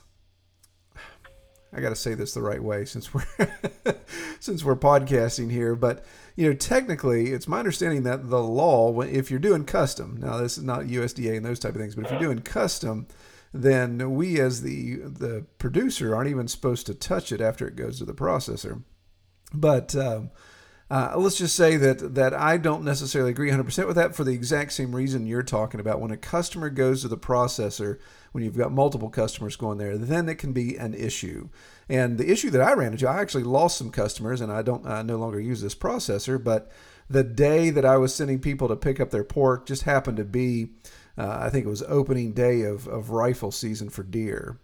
I 1.75 1.81
got 1.81 1.89
to 1.89 1.95
say 1.95 2.13
this 2.13 2.33
the 2.33 2.41
right 2.41 2.61
way 2.61 2.85
since 2.85 3.13
we're 3.13 3.25
since 4.39 4.63
we're 4.63 4.75
podcasting 4.75 5.51
here, 5.51 5.75
but 5.75 6.05
you 6.35 6.47
know, 6.47 6.53
technically, 6.53 7.31
it's 7.31 7.47
my 7.47 7.59
understanding 7.59 8.03
that 8.03 8.29
the 8.29 8.41
law, 8.43 9.01
if 9.01 9.29
you're 9.29 9.39
doing 9.39 9.65
custom, 9.65 10.17
now 10.19 10.37
this 10.37 10.57
is 10.57 10.63
not 10.63 10.83
USDA 10.83 11.37
and 11.37 11.45
those 11.45 11.59
type 11.59 11.75
of 11.75 11.81
things, 11.81 11.95
but 11.95 12.05
if 12.05 12.11
you're 12.11 12.19
doing 12.19 12.39
custom, 12.39 13.07
then 13.53 14.15
we 14.15 14.39
as 14.39 14.61
the 14.61 14.95
the 14.97 15.45
producer 15.59 16.15
aren't 16.15 16.29
even 16.29 16.47
supposed 16.47 16.87
to 16.87 16.95
touch 16.95 17.31
it 17.31 17.41
after 17.41 17.67
it 17.67 17.75
goes 17.75 17.99
to 17.99 18.05
the 18.05 18.13
processor. 18.13 18.83
But 19.53 19.95
um, 19.95 20.31
uh, 20.93 21.11
let's 21.17 21.39
just 21.39 21.55
say 21.55 21.75
that 21.75 22.13
that 22.13 22.35
I 22.35 22.57
don't 22.57 22.83
necessarily 22.83 23.31
agree 23.31 23.49
100% 23.49 23.87
with 23.87 23.95
that 23.95 24.15
for 24.15 24.23
the 24.23 24.33
exact 24.33 24.73
same 24.73 24.95
reason 24.95 25.25
you're 25.25 25.41
talking 25.41 25.79
about. 25.79 25.99
When 25.99 26.11
a 26.11 26.17
customer 26.17 26.69
goes 26.69 27.01
to 27.01 27.07
the 27.07 27.17
processor, 27.17 27.97
when 28.31 28.43
you've 28.43 28.59
got 28.59 28.71
multiple 28.71 29.09
customers 29.09 29.55
going 29.55 29.79
there, 29.79 29.97
then 29.97 30.29
it 30.29 30.35
can 30.35 30.53
be 30.53 30.77
an 30.77 30.93
issue. 30.93 31.49
And 31.89 32.19
the 32.19 32.31
issue 32.31 32.51
that 32.51 32.61
I 32.61 32.73
ran 32.73 32.91
into, 32.91 33.09
I 33.09 33.21
actually 33.21 33.41
lost 33.41 33.75
some 33.75 33.89
customers, 33.89 34.39
and 34.39 34.51
I 34.51 34.61
don't 34.61 34.85
I 34.85 35.01
no 35.01 35.17
longer 35.17 35.39
use 35.39 35.63
this 35.63 35.73
processor. 35.73 36.41
But 36.43 36.71
the 37.09 37.23
day 37.23 37.71
that 37.71 37.85
I 37.85 37.97
was 37.97 38.13
sending 38.13 38.37
people 38.37 38.67
to 38.67 38.75
pick 38.75 38.99
up 38.99 39.09
their 39.09 39.23
pork 39.23 39.65
just 39.65 39.83
happened 39.83 40.17
to 40.17 40.23
be, 40.23 40.73
uh, 41.17 41.39
I 41.41 41.49
think 41.49 41.65
it 41.65 41.69
was 41.69 41.81
opening 41.87 42.33
day 42.33 42.61
of, 42.61 42.87
of 42.87 43.09
rifle 43.09 43.51
season 43.51 43.89
for 43.89 44.03
deer. 44.03 44.59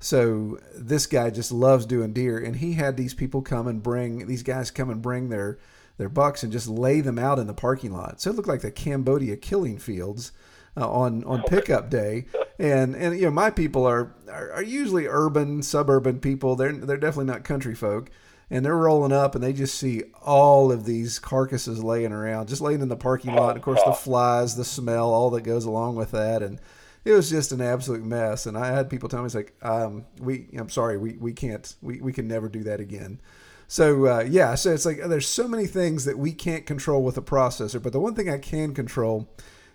So 0.00 0.58
this 0.76 1.06
guy 1.06 1.30
just 1.30 1.50
loves 1.50 1.84
doing 1.84 2.12
deer, 2.12 2.38
and 2.38 2.56
he 2.56 2.74
had 2.74 2.96
these 2.96 3.14
people 3.14 3.42
come 3.42 3.66
and 3.66 3.82
bring 3.82 4.26
these 4.26 4.42
guys 4.42 4.70
come 4.70 4.90
and 4.90 5.02
bring 5.02 5.28
their 5.28 5.58
their 5.96 6.08
bucks 6.08 6.44
and 6.44 6.52
just 6.52 6.68
lay 6.68 7.00
them 7.00 7.18
out 7.18 7.40
in 7.40 7.48
the 7.48 7.54
parking 7.54 7.92
lot. 7.92 8.20
So 8.20 8.30
it 8.30 8.36
looked 8.36 8.48
like 8.48 8.60
the 8.60 8.70
Cambodia 8.70 9.36
killing 9.36 9.78
fields 9.78 10.30
uh, 10.76 10.88
on 10.88 11.24
on 11.24 11.42
pickup 11.44 11.90
day. 11.90 12.26
And 12.58 12.94
and 12.94 13.16
you 13.16 13.26
know 13.26 13.30
my 13.30 13.50
people 13.50 13.86
are, 13.86 14.14
are 14.30 14.52
are 14.52 14.62
usually 14.62 15.06
urban 15.06 15.62
suburban 15.62 16.20
people. 16.20 16.54
They're 16.54 16.72
they're 16.72 16.96
definitely 16.96 17.32
not 17.32 17.44
country 17.44 17.74
folk. 17.74 18.10
And 18.50 18.64
they're 18.64 18.74
rolling 18.74 19.12
up, 19.12 19.34
and 19.34 19.44
they 19.44 19.52
just 19.52 19.74
see 19.74 20.04
all 20.22 20.72
of 20.72 20.86
these 20.86 21.18
carcasses 21.18 21.84
laying 21.84 22.12
around, 22.12 22.48
just 22.48 22.62
laying 22.62 22.80
in 22.80 22.88
the 22.88 22.96
parking 22.96 23.34
lot. 23.34 23.56
Of 23.56 23.62
course, 23.62 23.82
the 23.84 23.92
flies, 23.92 24.56
the 24.56 24.64
smell, 24.64 25.12
all 25.12 25.28
that 25.30 25.42
goes 25.42 25.66
along 25.66 25.96
with 25.96 26.12
that, 26.12 26.42
and 26.42 26.58
it 27.04 27.12
was 27.12 27.30
just 27.30 27.52
an 27.52 27.60
absolute 27.60 28.04
mess. 28.04 28.46
And 28.46 28.56
I 28.56 28.68
had 28.68 28.90
people 28.90 29.08
tell 29.08 29.20
me, 29.20 29.26
"It's 29.26 29.34
like, 29.34 29.54
um, 29.62 30.06
we, 30.20 30.48
I'm 30.56 30.68
sorry, 30.68 30.98
we, 30.98 31.12
we 31.14 31.32
can't, 31.32 31.74
we, 31.82 32.00
we 32.00 32.12
can 32.12 32.28
never 32.28 32.48
do 32.48 32.64
that 32.64 32.80
again." 32.80 33.20
So 33.68 34.06
uh, 34.06 34.20
yeah, 34.20 34.54
so 34.54 34.72
it's 34.72 34.86
like 34.86 34.98
there's 35.06 35.28
so 35.28 35.46
many 35.46 35.66
things 35.66 36.06
that 36.06 36.18
we 36.18 36.32
can't 36.32 36.64
control 36.64 37.02
with 37.02 37.18
a 37.18 37.22
processor, 37.22 37.82
but 37.82 37.92
the 37.92 38.00
one 38.00 38.14
thing 38.14 38.30
I 38.30 38.38
can 38.38 38.74
control 38.74 39.28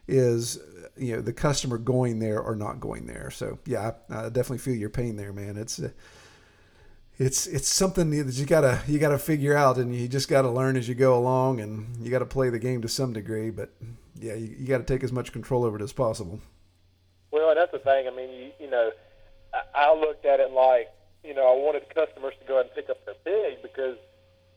is 0.07 0.59
you 0.97 1.15
know 1.15 1.21
the 1.21 1.33
customer 1.33 1.77
going 1.77 2.19
there 2.19 2.41
or 2.41 2.55
not 2.55 2.79
going 2.79 3.05
there. 3.05 3.29
So 3.29 3.59
yeah, 3.65 3.91
I, 4.09 4.25
I 4.25 4.29
definitely 4.29 4.57
feel 4.59 4.75
your 4.75 4.89
pain 4.89 5.15
there, 5.15 5.31
man. 5.31 5.57
It's 5.57 5.79
uh, 5.79 5.89
it's 7.19 7.45
it's 7.45 7.67
something 7.67 8.09
that 8.09 8.33
you 8.33 8.47
gotta 8.47 8.81
you 8.88 8.97
gotta 8.97 9.19
figure 9.19 9.55
out, 9.55 9.77
and 9.77 9.93
you 9.95 10.07
just 10.07 10.27
gotta 10.27 10.49
learn 10.49 10.75
as 10.75 10.88
you 10.88 10.95
go 10.95 11.17
along, 11.17 11.59
and 11.62 12.03
you 12.03 12.09
gotta 12.09 12.25
play 12.25 12.49
the 12.49 12.59
game 12.59 12.81
to 12.81 12.88
some 12.88 13.13
degree. 13.13 13.51
But 13.51 13.73
yeah, 14.19 14.33
you, 14.33 14.55
you 14.57 14.67
gotta 14.67 14.83
take 14.83 15.03
as 15.03 15.12
much 15.12 15.31
control 15.31 15.63
over 15.63 15.77
it 15.77 15.83
as 15.83 15.93
possible. 15.93 16.39
Well, 17.34 17.50
and 17.50 17.58
that's 17.58 17.72
the 17.72 17.80
thing. 17.80 18.08
I 18.08 18.15
mean, 18.15 18.30
you, 18.30 18.52
you 18.60 18.69
know, 18.69 18.91
I, 19.54 19.89
I 19.89 19.96
looked 19.96 20.24
at 20.24 20.39
it 20.39 20.52
like, 20.52 20.89
you 21.24 21.34
know, 21.34 21.50
I 21.50 21.58
wanted 21.58 21.84
customers 21.89 22.36
to 22.39 22.46
go 22.48 22.60
ahead 22.60 22.67
and 22.67 22.76
pick 22.76 22.91
up 22.91 23.04
their 23.06 23.15
pig 23.26 23.58
because, 23.63 23.98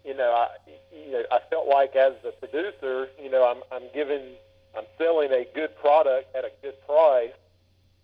you 0.04 0.14
know, 0.14 0.30
I, 0.30 0.48
you 0.92 1.12
know, 1.12 1.22
I 1.32 1.40
felt 1.48 1.68
like 1.68 1.96
as 1.96 2.12
a 2.28 2.32
producer, 2.32 3.08
you 3.16 3.30
know, 3.30 3.48
I'm, 3.48 3.62
I'm 3.72 3.88
giving, 3.94 4.36
I'm 4.76 4.84
selling 4.98 5.32
a 5.32 5.46
good 5.54 5.74
product 5.80 6.36
at 6.36 6.44
a 6.44 6.52
good 6.60 6.74
price, 6.84 7.32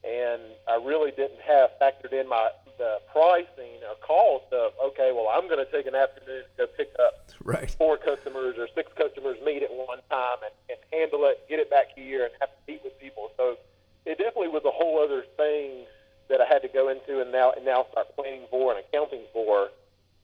and 0.02 0.40
I 0.66 0.76
really 0.82 1.10
didn't 1.10 1.42
have 1.46 1.70
factored 1.80 2.12
in 2.12 2.26
my 2.28 2.48
the 2.78 2.98
pricing 3.12 3.84
or 3.86 3.94
cost 4.00 4.50
of, 4.52 4.72
okay, 4.82 5.12
well, 5.14 5.28
I'm 5.30 5.46
going 5.46 5.64
to 5.64 5.70
take 5.70 5.86
an 5.86 5.94
afternoon 5.94 6.42
to 6.56 6.66
go 6.66 6.66
pick 6.76 6.88
up 6.98 7.28
Right. 7.44 7.70
four 7.70 7.98
customers 7.98 8.56
or 8.56 8.68
six 8.74 8.90
customers 8.96 9.36
meat 9.44 9.62
at 9.62 9.70
one 9.70 9.98
time 10.08 10.38
and, 10.42 10.54
and 10.70 10.78
handle 10.92 11.26
it, 11.26 11.44
get 11.48 11.58
it 11.58 11.68
back 11.68 11.88
here, 11.94 12.24
and 12.24 12.32
have 12.40 12.48
to 12.48 12.72
meet 12.72 12.80
with 12.82 12.98
people. 12.98 13.30
So 13.36 13.58
it 14.06 14.18
definitely 14.18 14.48
was 14.48 14.64
a 14.64 14.70
whole 14.70 15.02
other 15.02 15.24
thing 15.36 15.86
that 16.28 16.40
I 16.40 16.46
had 16.46 16.62
to 16.62 16.68
go 16.68 16.88
into 16.88 17.20
and 17.20 17.30
now 17.30 17.52
and 17.52 17.64
now 17.64 17.86
start 17.92 18.14
planning 18.16 18.46
for 18.50 18.74
and 18.74 18.80
accounting 18.80 19.24
for. 19.32 19.70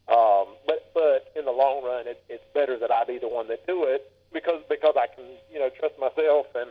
Um, 0.09 0.57
but 0.67 0.91
but 0.95 1.31
in 1.37 1.45
the 1.45 1.53
long 1.53 1.85
run, 1.85 2.09
it, 2.09 2.23
it's 2.29 2.45
better 2.55 2.79
that 2.79 2.91
I 2.91 3.05
be 3.05 3.19
the 3.19 3.29
one 3.29 3.47
that 3.49 3.67
do 3.67 3.85
it 3.85 4.11
because 4.33 4.63
because 4.69 4.95
I 4.97 5.07
can 5.07 5.25
you 5.53 5.59
know 5.59 5.69
trust 5.69 5.95
myself 6.01 6.47
and 6.55 6.71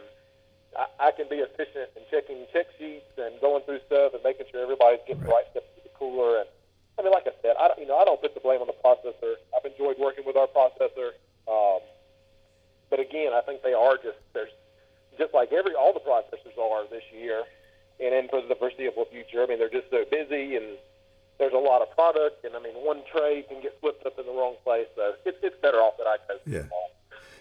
I, 0.75 1.09
I 1.09 1.11
can 1.11 1.29
be 1.29 1.37
efficient 1.37 1.93
in 1.95 2.03
checking 2.09 2.45
check 2.51 2.67
sheets 2.77 3.13
and 3.17 3.39
going 3.39 3.63
through 3.63 3.79
stuff 3.85 4.13
and 4.13 4.23
making 4.23 4.47
sure 4.51 4.61
everybody's 4.61 5.05
getting 5.07 5.23
the 5.23 5.29
right 5.29 5.45
stuff 5.51 5.63
to 5.63 5.81
the 5.83 5.93
cooler. 5.93 6.41
And 6.41 6.49
I 6.97 7.03
mean, 7.03 7.13
like 7.13 7.29
I 7.29 7.35
said, 7.41 7.55
I 7.61 7.69
don't, 7.69 7.79
you 7.79 7.87
know 7.87 7.97
I 7.97 8.05
don't 8.05 8.19
put 8.19 8.33
the 8.33 8.41
blame 8.41 8.59
on 8.59 8.67
the 8.67 8.79
processor. 8.81 9.37
I've 9.55 9.65
enjoyed 9.69 10.01
working 10.01 10.25
with 10.25 10.35
our 10.35 10.49
processor. 10.49 11.13
Um, 11.45 11.85
but 12.89 12.99
again, 12.99 13.33
I 13.33 13.41
think 13.41 13.61
they 13.61 13.73
are 13.73 13.95
just 13.97 14.17
there's 14.33 14.51
just 15.17 15.33
like 15.33 15.51
every 15.51 15.73
all 15.73 15.93
the 15.93 15.99
processors 15.99 16.57
are 16.59 16.87
this 16.89 17.03
year, 17.13 17.43
and 17.99 18.13
then 18.13 18.27
for 18.29 18.41
the 18.41 18.55
foreseeable 18.55 19.05
future. 19.11 19.43
I 19.43 19.47
mean, 19.47 19.59
they're 19.59 19.69
just 19.69 19.89
so 19.89 20.03
busy, 20.09 20.55
and 20.55 20.77
there's 21.39 21.53
a 21.53 21.57
lot 21.57 21.81
of 21.81 21.91
product, 21.91 22.43
and 22.45 22.55
I 22.55 22.59
mean, 22.59 22.73
one 22.73 23.01
tray 23.11 23.43
can 23.47 23.61
get 23.61 23.79
flipped 23.79 24.05
up 24.05 24.17
in 24.19 24.25
the 24.25 24.31
wrong 24.31 24.55
place. 24.63 24.87
So 24.95 25.13
it's 25.25 25.37
it's 25.41 25.55
better 25.61 25.77
off 25.77 25.97
that 25.97 26.07
I 26.07 26.17
go. 26.27 26.39
Yeah. 26.45 26.63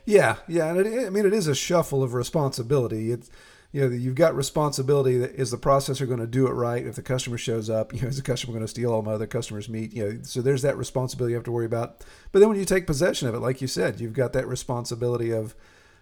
Yeah, 0.06 0.36
yeah, 0.46 0.70
and 0.70 0.86
it, 0.86 1.06
I 1.06 1.10
mean 1.10 1.26
it 1.26 1.34
is 1.34 1.48
a 1.48 1.54
shuffle 1.54 2.02
of 2.02 2.14
responsibility. 2.14 3.10
It's 3.10 3.28
you 3.72 3.80
know 3.80 3.88
you've 3.88 4.14
got 4.14 4.36
responsibility. 4.36 5.18
That 5.18 5.34
is 5.34 5.50
the 5.50 5.58
processor 5.58 6.06
going 6.06 6.20
to 6.20 6.28
do 6.28 6.46
it 6.46 6.52
right? 6.52 6.86
If 6.86 6.94
the 6.94 7.02
customer 7.02 7.36
shows 7.36 7.68
up, 7.68 7.92
you 7.92 8.02
know, 8.02 8.08
is 8.08 8.16
the 8.16 8.22
customer 8.22 8.52
going 8.52 8.64
to 8.64 8.68
steal 8.68 8.92
all 8.92 9.02
my 9.02 9.12
other 9.12 9.26
customers' 9.26 9.68
meat? 9.68 9.92
You 9.92 10.04
know, 10.04 10.18
so 10.22 10.40
there's 10.40 10.62
that 10.62 10.78
responsibility 10.78 11.32
you 11.32 11.36
have 11.36 11.44
to 11.44 11.52
worry 11.52 11.66
about. 11.66 12.04
But 12.30 12.38
then 12.38 12.48
when 12.48 12.58
you 12.58 12.64
take 12.64 12.86
possession 12.86 13.26
of 13.26 13.34
it, 13.34 13.40
like 13.40 13.60
you 13.60 13.66
said, 13.66 14.00
you've 14.00 14.12
got 14.12 14.32
that 14.34 14.46
responsibility 14.46 15.32
of 15.32 15.56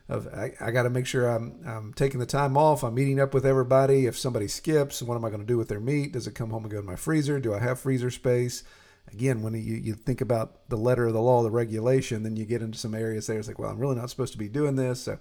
of 0.09 0.29
I, 0.29 0.53
I 0.61 0.71
got 0.71 0.83
to 0.83 0.91
make 0.91 1.07
sure 1.07 1.29
I'm 1.29 1.61
I'm 1.67 1.93
taking 1.95 2.21
the 2.21 2.27
time 2.27 2.57
off. 2.57 2.83
I'm 2.83 2.95
meeting 2.95 3.21
up 3.21 3.33
with 3.35 3.47
everybody. 3.47 4.07
If 4.07 4.19
somebody 4.19 4.49
skips, 4.49 5.03
what 5.03 5.17
am 5.17 5.25
I 5.25 5.29
going 5.29 5.41
to 5.41 5.47
do 5.47 5.57
with 5.57 5.69
their 5.69 5.81
meat? 5.81 6.13
Does 6.13 6.27
it 6.27 6.35
come 6.35 6.51
home 6.51 6.65
and 6.65 6.73
go 6.73 6.79
in 6.79 6.87
my 6.87 6.97
freezer? 6.97 7.41
Do 7.41 7.55
I 7.55 7.61
have 7.61 7.81
freezer 7.81 8.11
space? 8.11 8.65
again, 9.13 9.43
when 9.43 9.55
you, 9.55 9.75
you 9.75 9.95
think 9.95 10.21
about 10.21 10.69
the 10.69 10.77
letter 10.77 11.07
of 11.07 11.13
the 11.13 11.21
law, 11.21 11.43
the 11.43 11.51
regulation, 11.51 12.23
then 12.23 12.37
you 12.37 12.45
get 12.45 12.63
into 12.63 12.79
some 12.79 12.95
areas 12.95 13.27
there. 13.27 13.39
It's 13.39 13.49
like, 13.49 13.59
well, 13.59 13.71
I'm 13.71 13.79
really 13.79 13.97
not 13.97 14.11
supposed 14.11 14.33
to 14.33 14.39
be 14.39 14.49
doing 14.49 14.77
this. 14.77 15.03
So 15.03 15.19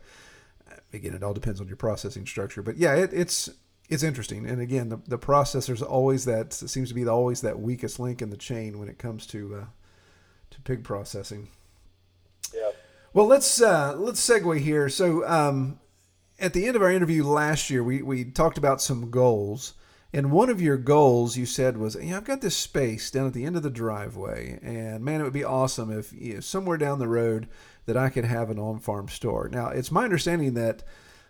again, 0.91 1.13
it 1.13 1.23
all 1.23 1.33
depends 1.33 1.61
on 1.61 1.67
your 1.67 1.77
processing 1.77 2.25
structure. 2.25 2.61
But 2.61 2.77
yeah, 2.77 2.95
it, 2.95 3.11
it's 3.13 3.49
it's 3.89 4.03
interesting. 4.03 4.47
And 4.49 4.61
again, 4.61 4.89
the, 4.89 5.01
the 5.07 5.19
processor's 5.19 5.81
always 5.81 6.25
that 6.25 6.53
seems 6.53 6.89
to 6.89 6.95
be 6.95 7.07
always 7.07 7.41
that 7.41 7.59
weakest 7.59 7.99
link 7.99 8.21
in 8.21 8.29
the 8.29 8.37
chain 8.37 8.79
when 8.79 8.89
it 8.89 8.97
comes 8.97 9.27
to 9.27 9.55
uh, 9.55 9.65
to 10.51 10.61
pig 10.61 10.83
processing. 10.83 11.49
Well, 13.13 13.27
let's 13.27 13.61
uh, 13.61 13.95
let's 13.95 14.27
segue 14.27 14.59
here. 14.59 14.89
So 14.89 15.27
um, 15.27 15.79
at 16.39 16.53
the 16.53 16.65
end 16.65 16.75
of 16.75 16.81
our 16.81 16.91
interview 16.91 17.23
last 17.23 17.69
year, 17.69 17.83
we 17.83 18.01
we 18.01 18.25
talked 18.25 18.57
about 18.57 18.81
some 18.81 19.11
goals. 19.11 19.73
And 20.15 20.31
one 20.31 20.49
of 20.49 20.61
your 20.61 20.77
goals 20.77 21.37
you 21.37 21.47
said 21.47 21.77
was, 21.77 21.97
yeah, 21.99 22.17
I've 22.17 22.23
got 22.23 22.41
this 22.41 22.55
space 22.55 23.09
down 23.09 23.25
at 23.25 23.33
the 23.33 23.45
end 23.45 23.55
of 23.55 23.63
the 23.63 23.71
driveway, 23.71 24.59
and 24.61 25.03
man, 25.03 25.19
it 25.19 25.23
would 25.23 25.33
be 25.33 25.43
awesome 25.43 25.91
if 25.91 26.13
you 26.13 26.35
know, 26.35 26.39
somewhere 26.39 26.77
down 26.77 26.99
the 26.99 27.07
road 27.07 27.47
that 27.87 27.97
I 27.97 28.09
could 28.09 28.25
have 28.25 28.51
an 28.51 28.59
on-farm 28.59 29.07
store. 29.07 29.49
Now, 29.51 29.69
it's 29.69 29.91
my 29.91 30.03
understanding 30.03 30.53
that 30.53 30.83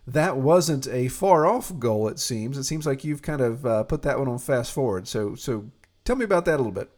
that 0.06 0.36
wasn't 0.36 0.86
a 0.86 1.08
far-off 1.08 1.78
goal. 1.78 2.08
It 2.08 2.18
seems. 2.18 2.58
It 2.58 2.64
seems 2.64 2.86
like 2.86 3.04
you've 3.04 3.22
kind 3.22 3.40
of 3.40 3.64
uh, 3.64 3.84
put 3.84 4.02
that 4.02 4.18
one 4.18 4.28
on 4.28 4.38
fast 4.38 4.72
forward. 4.72 5.08
So, 5.08 5.34
so 5.34 5.70
tell 6.04 6.16
me 6.16 6.26
about 6.26 6.44
that 6.44 6.56
a 6.56 6.62
little 6.62 6.70
bit. 6.70 6.90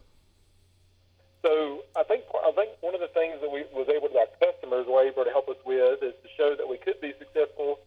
So, 1.42 1.82
I 1.96 2.02
think 2.02 2.24
I 2.34 2.50
think 2.50 2.70
one 2.80 2.96
of 2.96 3.00
the 3.00 3.14
things 3.14 3.40
that 3.40 3.50
we 3.50 3.62
was 3.72 3.86
able 3.88 4.08
to 4.08 4.16
our 4.76 4.85
able 5.00 5.24
to 5.24 5.30
help 5.30 5.48
us 5.48 5.56
with 5.64 6.02
is 6.02 6.14
to 6.22 6.28
show 6.36 6.54
that 6.56 6.68
we 6.68 6.78
could 6.78 7.00
be 7.00 7.12
successful 7.18 7.80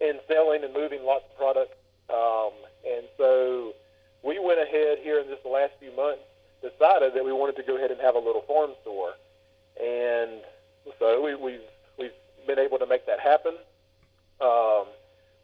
in 0.00 0.18
selling 0.28 0.64
and 0.64 0.72
moving 0.72 1.04
lots 1.04 1.24
of 1.30 1.36
products. 1.36 1.76
Um, 2.08 2.52
and 2.86 3.04
so 3.16 3.74
we 4.22 4.38
went 4.38 4.60
ahead 4.60 4.98
here 5.02 5.20
in 5.20 5.28
just 5.28 5.42
the 5.42 5.50
last 5.50 5.72
few 5.80 5.94
months, 5.94 6.22
decided 6.62 7.14
that 7.14 7.24
we 7.24 7.32
wanted 7.32 7.56
to 7.56 7.62
go 7.62 7.76
ahead 7.76 7.90
and 7.90 8.00
have 8.00 8.14
a 8.14 8.18
little 8.18 8.42
farm 8.42 8.72
store. 8.82 9.14
And 9.80 10.42
so 10.98 11.22
we, 11.22 11.34
we've, 11.34 11.66
we've 11.98 12.16
been 12.46 12.58
able 12.58 12.78
to 12.78 12.86
make 12.86 13.06
that 13.06 13.20
happen. 13.20 13.54
Um, 14.40 14.86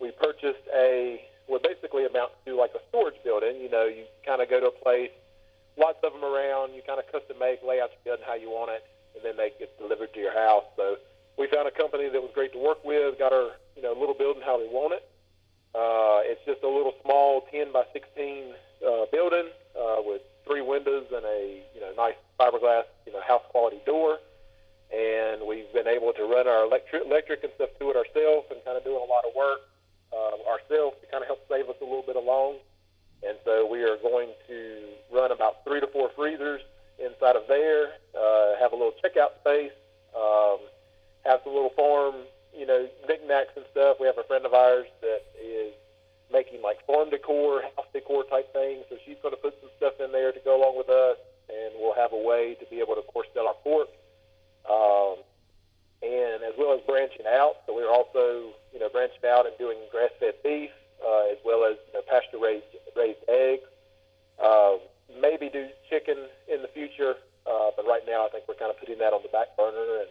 we 0.01 0.11
purchased 0.11 0.65
a, 0.75 1.23
what 1.47 1.63
basically 1.63 2.07
amounts 2.07 2.35
to 2.47 2.57
like 2.57 2.73
a 2.75 2.83
storage 2.89 3.19
building. 3.25 3.61
You 3.61 3.71
know, 3.71 3.85
you 3.85 4.05
kind 4.27 4.41
of 4.41 4.49
go 4.49 4.61
to 4.61 4.67
a 4.67 4.77
place, 4.83 5.11
lots 5.77 5.99
of 6.03 6.13
them 6.13 6.25
around, 6.25 6.75
you 6.75 6.83
kind 6.87 6.99
of 6.99 7.11
custom 7.11 7.39
make, 7.39 7.63
lay 7.63 7.81
out 7.81 7.91
your 7.91 8.03
building 8.05 8.27
how 8.27 8.35
you 8.35 8.51
want 8.51 8.71
it, 8.71 8.85
and 9.15 9.25
then 9.25 9.37
they 9.37 9.53
get 9.59 9.77
delivered 9.79 10.13
to 10.15 10.21
your 10.21 10.35
house. 10.35 10.65
So 10.77 10.97
we 11.39 11.47
found 11.49 11.69
a 11.69 11.71
company 11.71 12.09
that 12.09 12.21
was 12.21 12.31
great 12.35 12.53
to 12.53 12.59
work 12.59 12.85
with, 12.85 13.19
got 13.19 13.33
our, 13.33 13.53
you 13.77 13.83
know, 13.83 13.93
little 13.93 14.15
building 14.15 14.43
how 14.45 14.59
we 14.59 14.69
want 14.69 14.95
it. 14.95 15.09
Uh, 15.75 16.23
it's 16.23 16.41
just 16.47 16.63
a 16.63 16.69
little 16.69 16.95
small 17.03 17.47
10 17.51 17.73
by 17.73 17.83
16 17.93 18.55
uh, 18.87 19.07
building 19.11 19.51
uh, 19.75 19.99
with 20.07 20.23
three 20.47 20.63
windows 20.63 21.07
and 21.11 21.25
a 21.25 21.63
you 21.75 21.81
know 21.81 21.91
nice 21.97 22.15
fiberglass 22.39 22.85
you 23.07 23.13
know 23.13 23.21
house 23.27 23.43
quality 23.51 23.81
door. 23.85 24.19
And 24.95 25.43
we've 25.49 25.67
been 25.75 25.89
able 25.89 26.13
to 26.13 26.25
run 26.25 26.47
our 26.47 26.65
electric 26.65 27.03
electric 27.05 27.43
and 27.43 27.53
stuff 27.57 27.71
through 27.79 27.91
it 27.91 27.97
ourselves 27.97 28.47
and 28.51 28.63
kind 28.65 28.77
of 28.77 28.85
doing 28.85 29.03
a 29.03 29.11
lot 29.11 29.25
of 29.27 29.35
work 29.35 29.67
uh, 30.15 30.39
ourselves 30.47 30.95
to 31.03 31.11
kind 31.11 31.23
of 31.23 31.27
help 31.27 31.43
save 31.51 31.69
us 31.69 31.77
a 31.83 31.85
little 31.85 32.07
bit 32.07 32.17
along. 32.17 32.63
And 33.27 33.37
so 33.45 33.67
we 33.67 33.83
are 33.83 33.97
going 33.97 34.31
to 34.47 34.95
run 35.11 35.33
about 35.33 35.65
three 35.65 35.81
to 35.81 35.89
four 35.89 36.11
freezers 36.15 36.61
inside 36.99 37.37
of 37.37 37.47
there, 37.49 37.95
uh, 38.15 38.59
have 38.61 38.73
a 38.73 38.77
little 38.77 38.95
checkout 39.03 39.39
space, 39.41 39.73
um, 40.17 40.59
have 41.25 41.41
some 41.45 41.55
little 41.55 41.73
farm 41.77 42.15
you 42.57 42.67
know, 42.67 42.89
knickknacks 43.09 43.53
and 43.57 43.65
stuff. 43.73 43.99
We 44.01 44.07
have 44.07 44.19
a 44.19 44.25
friend 44.25 44.47
of 44.47 44.55
ours 44.55 44.87
that 45.01 45.23
is 45.43 45.75
making 46.33 46.63
like 46.63 46.85
farm 46.87 47.11
decor, 47.11 47.63
house 47.77 47.87
decor 47.93 48.25
type 48.25 48.53
things. 48.53 48.85
So 48.89 48.97
she's 49.05 49.17
going 49.23 49.35
to 49.35 49.41
put 49.41 49.55
some 49.61 49.71
stuff 49.77 49.95
in 50.01 50.13
there 50.13 50.33
to 50.33 50.41
go 50.45 50.57
along 50.57 50.79
with 50.79 50.89
us, 50.89 51.19
and 51.49 51.75
we'll 51.79 51.95
have 51.95 52.13
a 52.13 52.23
way 52.23 52.55
to 52.55 52.67
be 52.67 52.81
able 52.81 52.95
to, 52.95 53.01
of 53.01 53.07
course, 53.09 53.27
sell 53.35 53.49
our 53.49 53.59
pork, 53.63 53.89
um, 54.71 55.17
and 56.03 56.43
as 56.43 56.55
well 56.59 56.73
as 56.73 56.81
branching 56.87 57.27
out. 57.27 57.67
So 57.67 57.75
we're 57.75 57.91
also, 57.91 58.55
you 58.73 58.79
know, 58.79 58.89
branching 58.89 59.27
out 59.27 59.47
and 59.47 59.57
doing 59.59 59.79
grass-fed 59.91 60.35
beef, 60.43 60.71
uh, 61.05 61.33
as 61.33 61.39
well 61.45 61.65
as 61.65 61.77
you 61.89 61.95
know, 61.95 62.03
pasture-raised 62.09 62.65
raised 62.97 63.25
eggs. 63.29 63.67
Uh, 64.43 64.79
maybe 65.21 65.49
do 65.49 65.69
chicken 65.89 66.17
in 66.49 66.63
the 66.63 66.69
future, 66.69 67.17
uh, 67.47 67.71
but 67.77 67.87
right 67.87 68.03
now 68.07 68.27
I 68.27 68.29
think 68.31 68.45
we're 68.49 68.55
kind 68.55 68.71
of 68.71 68.79
putting 68.79 68.99
that 68.99 69.13
on 69.13 69.23
the 69.23 69.29
back 69.29 69.57
burner 69.57 70.01
and 70.01 70.11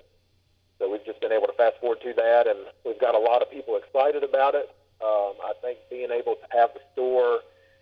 so 0.80 0.92
we've 0.92 1.06
just 1.06 1.22
been 1.22 1.32
able 1.32 1.48
to 1.48 1.54
fast 1.54 1.80
forward 1.80 2.02
to 2.02 2.14
that, 2.18 2.44
and 2.48 2.60
we've 2.86 3.00
got 3.00 3.16
a 3.16 3.20
lot 3.20 3.42
of 3.42 3.50
people 3.50 3.78
excited 3.78 4.24
about 4.24 4.56
it. 4.56 4.68
Um, 5.00 5.40
I 5.40 5.54
think 5.62 5.80
being 5.90 6.12
able 6.12 6.36
to 6.36 6.48
have 6.52 6.72
the 6.74 6.82
store, 6.92 7.40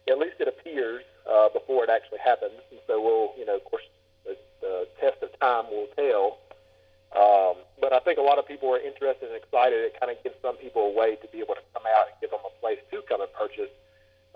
at 0.09 0.17
least 0.17 0.37
it 0.39 0.47
appears, 0.47 1.01
uh, 1.25 1.49
before 1.49 1.83
it 1.83 1.89
actually 1.89 2.19
happens. 2.23 2.61
And 2.69 2.79
so 2.85 3.01
we'll, 3.01 3.33
you 3.37 3.45
know, 3.45 3.55
of 3.55 3.65
course, 3.65 3.85
the, 4.25 4.37
the 4.61 4.87
test 4.99 5.23
of 5.23 5.33
time 5.39 5.65
will 5.73 5.87
tell. 5.97 6.45
Um, 7.11 7.65
but 7.81 7.93
I 7.93 7.99
think 7.99 8.19
a 8.19 8.21
lot 8.21 8.37
of 8.37 8.47
people 8.47 8.69
are 8.69 8.79
interested 8.79 9.29
and 9.29 9.35
excited. 9.35 9.81
It 9.81 9.99
kind 9.99 10.11
of 10.11 10.21
gives 10.23 10.35
some 10.41 10.57
people 10.57 10.85
a 10.87 10.93
way 10.93 11.15
to 11.15 11.27
be 11.33 11.39
able 11.39 11.55
to 11.55 11.65
come 11.73 11.83
out 11.97 12.05
and 12.05 12.15
give 12.21 12.31
them 12.31 12.45
a 12.45 12.53
place 12.61 12.79
to 12.91 13.01
come 13.09 13.21
and 13.21 13.31
purchase. 13.33 13.73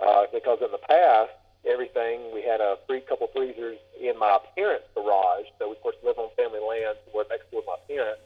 Uh, 0.01 0.25
because 0.33 0.59
in 0.65 0.71
the 0.73 0.81
past, 0.89 1.31
everything 1.67 2.33
we 2.33 2.41
had 2.41 2.61
a 2.61 2.77
free 2.87 3.01
couple 3.01 3.27
freezers 3.33 3.77
in 3.99 4.17
my 4.17 4.37
parents' 4.55 4.87
garage. 4.93 5.45
So 5.59 5.69
we 5.69 5.75
of 5.75 5.81
course 5.81 5.95
live 6.03 6.17
on 6.17 6.29
family 6.37 6.61
land. 6.61 6.97
So 7.05 7.11
we're 7.15 7.29
next 7.29 7.51
door 7.51 7.61
to 7.61 7.67
my 7.67 7.81
parents 7.87 8.21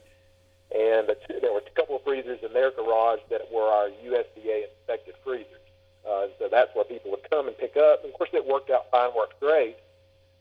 and 0.72 1.10
the 1.10 1.18
two, 1.28 1.40
there 1.42 1.52
were 1.52 1.66
a 1.66 1.76
couple 1.76 1.96
of 1.96 2.04
freezers 2.04 2.40
in 2.44 2.54
their 2.54 2.70
garage 2.72 3.20
that 3.30 3.42
were 3.52 3.66
our 3.66 3.90
USDA 4.06 4.70
inspected 4.70 5.16
freezers. 5.24 5.66
Uh, 6.08 6.28
so 6.38 6.48
that's 6.50 6.70
where 6.76 6.86
people 6.86 7.12
would 7.12 7.28
come 7.30 7.48
and 7.48 7.58
pick 7.58 7.76
up. 7.76 8.04
And 8.04 8.14
of 8.14 8.18
course, 8.18 8.30
it 8.34 8.46
worked 8.46 8.70
out 8.70 8.90
fine, 8.92 9.10
worked 9.18 9.40
great. 9.40 9.78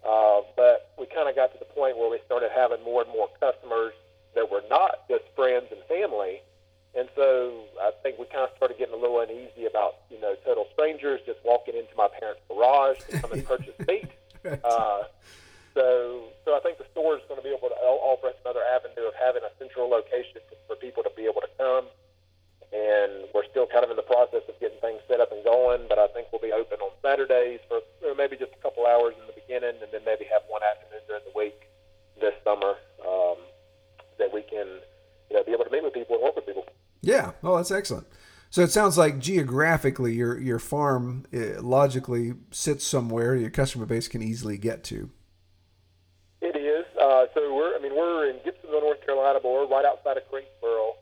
Uh, 0.06 0.42
but 0.54 0.92
we 0.98 1.06
kind 1.06 1.28
of 1.28 1.34
got 1.34 1.52
to 1.52 1.58
the 1.58 1.64
point 1.72 1.96
where 1.96 2.10
we 2.10 2.18
started 2.26 2.50
having 2.54 2.84
more 2.84 3.02
and 3.02 3.10
more 3.10 3.28
customers 3.40 3.94
that 4.34 4.50
were 4.50 4.62
not 4.68 5.08
just 5.08 5.24
friends 5.34 5.66
and 5.72 5.80
family. 5.88 6.42
And 6.94 7.08
so 7.16 7.64
I 7.80 7.90
think 8.02 8.18
we 8.18 8.26
kind 8.26 8.44
of 8.44 8.50
started 8.56 8.78
getting 8.78 8.94
a 8.94 8.98
little 8.98 9.20
uneasy 9.20 9.64
about, 9.64 9.96
you 10.10 10.20
know, 10.20 10.36
total 10.44 10.66
strangers 10.74 11.20
just 11.24 11.38
walking 11.44 11.74
into 11.74 11.94
my 11.96 12.08
parents' 12.20 12.40
garage 12.48 12.98
to 13.10 13.20
come 13.20 13.32
and 13.32 13.44
purchase 13.46 13.74
meat. 13.88 14.10
Uh, 14.64 15.02
so, 15.78 16.34
so 16.44 16.58
I 16.58 16.60
think 16.60 16.82
the 16.82 16.90
store 16.90 17.14
is 17.14 17.22
going 17.30 17.38
to 17.38 17.46
be 17.46 17.54
able 17.54 17.70
to 17.70 17.78
offer 17.78 18.34
us 18.34 18.38
another 18.42 18.66
avenue 18.66 19.06
of 19.06 19.14
having 19.14 19.46
a 19.46 19.52
central 19.62 19.86
location 19.86 20.42
for 20.66 20.74
people 20.74 21.06
to 21.06 21.12
be 21.14 21.30
able 21.30 21.38
to 21.38 21.52
come. 21.54 21.86
And 22.74 23.30
we're 23.30 23.46
still 23.46 23.70
kind 23.70 23.86
of 23.86 23.90
in 23.94 23.96
the 23.96 24.02
process 24.02 24.42
of 24.50 24.58
getting 24.58 24.82
things 24.82 24.98
set 25.06 25.22
up 25.22 25.30
and 25.30 25.38
going, 25.46 25.86
but 25.86 26.02
I 26.02 26.10
think 26.10 26.34
we'll 26.34 26.42
be 26.42 26.50
open 26.50 26.82
on 26.82 26.90
Saturdays 26.98 27.62
for 27.70 27.78
maybe 28.18 28.34
just 28.34 28.52
a 28.58 28.60
couple 28.60 28.90
hours 28.90 29.14
in 29.14 29.24
the 29.30 29.38
beginning, 29.38 29.78
and 29.78 29.88
then 29.94 30.02
maybe 30.02 30.26
have 30.26 30.42
one 30.50 30.66
afternoon 30.66 31.00
during 31.06 31.22
the 31.30 31.36
week 31.38 31.70
this 32.18 32.34
summer 32.42 32.74
um, 33.06 33.38
that 34.18 34.34
we 34.34 34.42
can, 34.42 34.66
you 35.30 35.38
know, 35.38 35.46
be 35.46 35.54
able 35.54 35.64
to 35.64 35.70
meet 35.70 35.86
with 35.86 35.94
people 35.94 36.18
and 36.18 36.26
work 36.26 36.34
with 36.34 36.44
people. 36.44 36.66
Yeah, 37.06 37.38
oh, 37.46 37.57
that's 37.68 37.78
excellent. 37.78 38.06
So 38.50 38.62
it 38.62 38.70
sounds 38.70 38.96
like 38.96 39.18
geographically, 39.18 40.14
your 40.14 40.38
your 40.38 40.58
farm 40.58 41.26
uh, 41.34 41.60
logically 41.60 42.34
sits 42.50 42.84
somewhere 42.84 43.36
your 43.36 43.50
customer 43.50 43.84
base 43.84 44.08
can 44.08 44.22
easily 44.22 44.56
get 44.56 44.84
to. 44.84 45.10
Uh, 47.08 47.26
so 47.34 47.54
we're, 47.54 47.74
I 47.74 47.80
mean, 47.82 47.96
we're 47.96 48.30
in 48.30 48.36
Gibsonville, 48.46 48.82
North 48.82 49.02
Carolina, 49.06 49.40
but 49.42 49.50
we're 49.50 49.66
right 49.66 49.84
outside 49.84 50.18
of 50.18 50.22
Greensboro. 50.30 50.94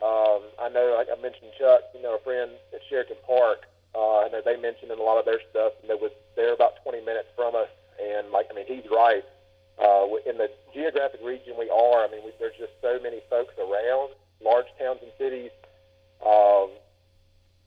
Um, 0.00 0.48
I 0.56 0.72
know, 0.72 0.96
like 0.96 1.08
I 1.12 1.20
mentioned, 1.20 1.52
Chuck, 1.58 1.82
you 1.92 2.00
know, 2.00 2.16
a 2.16 2.22
friend 2.24 2.52
at 2.72 2.80
Sheraton 2.88 3.16
Park. 3.26 3.68
Uh, 3.94 4.24
I 4.24 4.28
know 4.28 4.40
they 4.44 4.56
mentioned 4.56 4.92
in 4.92 4.98
a 4.98 5.02
lot 5.02 5.18
of 5.18 5.24
their 5.24 5.40
stuff, 5.50 5.72
and 5.80 5.90
they 5.90 5.98
was 5.98 6.12
they're 6.36 6.54
about 6.54 6.80
20 6.84 7.04
minutes 7.04 7.28
from 7.36 7.56
us. 7.56 7.68
And 8.00 8.30
like, 8.30 8.46
I 8.50 8.54
mean, 8.54 8.64
he's 8.64 8.88
right. 8.88 9.24
Uh, 9.76 10.06
in 10.24 10.38
the 10.38 10.48
geographic 10.72 11.20
region 11.24 11.52
we 11.58 11.68
are, 11.68 12.04
I 12.04 12.08
mean, 12.08 12.24
we, 12.24 12.32
there's 12.38 12.56
just 12.56 12.72
so 12.80 12.96
many 13.02 13.20
folks 13.28 13.52
around, 13.58 14.16
large 14.40 14.72
towns 14.78 15.00
and 15.02 15.12
cities. 15.18 15.52
Um, 16.24 16.72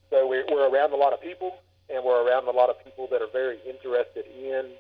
so 0.10 0.26
we're, 0.26 0.46
we're 0.50 0.70
around 0.70 0.94
a 0.94 0.98
lot 0.98 1.14
of 1.14 1.22
people, 1.22 1.60
and 1.90 2.04
we're 2.04 2.26
around 2.26 2.48
a 2.48 2.56
lot 2.56 2.70
of 2.70 2.82
people 2.84 3.08
that 3.12 3.22
are 3.22 3.32
very 3.32 3.60
interested 3.62 4.26
in 4.26 4.74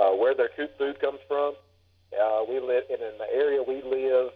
uh, 0.00 0.16
where 0.16 0.34
their 0.34 0.50
food 0.56 1.00
comes 1.00 1.20
from 1.26 1.54
uh, 2.14 2.44
we 2.48 2.60
live 2.60 2.84
in 2.88 3.02
an 3.02 3.18
area 3.32 3.62
we 3.62 3.82
live 3.82 4.30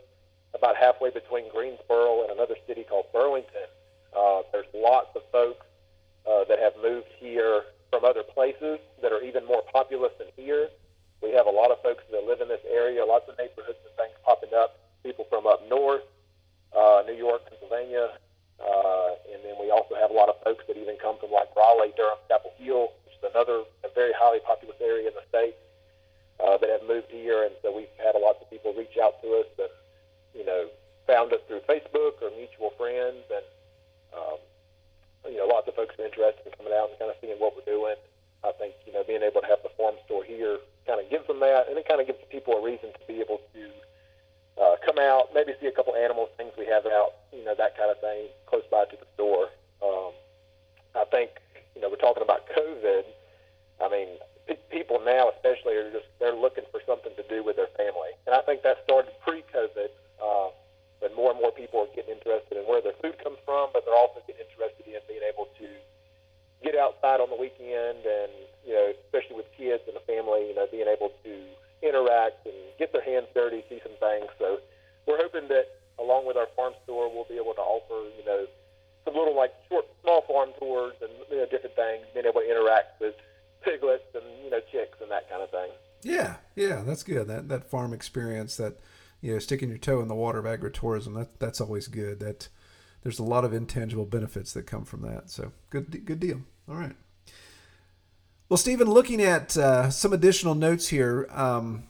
about 0.54 0.76
halfway 0.76 1.10
between 1.10 1.48
Greensboro 1.50 2.22
and 2.22 2.32
another 2.32 2.56
city 2.66 2.84
called 2.88 3.06
Burlington. 3.12 3.68
Uh, 4.16 4.42
there's 4.52 4.66
lots 4.74 5.14
of 5.14 5.22
folks 5.30 5.66
uh, 6.26 6.44
that 6.48 6.58
have 6.58 6.72
moved 6.82 7.08
here 7.18 7.62
from 7.90 8.04
other 8.04 8.22
places 8.22 8.78
that 9.02 9.12
are 9.12 9.22
even 9.22 9.46
more 9.46 9.62
populous 9.72 10.12
than 10.18 10.28
here. 10.36 10.68
We 11.22 11.32
have 11.32 11.46
a 11.46 11.50
lot 11.50 11.70
of 11.70 11.82
folks 11.82 12.04
that 12.10 12.24
live 12.24 12.40
in 12.40 12.48
this 12.48 12.64
area, 12.70 13.04
lots 13.04 13.28
of 13.28 13.36
neighborhoods 13.38 13.78
and 13.84 13.94
things 13.96 14.16
popping 14.24 14.54
up, 14.54 14.78
people 15.02 15.26
from 15.28 15.46
up 15.46 15.68
north, 15.68 16.02
uh, 16.76 17.02
New 17.06 17.14
York, 17.14 17.42
Pennsylvania, 17.68 18.16
uh, 18.58 19.10
and 19.32 19.44
then 19.44 19.54
we 19.60 19.70
also 19.70 19.94
have 19.94 20.10
a 20.10 20.14
lot 20.14 20.28
of 20.28 20.36
folks 20.42 20.64
that 20.66 20.76
even 20.76 20.96
come 21.00 21.16
from 21.20 21.30
like 21.30 21.48
Raleigh, 21.56 21.92
Durham, 21.96 22.18
Chapel 22.28 22.52
Hill, 22.56 22.88
which 23.04 23.14
is 23.14 23.24
another 23.30 23.62
a 23.84 23.88
very 23.94 24.12
highly 24.16 24.40
populous 24.40 24.76
area 24.80 25.08
in 25.08 25.14
the 25.14 25.24
state 25.28 25.54
uh, 26.40 26.56
that 26.58 26.68
have 26.68 26.82
moved 26.88 27.10
here, 27.10 27.44
and 27.44 27.52
so 27.62 27.74
we've 27.74 27.92
had 27.98 28.14
a 28.14 28.18
lot 28.18 28.36
of 28.40 28.50
people 28.50 28.72
reach 28.74 28.96
out 29.00 29.20
to 29.22 29.44
us 29.44 29.50
and 29.58 29.72
you 30.34 30.44
know 30.44 30.68
found 31.06 31.32
us 31.32 31.40
through 31.46 31.60
Facebook 31.68 32.20
or 32.24 32.32
mutual 32.36 32.72
friends, 32.76 33.22
and 33.30 33.46
um, 34.16 34.38
you 35.28 35.36
know 35.36 35.46
lots 35.46 35.68
of 35.68 35.74
folks 35.76 35.94
are 35.98 36.06
interested 36.06 36.42
in 36.46 36.52
coming 36.56 36.72
out 36.72 36.90
and 36.90 36.98
kind 36.98 37.10
of 37.10 37.16
seeing 37.20 37.36
what 37.38 37.54
we're 37.54 37.68
doing. 37.68 37.96
I 38.42 38.52
think 38.56 38.74
you 38.86 38.92
know 38.92 39.04
being 39.04 39.22
able 39.22 39.40
to 39.44 39.50
have 39.50 39.62
the 39.62 39.72
farm 39.76 39.94
store 40.06 40.24
here 40.24 40.58
kind 40.86 40.98
of 40.98 41.10
gives 41.10 41.26
them 41.28 41.40
that, 41.40 41.68
and 41.68 41.76
it 41.76 41.86
kind 41.86 42.00
of 42.00 42.06
gives 42.08 42.18
people 42.32 42.58
a 42.58 42.62
reason 42.64 42.90
to 42.90 43.02
be 43.06 43.20
able 43.20 43.38
to 43.54 43.62
uh, 44.60 44.76
come 44.84 44.98
out, 44.98 45.30
maybe 45.34 45.54
see 45.60 45.66
a 45.66 45.72
couple 45.72 45.94
animals, 45.94 46.28
things 46.36 46.52
we 46.58 46.66
have 46.66 46.84
out, 46.86 47.14
you 47.32 47.44
know, 47.44 47.54
that 47.54 47.78
kind 47.78 47.90
of 47.90 48.00
thing, 48.00 48.26
close 48.46 48.66
by 48.70 48.84
to 48.86 48.96
the 48.96 49.06
store. 49.14 49.48
Um, 49.82 50.12
I 50.98 51.04
think, 51.10 51.30
you 51.74 51.80
know, 51.80 51.88
we're 51.88 52.02
talking 52.02 52.22
about 52.22 52.48
COVID. 52.50 53.04
I 53.80 53.88
mean, 53.88 54.08
pe- 54.48 54.66
people 54.70 55.00
now, 55.04 55.30
especially, 55.30 55.76
are 55.76 55.90
just 55.92 56.06
they're 56.18 56.34
looking 56.34 56.64
for 56.72 56.80
something 56.86 57.14
to 57.14 57.24
do 57.30 57.44
with 57.44 57.56
their 57.56 57.70
family, 57.78 58.10
and 58.26 58.34
I 58.34 58.42
think 58.42 58.62
that 58.62 58.82
started 58.84 59.12
pre-COVID. 59.22 59.94
Uh, 60.18 60.50
but 61.00 61.14
more 61.14 61.30
and 61.30 61.38
more 61.38 61.52
people 61.52 61.78
are 61.78 61.94
getting 61.94 62.18
interested 62.18 62.58
in 62.58 62.66
where 62.66 62.82
their 62.82 62.98
food 62.98 63.14
comes 63.22 63.38
from, 63.46 63.70
but 63.72 63.86
they're 63.86 63.94
also 63.94 64.18
getting 64.26 64.42
interested 64.42 64.82
in 64.82 64.98
being 65.06 65.22
able 65.22 65.46
to 65.62 65.68
get 66.66 66.74
outside 66.74 67.22
on 67.22 67.30
the 67.30 67.38
weekend 67.38 68.02
and, 68.02 68.34
you 68.66 68.74
know, 68.74 68.90
especially 69.06 69.38
with 69.38 69.46
kids 69.54 69.78
and 69.86 69.94
a 69.94 70.02
family, 70.10 70.50
you 70.50 70.58
know, 70.58 70.66
being 70.74 70.90
able 70.90 71.14
to 71.22 71.32
interact 71.82 72.46
and 72.46 72.54
get 72.78 72.92
their 72.92 73.02
hands 73.02 73.26
dirty, 73.34 73.64
see 73.68 73.80
some 73.82 73.94
things. 74.00 74.26
So 74.38 74.58
we're 75.06 75.18
hoping 75.18 75.48
that 75.48 75.78
along 75.98 76.26
with 76.26 76.36
our 76.36 76.48
farm 76.56 76.74
store, 76.84 77.12
we'll 77.12 77.28
be 77.28 77.36
able 77.36 77.54
to 77.54 77.60
offer, 77.60 78.08
you 78.18 78.24
know, 78.24 78.46
some 79.04 79.14
little 79.14 79.36
like 79.36 79.52
short, 79.68 79.86
small 80.02 80.22
farm 80.22 80.50
tours 80.58 80.94
and 81.00 81.10
you 81.30 81.36
know, 81.38 81.46
different 81.46 81.76
things, 81.76 82.06
being 82.14 82.26
able 82.26 82.40
to 82.40 82.50
interact 82.50 83.00
with 83.00 83.14
piglets 83.62 84.06
and, 84.14 84.24
you 84.44 84.50
know, 84.50 84.60
chicks 84.72 84.98
and 85.00 85.10
that 85.10 85.28
kind 85.28 85.42
of 85.42 85.50
thing. 85.50 85.70
Yeah, 86.02 86.36
yeah, 86.54 86.82
that's 86.86 86.97
good. 87.08 87.26
That 87.26 87.48
that 87.48 87.70
farm 87.70 87.92
experience, 87.92 88.56
that 88.56 88.78
you 89.20 89.32
know, 89.32 89.38
sticking 89.38 89.68
your 89.68 89.78
toe 89.78 90.00
in 90.00 90.08
the 90.08 90.14
water 90.14 90.38
of 90.38 90.44
agritourism, 90.44 91.14
that 91.16 91.40
that's 91.40 91.60
always 91.60 91.88
good. 91.88 92.20
That 92.20 92.48
there's 93.02 93.18
a 93.18 93.24
lot 93.24 93.44
of 93.44 93.52
intangible 93.52 94.06
benefits 94.06 94.52
that 94.52 94.66
come 94.66 94.84
from 94.84 95.02
that. 95.02 95.30
So 95.30 95.52
good, 95.70 96.04
good 96.04 96.20
deal. 96.20 96.42
All 96.68 96.76
right. 96.76 96.96
Well, 98.48 98.56
Stephen, 98.56 98.88
looking 98.88 99.20
at 99.20 99.56
uh, 99.56 99.90
some 99.90 100.12
additional 100.12 100.54
notes 100.54 100.88
here, 100.88 101.28
um, 101.30 101.84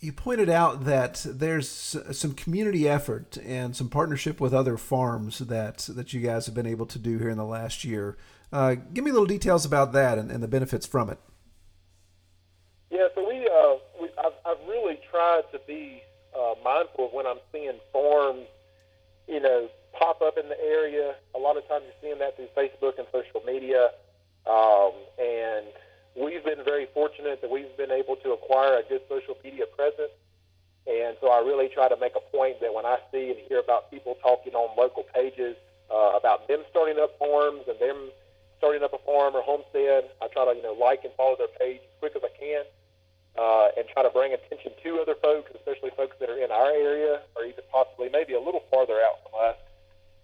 you 0.00 0.12
pointed 0.12 0.48
out 0.48 0.84
that 0.84 1.24
there's 1.28 1.96
some 2.12 2.34
community 2.34 2.88
effort 2.88 3.38
and 3.44 3.74
some 3.74 3.88
partnership 3.88 4.40
with 4.40 4.52
other 4.52 4.76
farms 4.76 5.38
that 5.38 5.78
that 5.90 6.12
you 6.12 6.20
guys 6.20 6.46
have 6.46 6.54
been 6.54 6.66
able 6.66 6.86
to 6.86 6.98
do 6.98 7.18
here 7.18 7.30
in 7.30 7.38
the 7.38 7.44
last 7.44 7.84
year. 7.84 8.16
Uh, 8.52 8.74
give 8.74 9.02
me 9.02 9.10
little 9.10 9.26
details 9.26 9.64
about 9.64 9.92
that 9.92 10.18
and, 10.18 10.30
and 10.30 10.42
the 10.42 10.48
benefits 10.48 10.86
from 10.86 11.10
it. 11.10 11.18
Yeah, 12.90 13.08
so 13.14 13.26
we, 13.28 13.38
uh, 13.38 13.74
we 14.00 14.08
I've, 14.18 14.34
I've 14.46 14.68
really 14.68 15.00
tried 15.10 15.44
to 15.52 15.60
be 15.66 16.02
uh, 16.38 16.54
mindful 16.62 17.06
of 17.06 17.12
when 17.12 17.26
I'm 17.26 17.38
seeing 17.50 17.80
farms, 17.92 18.46
you 19.26 19.40
know, 19.40 19.68
pop 19.98 20.22
up 20.22 20.36
in 20.38 20.48
the 20.48 20.60
area. 20.60 21.14
A 21.34 21.38
lot 21.38 21.56
of 21.56 21.66
times 21.66 21.84
you're 21.86 22.10
seeing 22.10 22.18
that 22.18 22.36
through 22.36 22.48
Facebook 22.56 22.98
and 22.98 23.06
social 23.10 23.40
media. 23.46 23.90
Um, 24.46 24.92
and 25.18 25.66
we've 26.14 26.44
been 26.44 26.64
very 26.64 26.86
fortunate 27.24 27.40
that 27.42 27.50
we've 27.50 27.76
been 27.76 27.90
able 27.90 28.16
to 28.16 28.32
acquire 28.32 28.78
a 28.78 28.82
good 28.88 29.00
social 29.08 29.36
media 29.42 29.64
presence. 29.76 30.12
And 30.86 31.16
so 31.20 31.30
I 31.30 31.40
really 31.40 31.68
try 31.68 31.88
to 31.88 31.96
make 31.96 32.12
a 32.16 32.36
point 32.36 32.60
that 32.60 32.74
when 32.74 32.84
I 32.84 32.98
see 33.10 33.30
and 33.30 33.38
hear 33.48 33.58
about 33.58 33.90
people 33.90 34.16
talking 34.22 34.52
on 34.52 34.76
local 34.76 35.04
pages 35.14 35.56
uh, 35.90 36.12
about 36.16 36.46
them 36.48 36.60
starting 36.70 37.00
up 37.00 37.18
farms 37.18 37.62
and 37.68 37.78
them 37.78 38.10
starting 38.58 38.82
up 38.82 38.92
a 38.92 39.00
farm 39.04 39.34
or 39.34 39.42
homestead, 39.42 40.10
I 40.20 40.28
try 40.28 40.44
to, 40.44 40.54
you 40.54 40.62
know, 40.62 40.76
like 40.76 41.04
and 41.04 41.12
follow 41.16 41.36
their 41.36 41.52
page 41.58 41.80
as 41.80 41.94
quick 42.00 42.12
as 42.16 42.22
I 42.22 42.32
can 42.36 42.64
uh, 43.40 43.68
and 43.76 43.88
try 43.88 44.02
to 44.02 44.10
bring 44.10 44.32
attention 44.34 44.72
to 44.82 45.00
other 45.00 45.16
folks, 45.16 45.50
especially 45.56 45.90
folks 45.96 46.16
that 46.20 46.28
are 46.28 46.38
in 46.38 46.52
our 46.52 46.70
area 46.70 47.22
or 47.36 47.44
even 47.44 47.64
possibly 47.72 48.08
maybe 48.12 48.34
a 48.34 48.40
little 48.40 48.62
farther 48.70 49.00
out 49.00 49.24
from 49.24 49.34
us, 49.40 49.56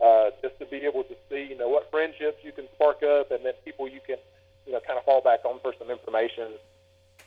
uh, 0.04 0.28
just 0.42 0.58
to 0.60 0.66
be 0.66 0.84
able 0.84 1.04
to 1.04 1.16
see, 1.28 1.48
you 1.48 1.56
know, 1.56 1.68
what 1.68 1.90
friendships 1.90 2.44
you 2.44 2.52
can 2.52 2.68
spark 2.76 3.02
up 3.02 3.30
and 3.30 3.44
then 3.44 3.54
people 3.64 3.88
you 3.88 4.00
can, 4.04 4.20
you 4.66 4.72
know, 4.72 4.80
kind 4.86 4.98
of 4.98 5.04
fall 5.04 5.24
back 5.24 5.40
on 5.48 5.58
for 5.64 5.72
some 5.78 5.90
information. 5.90 6.60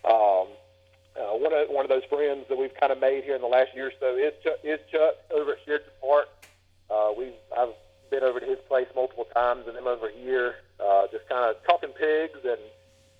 Um, 0.05 0.47
uh, 1.15 1.37
one 1.37 1.53
of 1.53 1.69
one 1.69 1.85
of 1.85 1.89
those 1.89 2.03
friends 2.09 2.45
that 2.49 2.57
we've 2.57 2.73
kind 2.79 2.91
of 2.91 2.99
made 2.99 3.23
here 3.23 3.35
in 3.35 3.41
the 3.41 3.47
last 3.47 3.69
year 3.75 3.87
or 3.87 3.93
so 3.99 4.17
is 4.17 4.33
Chuck, 4.43 4.57
is 4.63 4.79
Chuck 4.91 5.15
over 5.31 5.53
at 5.53 5.57
Sheridan 5.65 5.89
Park. 6.01 6.29
Uh, 6.89 7.11
we've 7.17 7.33
I've 7.57 7.73
been 8.09 8.23
over 8.23 8.39
to 8.39 8.45
his 8.45 8.59
place 8.67 8.87
multiple 8.95 9.25
times 9.33 9.65
and 9.67 9.75
them 9.77 9.87
over 9.87 10.09
here, 10.09 10.55
uh, 10.79 11.07
just 11.11 11.27
kind 11.29 11.49
of 11.49 11.63
talking 11.65 11.89
pigs 11.89 12.39
and 12.43 12.59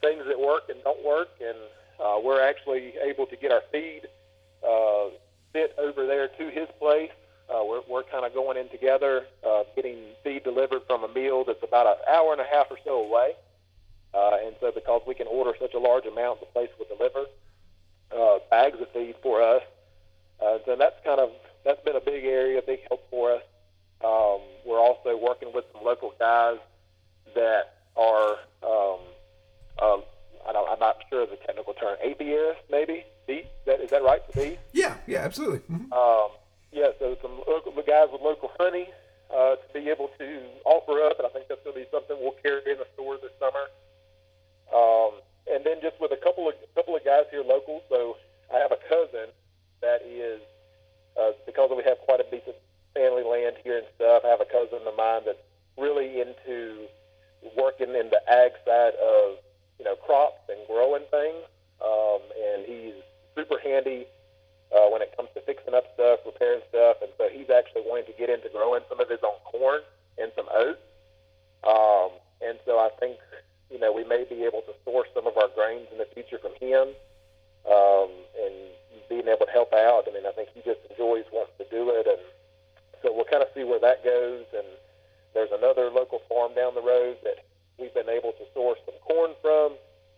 things 0.02 0.24
that 0.28 0.40
work 0.40 0.64
and 0.70 0.84
don't 0.84 1.04
work 1.06 1.30
and 1.40 1.58
uh, 2.00 2.20
we're 2.24 2.42
actually 2.42 2.94
able 3.02 3.26
to 3.28 3.36
get 3.36 3.52
our 3.52 3.62
feed 3.72 4.02
uh, 4.68 5.10
sent 5.54 5.72
over 5.78 6.06
there 6.06 6.28
to 6.28 6.50
his 6.50 6.68
place. 6.80 7.12
Uh, 7.50 7.64
we're 7.64 7.82
we're 7.90 8.04
kind 8.04 8.26
of 8.26 8.34
going 8.34 8.58
in 8.58 8.70
together, 8.70 9.26
uh, 9.46 9.64
getting 9.76 9.98
feed 10.24 10.44
delivered 10.44 10.82
from 10.88 11.04
a 11.04 11.08
mill 11.08 11.44
that's 11.44 11.64
about 11.64 11.86
an 11.86 11.96
hour 12.10 12.32
and 12.32 12.42
a 12.42 12.46
half 12.46 12.68
or 12.72 12.78
so 12.84 13.04
away. 13.04 13.34
Uh, 13.34 13.53
and 14.14 14.56
so, 14.60 14.72
because 14.72 15.02
we 15.08 15.16
can 15.16 15.28
order 15.28 15.54
such 15.60 15.74
a 15.74 15.80
large 15.80 16.06
amount, 16.06 16.40
the 16.40 16.46
place 16.48 16.70
will 16.78 16.86
deliver 16.96 17.26
uh, 18.16 18.40
bags 18.50 18.80
of 18.80 18.90
feed 18.92 19.16
for 19.22 19.42
us. 19.42 19.64
Uh, 20.44 20.58
so 20.66 20.76
that's 20.76 20.96
kind 21.06 21.20
of 21.20 21.32
that's 21.64 21.84
been 21.84 21.96
a 21.96 22.02
big 22.02 22.26
area, 22.26 22.60
a 22.60 22.62
big 22.62 22.80
help 22.90 23.10
for 23.10 23.32
us. 23.32 23.44
Um, 24.04 24.42
we're 24.66 24.80
also 24.80 25.18
working 25.18 25.52
with 25.54 25.66
some 25.74 25.84
local 25.84 26.14
guys 26.20 26.58
that 27.36 27.86
are 27.96 28.32
um, 28.62 29.00
uh, 29.82 29.98
I 30.48 30.52
don't, 30.52 30.70
I'm 30.70 30.80
not 30.80 30.98
sure 31.10 31.24
of 31.24 31.30
the 31.30 31.38
technical 31.38 31.74
term, 31.74 31.98
apiarist 32.06 32.58
maybe. 32.70 33.06
Beef? 33.26 33.46
That 33.66 33.80
is 33.80 33.90
that 33.92 34.04
right 34.04 34.20
for 34.26 34.42
beef? 34.42 34.60
Yeah, 34.74 34.98
yeah, 35.08 35.20
absolutely. 35.20 35.60
Mm-hmm. 35.60 35.94
Um, 35.94 36.30
yeah, 36.72 36.88
so 37.00 37.16
some 37.22 37.40
local 37.48 37.72
the 37.72 37.84
guys 37.84 38.10
with 38.12 38.22
local 38.22 38.52
honey 38.60 38.90
uh, 39.34 39.56
to 39.56 39.68
be 39.74 39.90
able 39.90 40.10
to 40.20 40.42
offer 40.66 41.02
up, 41.04 41.20
and 41.20 41.28
I 41.28 41.30
think 41.30 41.48
that's 41.48 41.64
going 41.64 41.76
to 41.76 41.82
be 41.82 41.88
something 41.92 42.18
we'll 42.20 42.36
carry 42.44 42.60
in 42.70 42.78
the 42.78 42.88
store 42.94 43.16
this 43.22 43.32
summer. 43.40 43.72
Um, 44.74 45.22
and 45.48 45.64
then 45.64 45.78
just 45.82 46.00
with 46.02 46.12
a 46.12 46.18
couple 46.18 46.48
of 46.48 46.56
couple 46.76 46.96
of 46.96 47.06
guys 47.06 47.26
here 47.32 47.44
local. 47.44 47.84
So 47.90 48.18
I 48.54 48.58
have 48.58 48.72
a 48.72 48.82
cousin 48.90 49.30
that 49.82 50.02
is 50.08 50.42
uh, 51.20 51.32
because 51.46 51.70
we 51.76 51.84
have 51.84 52.00
quite 52.06 52.20
a 52.20 52.28
decent 52.32 52.56
family 52.94 53.24
land 53.24 53.56
here 53.64 53.78
and 53.78 53.88
stuff. 53.96 54.24
I 54.26 54.30
have 54.30 54.42
a 54.42 54.50
cousin 54.50 54.88
of 54.88 54.96
mine 54.96 55.22
that's 55.26 55.44
really 55.78 56.22
into 56.22 56.88
working 57.58 57.90
in 57.90 58.10
the 58.10 58.22
ag 58.30 58.52
side 58.66 58.96
of 58.96 59.38
you 59.80 59.86
know 59.86 59.96
crops 59.96 60.42
and 60.50 60.60
growing 60.68 61.04
things, 61.12 61.44
um, 61.84 62.22
and 62.34 62.66
he's 62.66 62.98
super 63.36 63.60
handy 63.60 64.06
uh, 64.74 64.90
when 64.90 65.02
it 65.02 65.14
comes 65.16 65.30
to 65.36 65.42
fixing 65.42 65.74
up 65.74 65.86
stuff, 65.94 66.20
repairing 66.26 66.62
stuff, 66.70 66.98
and 67.02 67.12
so 67.18 67.30
he's 67.30 67.50
actually 67.50 67.84
wanting 67.86 68.06
to 68.06 68.18
get 68.18 68.30
into 68.30 68.50
growing 68.50 68.82
some 68.90 69.00
of 69.00 69.10
his 69.10 69.20
own 69.24 69.38
corn 69.44 69.82
and 70.18 70.32
some 70.36 70.48
oats. 70.54 70.82
Um, 71.68 72.12
and 72.42 72.58
so 72.66 72.78
I 72.80 72.90
think 73.00 73.18
you 73.70 73.80
know 73.80 73.92
we 73.92 74.04
may 74.04 74.26
be 74.28 74.44
able 74.44 74.62
to 74.68 74.74
source 74.84 75.08
some 75.14 75.28
of 75.28 75.38
our 75.38 75.50
grains 75.56 75.88
in 75.92 75.98
the 75.98 76.08
future 76.14 76.38
from 76.38 76.54
him, 76.60 76.94
um, 77.70 78.10
and 78.40 78.56
being 79.10 79.28
able 79.28 79.46
to 79.46 79.52
help 79.52 79.74
out. 79.74 80.08
I 80.08 80.14
mean, 80.14 80.26
I 80.26 80.32
think 80.32 80.50
he 80.54 80.62
just 80.62 80.82
enjoys 80.90 81.26
wanting 81.32 81.58
to 81.60 81.68
do 81.70 81.90
it, 81.92 82.08
and 82.08 82.24
so 83.02 83.14
we'll 83.14 83.30
kind 83.30 83.44
of 83.44 83.50
see 83.54 83.64
where 83.64 83.80
that 83.80 84.04
goes. 84.04 84.46
And 84.56 84.68
there's 85.34 85.52
another 85.52 85.90
local 85.90 86.22
farm 86.30 86.54
down 86.56 86.76
the 86.76 86.82
road 86.82 87.18
that 87.24 87.46
we've 87.78 87.94
been 87.94 88.10
able 88.10 88.32
to 88.34 88.46
source 88.54 88.80
some 88.86 88.96
corn 89.02 89.32
from 89.42 89.74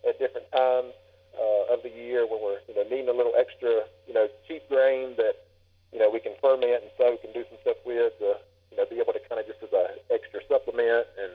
at 0.08 0.20
different 0.20 0.52
times 0.52 0.94
uh, 1.36 1.74
of 1.74 1.84
the 1.84 1.90
year 1.90 2.28
when 2.28 2.40
we're 2.42 2.60
you 2.68 2.76
know 2.76 2.84
needing 2.84 3.10
a 3.10 3.16
little 3.16 3.34
extra 3.38 3.84
you 4.08 4.14
know 4.14 4.28
cheap 4.48 4.64
grain 4.70 5.16
that 5.18 5.44
you 5.92 6.00
know 6.00 6.10
we 6.10 6.20
can 6.20 6.34
ferment 6.42 6.84
and 6.84 6.92
soak 6.98 7.24
and 7.24 7.34
do 7.34 7.44
some 7.50 7.58
stuff 7.62 7.78
with 7.86 8.14
to 8.20 8.38
you 8.72 8.78
know 8.78 8.86
be 8.88 9.00
able 9.00 9.14
to 9.14 9.20
kind 9.28 9.40
of 9.40 9.48
just 9.48 9.60
as 9.64 9.72
a 9.74 9.86
extra 10.14 10.40
supplement 10.48 11.08
and 11.20 11.32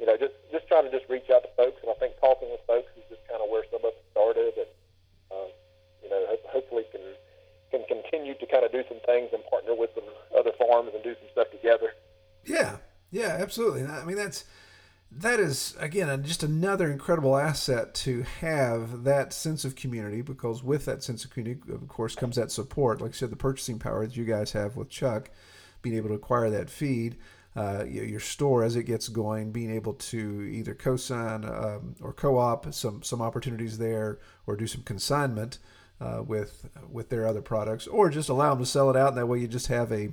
you 0.00 0.06
know 0.06 0.16
just 0.16 0.34
just 0.52 0.68
trying 0.68 0.84
to 0.84 0.92
just 0.92 1.08
reach 1.08 1.28
out 1.30 1.42
to 1.42 1.50
folks. 1.56 1.80
And 1.82 1.90
I 1.90 1.96
think 1.98 2.18
talking 2.20 2.50
with 2.50 2.60
folks 2.66 2.90
is 2.96 3.04
just 3.08 3.24
kind 3.28 3.40
of 3.42 3.48
where 3.50 3.64
some 3.70 3.84
of 3.84 3.92
it 3.92 4.04
started. 4.10 4.52
And 4.56 4.72
um, 5.32 5.48
you 6.02 6.10
know 6.10 6.20
ho- 6.28 6.48
hopefully 6.60 6.84
can 6.92 7.02
can 7.70 7.82
continue 7.88 8.34
to 8.34 8.46
kind 8.46 8.64
of 8.64 8.72
do 8.72 8.82
some 8.88 9.00
things 9.06 9.30
and 9.32 9.44
partner 9.50 9.74
with 9.74 9.90
some 9.94 10.08
other 10.36 10.52
farms 10.58 10.90
and 10.94 11.02
do 11.02 11.14
some 11.18 11.28
stuff 11.32 11.50
together. 11.50 11.92
Yeah, 12.44 12.78
yeah, 13.10 13.36
absolutely. 13.40 13.84
I 13.84 14.04
mean, 14.04 14.16
that's 14.16 14.44
that 15.10 15.40
is 15.40 15.76
again 15.78 16.22
just 16.24 16.42
another 16.42 16.90
incredible 16.90 17.36
asset 17.36 17.94
to 17.94 18.22
have 18.40 19.04
that 19.04 19.32
sense 19.32 19.64
of 19.64 19.76
community 19.76 20.20
because 20.20 20.62
with 20.62 20.84
that 20.84 21.02
sense 21.02 21.24
of 21.24 21.30
community 21.30 21.60
of 21.72 21.88
course 21.88 22.14
comes 22.14 22.36
that 22.36 22.50
support. 22.50 23.00
Like 23.00 23.12
i 23.12 23.14
said 23.14 23.30
the 23.30 23.36
purchasing 23.36 23.78
power 23.78 24.06
that 24.06 24.16
you 24.16 24.24
guys 24.24 24.52
have 24.52 24.76
with 24.76 24.88
chuck 24.88 25.30
being 25.82 25.96
able 25.96 26.08
to 26.08 26.14
acquire 26.14 26.50
that 26.50 26.70
feed 26.70 27.16
uh, 27.56 27.84
your 27.84 28.20
store 28.20 28.62
as 28.62 28.76
it 28.76 28.84
gets 28.84 29.08
going 29.08 29.50
being 29.50 29.70
able 29.70 29.94
to 29.94 30.42
either 30.42 30.74
co-sign 30.74 31.44
um, 31.44 31.94
or 32.02 32.12
co-op 32.12 32.72
some 32.74 33.02
some 33.02 33.22
opportunities 33.22 33.78
there 33.78 34.18
or 34.46 34.56
do 34.56 34.66
some 34.66 34.82
consignment 34.82 35.58
uh, 36.00 36.22
with 36.26 36.68
with 36.90 37.08
their 37.08 37.26
other 37.26 37.40
products 37.40 37.86
or 37.86 38.10
just 38.10 38.28
allow 38.28 38.50
them 38.50 38.58
to 38.58 38.66
sell 38.66 38.90
it 38.90 38.96
out 38.96 39.08
and 39.08 39.16
that 39.16 39.26
way 39.26 39.38
you 39.38 39.48
just 39.48 39.68
have 39.68 39.90
a 39.90 40.12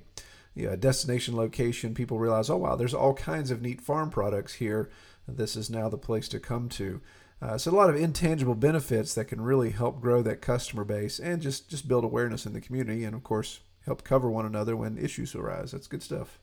you 0.55 0.69
know, 0.69 0.75
destination 0.75 1.35
location, 1.35 1.93
people 1.93 2.19
realize, 2.19 2.49
oh 2.49 2.57
wow, 2.57 2.75
there's 2.75 2.93
all 2.93 3.13
kinds 3.13 3.51
of 3.51 3.61
neat 3.61 3.81
farm 3.81 4.09
products 4.09 4.55
here. 4.55 4.89
This 5.27 5.55
is 5.55 5.69
now 5.69 5.89
the 5.89 5.97
place 5.97 6.27
to 6.29 6.39
come 6.39 6.69
to. 6.69 7.01
Uh, 7.41 7.57
so 7.57 7.71
a 7.71 7.75
lot 7.75 7.89
of 7.89 7.95
intangible 7.95 8.55
benefits 8.55 9.13
that 9.13 9.25
can 9.25 9.41
really 9.41 9.71
help 9.71 9.99
grow 9.99 10.21
that 10.21 10.41
customer 10.41 10.83
base 10.83 11.19
and 11.19 11.41
just 11.41 11.69
just 11.69 11.87
build 11.87 12.03
awareness 12.03 12.45
in 12.45 12.53
the 12.53 12.61
community, 12.61 13.03
and 13.03 13.15
of 13.15 13.23
course 13.23 13.61
help 13.85 14.03
cover 14.03 14.29
one 14.29 14.45
another 14.45 14.77
when 14.77 14.97
issues 14.97 15.35
arise. 15.35 15.71
That's 15.71 15.87
good 15.87 16.03
stuff. 16.03 16.39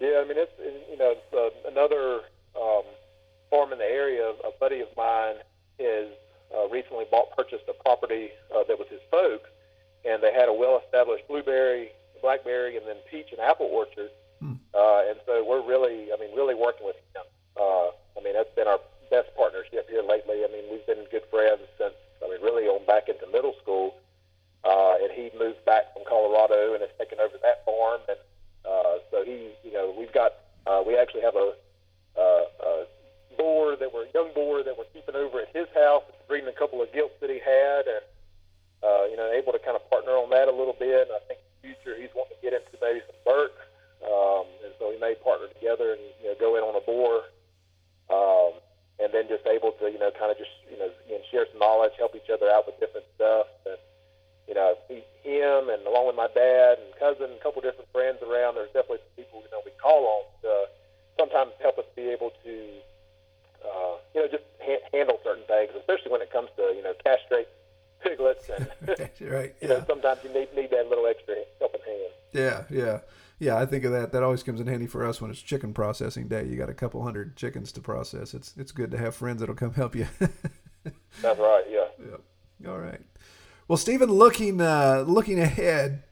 Yeah, 0.00 0.22
I 0.24 0.28
mean 0.28 0.38
it's 0.38 0.52
you 0.90 0.96
know 0.96 1.14
it's, 1.16 1.32
uh, 1.32 1.70
another 1.70 2.20
um, 2.56 2.84
farm 3.50 3.72
in 3.72 3.78
the 3.78 3.84
area. 3.84 4.32
A 4.44 4.50
buddy 4.58 4.80
of 4.80 4.88
mine 4.96 5.36
is 5.78 6.08
uh, 6.56 6.68
recently 6.68 7.04
bought 7.10 7.36
purchased 7.36 7.64
a 7.68 7.74
property 7.82 8.30
uh, 8.54 8.64
that 8.66 8.78
was 8.78 8.88
his 8.90 9.00
folks, 9.10 9.48
and 10.04 10.22
they 10.22 10.32
had 10.32 10.48
a 10.48 10.52
well-established 10.52 11.28
blueberry, 11.28 11.90
blackberry, 12.22 12.76
and 12.76 12.86
then 12.86 12.96
peach 13.10 13.28
and 13.30 13.40
apple 13.40 13.66
orchard. 13.66 14.10
Uh, 14.74 15.02
and 15.10 15.18
so 15.26 15.44
we're 15.44 15.60
really, 15.66 16.08
I 16.12 16.16
mean, 16.16 16.34
really 16.34 16.54
working 16.54 16.86
with 16.86 16.96
him. 17.14 17.26
Uh, 17.58 17.90
I 18.16 18.22
mean, 18.22 18.34
that's 18.34 18.54
been 18.54 18.68
our 18.68 18.80
best 19.10 19.28
partnership 19.36 19.90
here 19.90 20.02
lately. 20.02 20.44
I 20.44 20.48
mean, 20.48 20.64
we've 20.70 20.86
been 20.86 21.04
good 21.10 21.26
friends 21.30 21.66
since, 21.76 21.94
I 22.24 22.30
mean, 22.30 22.40
really 22.40 22.64
on 22.64 22.86
back 22.86 23.08
into 23.08 23.26
middle 23.28 23.54
school. 23.60 23.96
Uh, 24.64 24.96
and 25.02 25.10
he 25.12 25.30
moved 25.36 25.64
back 25.64 25.92
from 25.92 26.04
Colorado 26.08 26.74
and 26.74 26.80
has 26.82 26.90
taken 26.98 27.18
over 27.18 27.36
that 27.42 27.64
farm. 27.64 28.00
And 28.08 28.18
uh, 28.70 29.02
so 29.10 29.24
he, 29.24 29.50
you 29.64 29.72
know, 29.72 29.92
we've 29.98 30.12
got, 30.12 30.32
uh, 30.66 30.82
we 30.86 30.96
actually 30.96 31.22
have 31.22 31.34
a, 31.34 31.54
uh, 32.16 32.44
a 32.62 32.86
boar 33.36 33.74
that 33.74 33.92
we're, 33.92 34.06
young 34.14 34.30
boar 34.34 34.62
that 34.62 34.78
we're 34.78 34.88
keeping 34.94 35.16
over 35.16 35.40
at 35.40 35.50
his 35.54 35.66
house, 35.74 36.04
breeding 36.28 36.48
a 36.48 36.52
couple 36.52 36.80
of 36.80 36.92
gilts 36.92 37.14
that 37.20 37.30
he 37.30 37.40
had, 37.42 37.86
and 37.90 38.04
uh, 38.82 39.04
you 39.10 39.16
know, 39.16 39.28
able 39.32 39.52
to 39.52 39.58
kind 39.58 39.76
of 39.76 39.82
partner 39.90 40.12
on 40.12 40.30
that 40.30 40.48
a 40.48 40.54
little 40.54 40.76
bit. 40.78 41.08
And 41.08 41.16
I 41.18 41.22
think 41.26 41.40
in 41.42 41.48
the 41.50 41.74
future 41.74 41.94
he's 41.98 42.12
wanting 42.14 42.36
to 42.38 42.42
get 42.42 42.54
into 42.54 42.78
maybe 42.80 43.02
some 43.04 43.18
Burke, 43.26 43.58
um, 44.06 44.46
and 44.64 44.72
so 44.78 44.88
we 44.88 44.98
may 45.02 45.14
partner 45.18 45.48
together 45.52 45.92
and 45.92 46.02
you 46.22 46.30
know 46.30 46.36
go 46.38 46.56
in 46.56 46.62
on 46.62 46.78
a 46.78 46.84
boar, 46.84 47.26
um, 48.08 48.56
and 49.02 49.12
then 49.12 49.28
just 49.28 49.44
able 49.46 49.72
to 49.82 49.90
you 49.90 49.98
know 49.98 50.14
kind 50.14 50.30
of 50.30 50.38
just 50.38 50.54
you 50.70 50.78
know 50.78 50.88
again, 51.04 51.20
share 51.28 51.44
some 51.50 51.60
knowledge, 51.60 51.92
help 51.98 52.16
each 52.16 52.30
other 52.32 52.48
out 52.48 52.64
with 52.64 52.80
different 52.80 53.04
stuff, 53.18 53.50
and 53.66 53.76
you 54.50 54.54
know 54.58 54.74
he, 54.90 55.00
him 55.22 55.70
and 55.70 55.86
along 55.86 56.08
with 56.10 56.16
my 56.18 56.26
dad 56.34 56.76
and 56.82 56.90
cousin, 56.98 57.30
a 57.38 57.40
couple 57.42 57.62
different 57.62 57.86
friends 57.94 58.18
around. 58.26 58.56
There's 58.58 58.74
definitely 58.74 59.00
some 59.06 59.14
people 59.24 59.38
you 59.46 59.50
know 59.54 59.62
we 59.64 59.70
call 59.80 60.02
on 60.04 60.22
to 60.42 60.52
sometimes 61.18 61.52
help 61.62 61.78
us 61.78 61.86
be 61.94 62.10
able 62.10 62.32
to 62.44 62.54
uh, 63.64 63.94
you 64.14 64.20
know 64.22 64.28
just 64.28 64.44
ha- 64.60 64.84
handle 64.92 65.18
certain 65.24 65.44
things, 65.46 65.70
especially 65.78 66.10
when 66.10 66.20
it 66.22 66.32
comes 66.32 66.48
to 66.56 66.62
you 66.76 66.82
know 66.82 66.92
castrate 67.04 67.48
piglets 68.02 68.48
and 68.50 68.68
right. 69.30 69.54
you 69.62 69.68
know 69.68 69.76
Yeah. 69.78 69.86
sometimes 69.86 70.20
you 70.24 70.32
need 70.32 70.48
need 70.56 70.70
that 70.70 70.88
little 70.88 71.06
extra 71.06 71.34
helping 71.58 71.80
hand. 71.86 72.12
Yeah. 72.32 72.64
Yeah. 72.70 72.98
Yeah. 73.38 73.56
I 73.58 73.66
think 73.66 73.84
of 73.84 73.92
that. 73.92 74.12
That 74.12 74.22
always 74.22 74.42
comes 74.42 74.60
in 74.60 74.66
handy 74.66 74.86
for 74.86 75.06
us 75.06 75.20
when 75.20 75.30
it's 75.30 75.40
chicken 75.42 75.74
processing 75.74 76.28
day. 76.28 76.44
You 76.46 76.56
got 76.56 76.70
a 76.70 76.74
couple 76.74 77.02
hundred 77.02 77.36
chickens 77.36 77.70
to 77.72 77.80
process. 77.80 78.32
It's 78.34 78.54
it's 78.56 78.72
good 78.72 78.90
to 78.92 78.98
have 78.98 79.14
friends 79.14 79.40
that'll 79.40 79.54
come 79.54 79.74
help 79.74 79.94
you. 79.94 80.06
That's 81.22 81.38
right. 81.38 81.64
Yeah. 81.70 82.68
All 82.70 82.78
right. 82.78 83.00
Well, 83.70 83.76
Stephen, 83.76 84.10
looking 84.10 84.60
uh, 84.60 85.04
looking 85.06 85.38
ahead, 85.38 86.02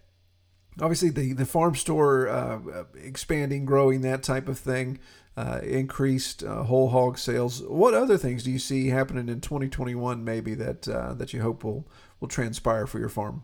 obviously 0.81 1.11
the 1.11 1.33
the 1.33 1.45
farm 1.45 1.75
store 1.75 2.29
uh, 2.29 2.85
expanding, 2.95 3.65
growing, 3.65 4.03
that 4.03 4.23
type 4.23 4.47
of 4.47 4.61
thing, 4.61 5.01
uh, 5.37 5.59
increased 5.65 6.45
uh, 6.45 6.63
whole 6.63 6.91
hog 6.91 7.19
sales. 7.19 7.65
What 7.65 7.95
other 7.95 8.17
things 8.17 8.45
do 8.45 8.53
you 8.53 8.61
see 8.61 8.91
happening 8.91 9.29
in 9.29 9.41
2021? 9.41 10.23
Maybe 10.23 10.55
that 10.55 10.87
uh, 10.87 11.15
that 11.15 11.33
you 11.33 11.43
hope 11.43 11.65
will 11.65 11.85
will 12.21 12.29
transpire 12.29 12.87
for 12.87 13.01
your 13.01 13.09
farm. 13.09 13.43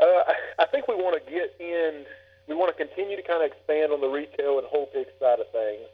Uh, 0.00 0.06
I, 0.58 0.64
think 0.72 0.88
we 0.88 0.94
want 0.94 1.22
to 1.22 1.30
get 1.30 1.54
in. 1.60 2.06
We 2.48 2.54
want 2.54 2.74
to 2.74 2.86
continue 2.86 3.16
to 3.16 3.22
kind 3.22 3.44
of 3.44 3.52
expand 3.52 3.92
on 3.92 4.00
the 4.00 4.08
retail 4.08 4.60
and 4.60 4.66
whole 4.68 4.86
pig 4.94 5.08
side 5.20 5.40
of 5.40 5.52
things, 5.52 5.84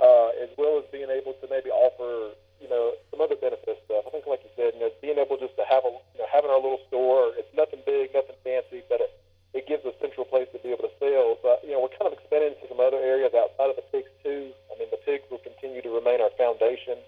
as 0.00 0.50
well 0.56 0.78
as 0.78 0.84
being 0.92 1.10
able 1.10 1.32
to 1.32 1.48
maybe 1.50 1.70
offer, 1.70 2.36
you 2.60 2.68
know, 2.68 2.94
some 3.10 3.20
other 3.20 3.36
benefit 3.36 3.78
stuff. 3.86 4.04
I 4.06 4.10
think, 4.10 4.26
like 4.26 4.42
you 4.42 4.52
said, 4.56 4.74
you 4.74 4.80
know, 4.80 4.90
being 5.00 5.18
able 5.18 5.38
just 5.38 5.56
to 5.56 5.64
have 5.66 5.84
a, 5.86 5.92
you 6.14 6.18
know, 6.22 6.28
having 6.30 6.50
our 6.50 6.60
little 6.60 6.82
store. 6.88 7.32
It's 7.38 7.50
nothing 7.54 7.80
big, 7.86 8.14
nothing 8.14 8.36
fancy, 8.42 8.82
but 8.90 9.00
it, 9.00 9.12
it 9.54 9.64
gives 9.66 9.84
a 9.86 9.94
central 10.02 10.26
place 10.26 10.48
to 10.52 10.58
be 10.58 10.74
able 10.74 10.86
to 10.90 10.94
sell. 10.98 11.38
So, 11.42 11.58
you 11.62 11.72
know, 11.72 11.80
we're 11.82 11.94
kind 11.94 12.10
of 12.10 12.18
expanding 12.18 12.58
into 12.58 12.66
some 12.68 12.82
other 12.82 12.98
areas 12.98 13.32
outside 13.32 13.70
of 13.70 13.76
the 13.76 13.86
pigs 13.90 14.10
too. 14.22 14.50
I 14.68 14.78
mean, 14.78 14.90
the 14.90 15.00
pigs 15.02 15.24
will 15.30 15.42
continue 15.42 15.80
to 15.82 15.90
remain 15.90 16.20
our 16.20 16.34
foundation. 16.36 16.98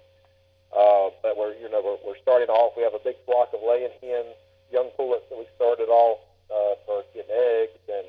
Uh, 0.70 1.11
but 1.22 1.34
we're, 1.36 1.55
you 1.59 1.68
know, 1.68 1.82
we're, 1.82 1.98
we're 2.07 2.20
starting 2.22 2.48
off. 2.48 2.78
We 2.78 2.86
have 2.86 2.94
a 2.94 3.03
big 3.03 3.18
flock 3.26 3.51
of 3.51 3.61
laying 3.66 3.90
hens, 3.98 4.38
young 4.70 4.94
pullets 4.94 5.26
that 5.28 5.38
we 5.38 5.46
started 5.59 5.90
off 5.90 6.22
uh, 6.46 6.78
for 6.86 7.03
getting 7.11 7.34
eggs, 7.34 7.82
and 7.90 8.07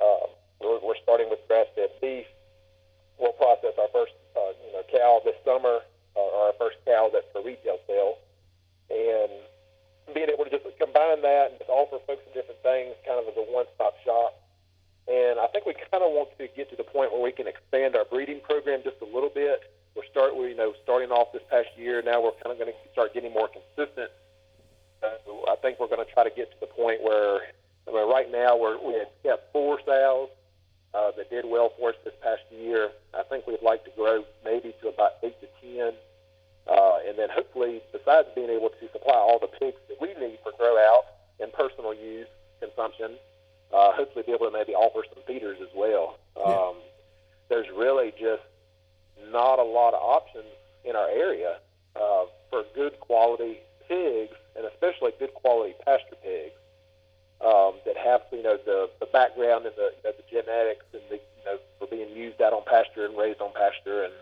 uh, 0.00 0.26
we're, 0.60 0.80
we're 0.80 1.00
starting 1.02 1.28
with 1.28 1.40
grass-fed 1.48 1.92
beef. 2.00 2.24
We'll 3.18 3.32
process 3.32 3.72
our 3.80 3.88
first, 3.92 4.12
uh, 4.36 4.52
you 4.64 4.72
know, 4.72 4.84
cow 4.92 5.20
this 5.24 5.36
summer, 5.44 5.80
uh, 6.16 6.20
or 6.20 6.52
our 6.52 6.56
first 6.58 6.76
cow 6.84 7.08
that's 7.12 7.28
for 7.32 7.42
retail 7.42 7.78
sale, 7.86 8.16
and 8.90 9.32
being 10.14 10.28
able 10.28 10.44
to 10.44 10.50
just 10.50 10.64
combine 10.78 11.20
that 11.22 11.50
and 11.50 11.58
just 11.58 11.70
offer 11.70 11.96
folks 12.06 12.24
some 12.24 12.32
different 12.32 12.60
things, 12.62 12.96
kind 13.04 13.20
of 13.20 13.28
as 13.28 13.36
a 13.36 13.44
one-stop 13.52 13.94
shop. 14.04 14.36
And 15.08 15.38
I 15.38 15.46
think 15.48 15.66
we 15.66 15.74
kind 15.74 16.04
of 16.04 16.12
want 16.12 16.36
to 16.38 16.48
get 16.48 16.68
to 16.70 16.76
the 16.76 16.84
point 16.84 17.12
where 17.12 17.22
we 17.22 17.32
can 17.32 17.46
expand 17.46 17.96
our 17.96 18.04
breeding 18.04 18.40
program 18.40 18.80
just 18.84 18.96
a 19.00 19.08
little 19.08 19.30
bit. 19.30 19.72
We're 19.94 20.04
start, 20.10 20.36
we, 20.36 20.52
you 20.52 20.56
know, 20.56 20.74
starting 20.82 21.10
off 21.10 21.32
this 21.32 21.42
past 21.48 21.68
year. 21.76 22.02
Now 22.04 22.20
we're 22.20 22.36
kind 22.42 22.52
of 22.52 22.58
going 22.58 22.68
to 22.68 22.76
start 22.92 23.14
getting 23.14 23.32
more 23.32 23.48
consistent. 23.48 24.10
Uh, 25.02 25.16
I 25.48 25.56
think 25.62 25.80
we're 25.80 25.88
going 25.88 26.04
to 26.04 26.12
try 26.12 26.24
to 26.24 26.34
get 26.34 26.50
to 26.52 26.60
the 26.60 26.66
point 26.66 27.02
where, 27.02 27.40
where 27.86 28.06
right 28.06 28.30
now 28.30 28.56
we're, 28.56 28.76
we 28.76 28.92
had 28.94 29.08
kept 29.22 29.52
four 29.52 29.80
sows 29.86 30.28
uh, 30.96 31.12
that 31.16 31.30
did 31.30 31.44
well 31.44 31.72
for 31.78 31.90
us 31.90 31.96
this 32.04 32.14
past 32.22 32.42
year. 32.50 32.90
I 33.14 33.22
think 33.24 33.46
we'd 33.46 33.62
like 33.62 33.84
to 33.84 33.90
grow 33.96 34.24
maybe 34.44 34.74
to 34.82 34.88
about 34.88 35.12
eight 35.22 35.36
to 35.40 35.48
ten, 35.60 35.92
uh, 36.66 36.98
and 37.06 37.18
then 37.18 37.28
hopefully, 37.30 37.82
besides 37.92 38.28
being 38.34 38.50
able 38.50 38.70
to 38.70 38.92
supply 38.92 39.14
all 39.14 39.38
the 39.38 39.52
pigs 39.58 39.80
that 39.88 40.00
we 40.00 40.08
need 40.14 40.38
for 40.42 40.52
grow 40.58 40.76
out 40.76 41.04
and 41.38 41.52
personal 41.52 41.92
use 41.94 42.28
consumption, 42.60 43.12
uh, 43.74 43.92
hopefully 43.92 44.24
be 44.26 44.32
able 44.32 44.46
to 44.46 44.52
maybe 44.52 44.74
offer 44.74 45.04
some 45.12 45.22
feeders 45.26 45.58
as 45.60 45.68
well. 45.74 46.18
Um, 46.44 46.76
there's 47.48 47.66
really 47.76 48.12
just 48.18 48.42
not 49.30 49.58
a 49.58 49.64
lot 49.64 49.92
of 49.92 50.00
options 50.00 50.46
in 50.84 50.96
our 50.96 51.08
area 51.08 51.58
uh, 51.94 52.24
for 52.48 52.64
good 52.74 52.98
quality 53.00 53.58
pigs, 53.88 54.36
and 54.56 54.64
especially 54.66 55.12
good 55.18 55.34
quality 55.34 55.74
pasture 55.84 56.16
pigs 56.22 56.56
um, 57.44 57.74
that 57.84 57.96
have 57.96 58.22
you 58.32 58.42
know 58.42 58.56
the, 58.64 58.88
the 59.00 59.06
background 59.06 59.66
and 59.66 59.74
the, 59.76 59.92
you 59.92 60.02
know, 60.04 60.12
the 60.16 60.24
genetics 60.30 60.86
and 60.92 61.02
the 61.10 61.16
you 61.16 61.44
know 61.44 61.58
for 61.78 61.86
being 61.86 62.10
used 62.16 62.40
out 62.40 62.52
on 62.52 62.62
pasture 62.66 63.04
and 63.04 63.16
raised 63.16 63.40
on 63.40 63.52
pasture, 63.52 64.04
and 64.04 64.14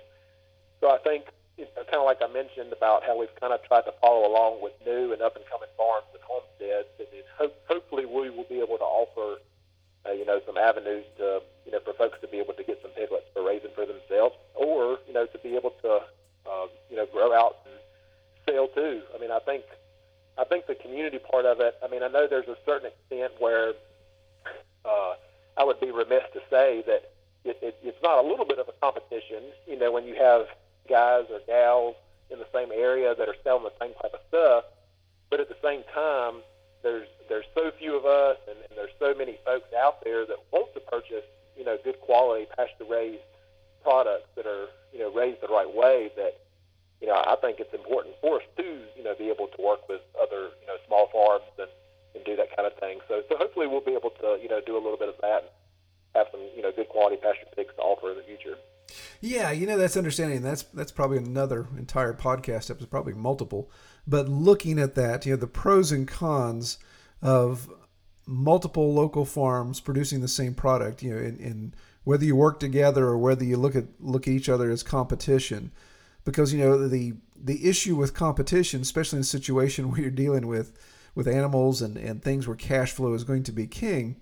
so 0.81 0.91
I 0.91 0.99
think 0.99 1.27
you 1.57 1.67
know, 1.77 1.85
kind 1.85 2.03
of 2.03 2.07
like 2.07 2.19
I 2.23 2.27
mentioned 2.33 2.73
about 2.73 3.05
how 3.05 3.19
we've 3.19 3.35
kind 3.39 3.53
of 3.53 3.63
tried 3.63 3.87
to 3.87 3.95
follow 4.01 4.27
along 4.27 4.63
with 4.63 4.73
new 4.85 5.13
and 5.13 5.23
up 5.23 5.37
and 5.37 5.45
coming 5.47 5.71
farms 5.77 6.11
and 6.13 6.23
homesteads, 6.27 6.91
and 6.99 7.07
then 7.13 7.23
hope, 7.39 7.55
hopefully 7.69 8.05
we 8.05 8.31
will 8.31 8.49
be 8.51 8.59
able 8.59 8.79
to 8.79 8.89
offer 8.89 9.39
uh, 10.07 10.13
you 10.13 10.27
know 10.27 10.41
some 10.45 10.59
avenues 10.59 11.07
to 11.19 11.41
you 11.65 11.71
know 11.71 11.79
for 11.87 11.95
folks 11.95 12.19
to 12.21 12.29
be 12.29 12.39
able 12.39 12.55
to 12.55 12.65
get 12.65 12.83
some 12.83 12.91
piglets 12.99 13.31
for 13.33 13.47
raising 13.47 13.71
for 13.79 13.87
themselves, 13.87 14.35
or 14.55 14.99
you 15.07 15.15
know 15.15 15.27
to 15.27 15.39
be 15.39 15.55
able 15.55 15.71
to 15.83 16.03
uh, 16.51 16.67
you 16.91 16.97
know 16.97 17.07
grow 17.07 17.33
out 17.33 17.63
and 17.65 17.79
sale 18.43 18.67
too. 18.75 19.03
I 19.15 19.21
mean, 19.21 19.31
I 19.31 19.39
think 19.39 19.63
I 20.37 20.45
think 20.45 20.67
the 20.67 20.75
community 20.75 21.19
part 21.19 21.47
of 21.47 21.61
it. 21.61 21.77
I 21.83 21.89
mean, 21.89 22.03
I 22.03 22.09
know 22.09 22.27
there's 22.29 22.49
a 22.49 22.57
certain 22.67 22.91
extent 22.91 23.33
where 23.39 23.75
uh, 24.85 25.15
I 25.57 25.65
would 25.65 25.81
be 25.81 25.91
remiss 25.91 26.25
to 26.33 26.41
say 26.51 26.83
that 26.87 27.13
it, 27.45 27.59
it, 27.63 27.79
it's 27.83 28.03
not 28.03 28.25
a 28.25 28.27
little 28.27 28.45
bit 28.45 28.59
of 28.59 28.69
a 28.69 28.73
competition. 28.81 29.45
You 29.67 29.79
know, 29.79 29.93
when 29.93 30.05
you 30.05 30.15
have 30.17 30.47
guys 30.89 31.25
or 31.31 31.41
gals 31.47 31.95
in 32.35 32.43
the 32.43 32.51
same 32.53 32.71
area 32.75 33.15
that 33.15 33.29
are 33.29 33.39
selling 33.43 33.65
the 33.65 33.79
same 33.81 33.95
type 34.03 34.13
of 34.13 34.21
stuff, 34.29 34.65
but 35.31 35.41
at 35.41 35.49
the 35.49 35.57
same 35.63 35.83
time, 35.95 36.43
there's 36.83 37.09
there's 37.31 37.47
so 37.55 37.71
few 37.79 37.97
of 37.97 38.05
us, 38.05 38.37
and, 38.51 38.59
and 38.59 38.77
there's 38.77 38.93
so 38.99 39.15
many 39.15 39.39
folks 39.47 39.73
out 39.73 40.05
there 40.05 40.27
that 40.27 40.37
want 40.53 40.75
to 40.75 40.81
purchase, 40.81 41.25
you 41.57 41.65
know, 41.65 41.79
good 41.83 41.99
quality 42.01 42.47
pasture 42.57 42.85
raised 42.85 43.25
products 43.83 44.29
that 44.37 44.47
are, 44.47 44.69
you 44.93 44.99
know, 44.99 45.11
raised 45.15 45.41
the 45.41 45.49
right 45.49 45.73
way. 45.73 46.11
That 46.17 46.45
you 47.01 47.09
know, 47.09 47.21
I 47.21 47.37
think 47.37 47.61
it's 47.61 47.73
important 47.75 48.15
for 48.21 48.41
us 48.41 48.47
to, 48.57 48.81
you 48.97 49.05
know, 49.05 49.15
be 49.15 49.29
able 49.29 49.49
to 49.49 49.61
work 49.61 49.89
with 49.89 50.01
other, 50.17 50.57
you 50.61 50.67
know, 50.67 50.77
small 50.87 51.09
farms 51.13 51.45
and, 51.59 51.69
and 52.15 52.25
do 52.25 52.37
that 52.37 52.55
kind 52.57 52.67
of 52.67 52.73
thing. 52.81 53.01
So, 53.09 53.23
so 53.29 53.37
hopefully 53.37 53.67
we'll 53.67 53.85
be 53.85 53.93
able 53.93 54.11
to, 54.25 54.39
you 54.41 54.49
know, 54.49 54.61
do 54.65 54.77
a 54.77 54.81
little 54.81 54.97
bit 54.97 55.09
of 55.09 55.17
that 55.21 55.45
and 55.45 55.53
have 56.15 56.29
some, 56.33 56.41
you 56.57 56.63
know, 56.63 56.73
good 56.73 56.89
quality 56.89 57.17
pasture 57.17 57.45
pigs 57.55 57.75
to 57.77 57.83
offer 57.83 58.13
in 58.13 58.17
the 58.17 58.25
future. 58.25 58.57
Yeah, 59.21 59.51
you 59.51 59.67
know 59.67 59.79
that's 59.79 59.97
understanding. 59.97 60.43
That's 60.43 60.63
that's 60.65 60.93
probably 60.93 61.19
another 61.19 61.67
entire 61.77 62.13
podcast 62.13 62.71
episode, 62.71 62.91
probably 62.91 63.15
multiple. 63.15 63.71
But 64.07 64.29
looking 64.29 64.79
at 64.79 64.95
that, 64.97 65.25
you 65.25 65.33
know, 65.33 65.39
the 65.39 65.47
pros 65.47 65.91
and 65.91 66.07
cons 66.07 66.79
of 67.23 67.71
multiple 68.27 68.93
local 68.93 69.25
farms 69.25 69.81
producing 69.81 70.21
the 70.21 70.29
same 70.29 70.55
product, 70.55 71.03
you 71.03 71.11
know, 71.15 71.19
in, 71.19 71.39
in 71.39 71.75
whether 72.05 72.25
you 72.25 72.37
work 72.37 72.61
together 72.61 73.07
or 73.07 73.19
whether 73.19 73.45
you 73.45 73.57
look 73.57 73.75
at 73.75 73.87
look 74.01 74.27
at 74.29 74.35
each 74.35 74.49
other 74.49 74.71
as 74.71 74.83
competition, 74.83 75.73
because 76.25 76.53
you 76.53 76.61
know 76.61 76.89
the 76.89 77.15
the 77.37 77.69
issue 77.69 77.97
with 77.97 78.15
competition, 78.15 78.83
especially 78.83 79.19
in 79.19 79.23
a 79.23 79.25
situation 79.25 79.91
where 79.91 80.01
you're 80.01 80.11
dealing 80.11 80.47
with 80.47 80.73
with 81.15 81.27
animals 81.29 81.81
and 81.81 81.97
and 81.97 82.23
things 82.23 82.47
where 82.47 82.57
cash 82.57 82.93
flow 82.93 83.15
is 83.15 83.25
going 83.25 83.43
to 83.45 83.53
be 83.53 83.67
king 83.67 84.17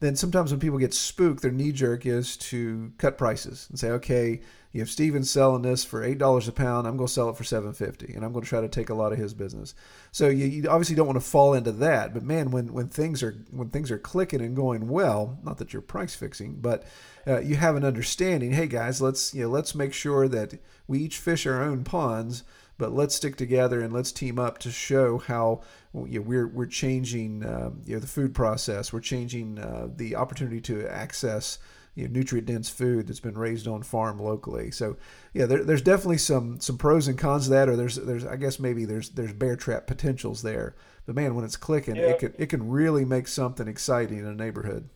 then 0.00 0.16
sometimes 0.16 0.50
when 0.50 0.60
people 0.60 0.78
get 0.78 0.92
spooked, 0.92 1.42
their 1.42 1.50
knee 1.50 1.72
jerk 1.72 2.04
is 2.04 2.36
to 2.36 2.92
cut 2.98 3.16
prices 3.16 3.66
and 3.70 3.78
say, 3.78 3.90
okay, 3.90 4.40
you 4.72 4.80
have 4.80 4.90
Steven 4.90 5.22
selling 5.22 5.62
this 5.62 5.84
for 5.84 6.02
eight 6.02 6.18
dollars 6.18 6.48
a 6.48 6.52
pound, 6.52 6.88
I'm 6.88 6.96
going 6.96 7.06
to 7.06 7.12
sell 7.12 7.30
it 7.30 7.36
for 7.36 7.44
seven 7.44 7.72
fifty, 7.72 8.12
and 8.12 8.24
I'm 8.24 8.32
going 8.32 8.42
to 8.42 8.48
try 8.48 8.60
to 8.60 8.68
take 8.68 8.90
a 8.90 8.94
lot 8.94 9.12
of 9.12 9.18
his 9.18 9.32
business. 9.32 9.72
So 10.10 10.28
you, 10.28 10.46
you 10.46 10.68
obviously 10.68 10.96
don't 10.96 11.06
want 11.06 11.20
to 11.20 11.24
fall 11.24 11.54
into 11.54 11.70
that. 11.70 12.12
But 12.12 12.24
man, 12.24 12.50
when 12.50 12.72
when 12.72 12.88
things 12.88 13.22
are 13.22 13.44
when 13.52 13.68
things 13.68 13.92
are 13.92 13.98
clicking 13.98 14.40
and 14.40 14.56
going 14.56 14.88
well, 14.88 15.38
not 15.44 15.58
that 15.58 15.72
you're 15.72 15.80
price 15.80 16.16
fixing, 16.16 16.56
but 16.56 16.84
uh, 17.24 17.38
you 17.38 17.54
have 17.54 17.76
an 17.76 17.84
understanding. 17.84 18.50
Hey 18.50 18.66
guys, 18.66 19.00
let's 19.00 19.32
you 19.32 19.44
know 19.44 19.48
let's 19.48 19.76
make 19.76 19.92
sure 19.92 20.26
that 20.26 20.58
we 20.88 20.98
each 20.98 21.18
fish 21.18 21.46
our 21.46 21.62
own 21.62 21.84
ponds, 21.84 22.42
but 22.78 22.92
let's 22.92 23.14
stick 23.14 23.36
together 23.36 23.80
and 23.80 23.92
let's 23.92 24.12
team 24.12 24.38
up 24.38 24.58
to 24.58 24.70
show 24.70 25.18
how 25.18 25.60
you 25.94 26.20
know, 26.20 26.26
we're 26.26 26.48
we're 26.48 26.66
changing 26.66 27.44
uh, 27.44 27.70
you 27.84 27.94
know 27.94 28.00
the 28.00 28.06
food 28.06 28.34
process. 28.34 28.92
We're 28.92 29.00
changing 29.00 29.58
uh, 29.58 29.88
the 29.94 30.16
opportunity 30.16 30.60
to 30.62 30.88
access 30.88 31.58
you 31.94 32.08
know, 32.08 32.12
nutrient 32.12 32.48
dense 32.48 32.68
food 32.68 33.06
that's 33.06 33.20
been 33.20 33.38
raised 33.38 33.68
on 33.68 33.82
farm 33.82 34.18
locally. 34.18 34.70
So 34.72 34.96
yeah, 35.32 35.46
there, 35.46 35.62
there's 35.62 35.82
definitely 35.82 36.18
some 36.18 36.60
some 36.60 36.76
pros 36.76 37.06
and 37.06 37.16
cons 37.16 37.44
to 37.44 37.50
that, 37.50 37.68
or 37.68 37.76
there's 37.76 37.96
there's 37.96 38.24
I 38.26 38.36
guess 38.36 38.58
maybe 38.58 38.84
there's 38.84 39.10
there's 39.10 39.32
bear 39.32 39.56
trap 39.56 39.86
potentials 39.86 40.42
there. 40.42 40.74
But 41.06 41.14
man, 41.14 41.34
when 41.34 41.44
it's 41.44 41.56
clicking, 41.56 41.96
Yeah. 41.96 42.10
it 42.10 42.18
can 42.18 42.34
it 42.38 42.46
can 42.46 42.68
really 42.68 43.04
make 43.04 43.28
something 43.28 43.68
exciting 43.68 44.18
in 44.18 44.26
a 44.26 44.34
neighborhood. 44.34 44.88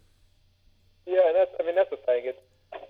Yeah, 1.07 1.26
and 1.29 1.37
that's 1.37 1.51
I 1.61 1.64
mean 1.64 1.76
that's 1.76 1.91
the 1.91 1.99
thing. 2.05 2.22
It's, 2.24 2.39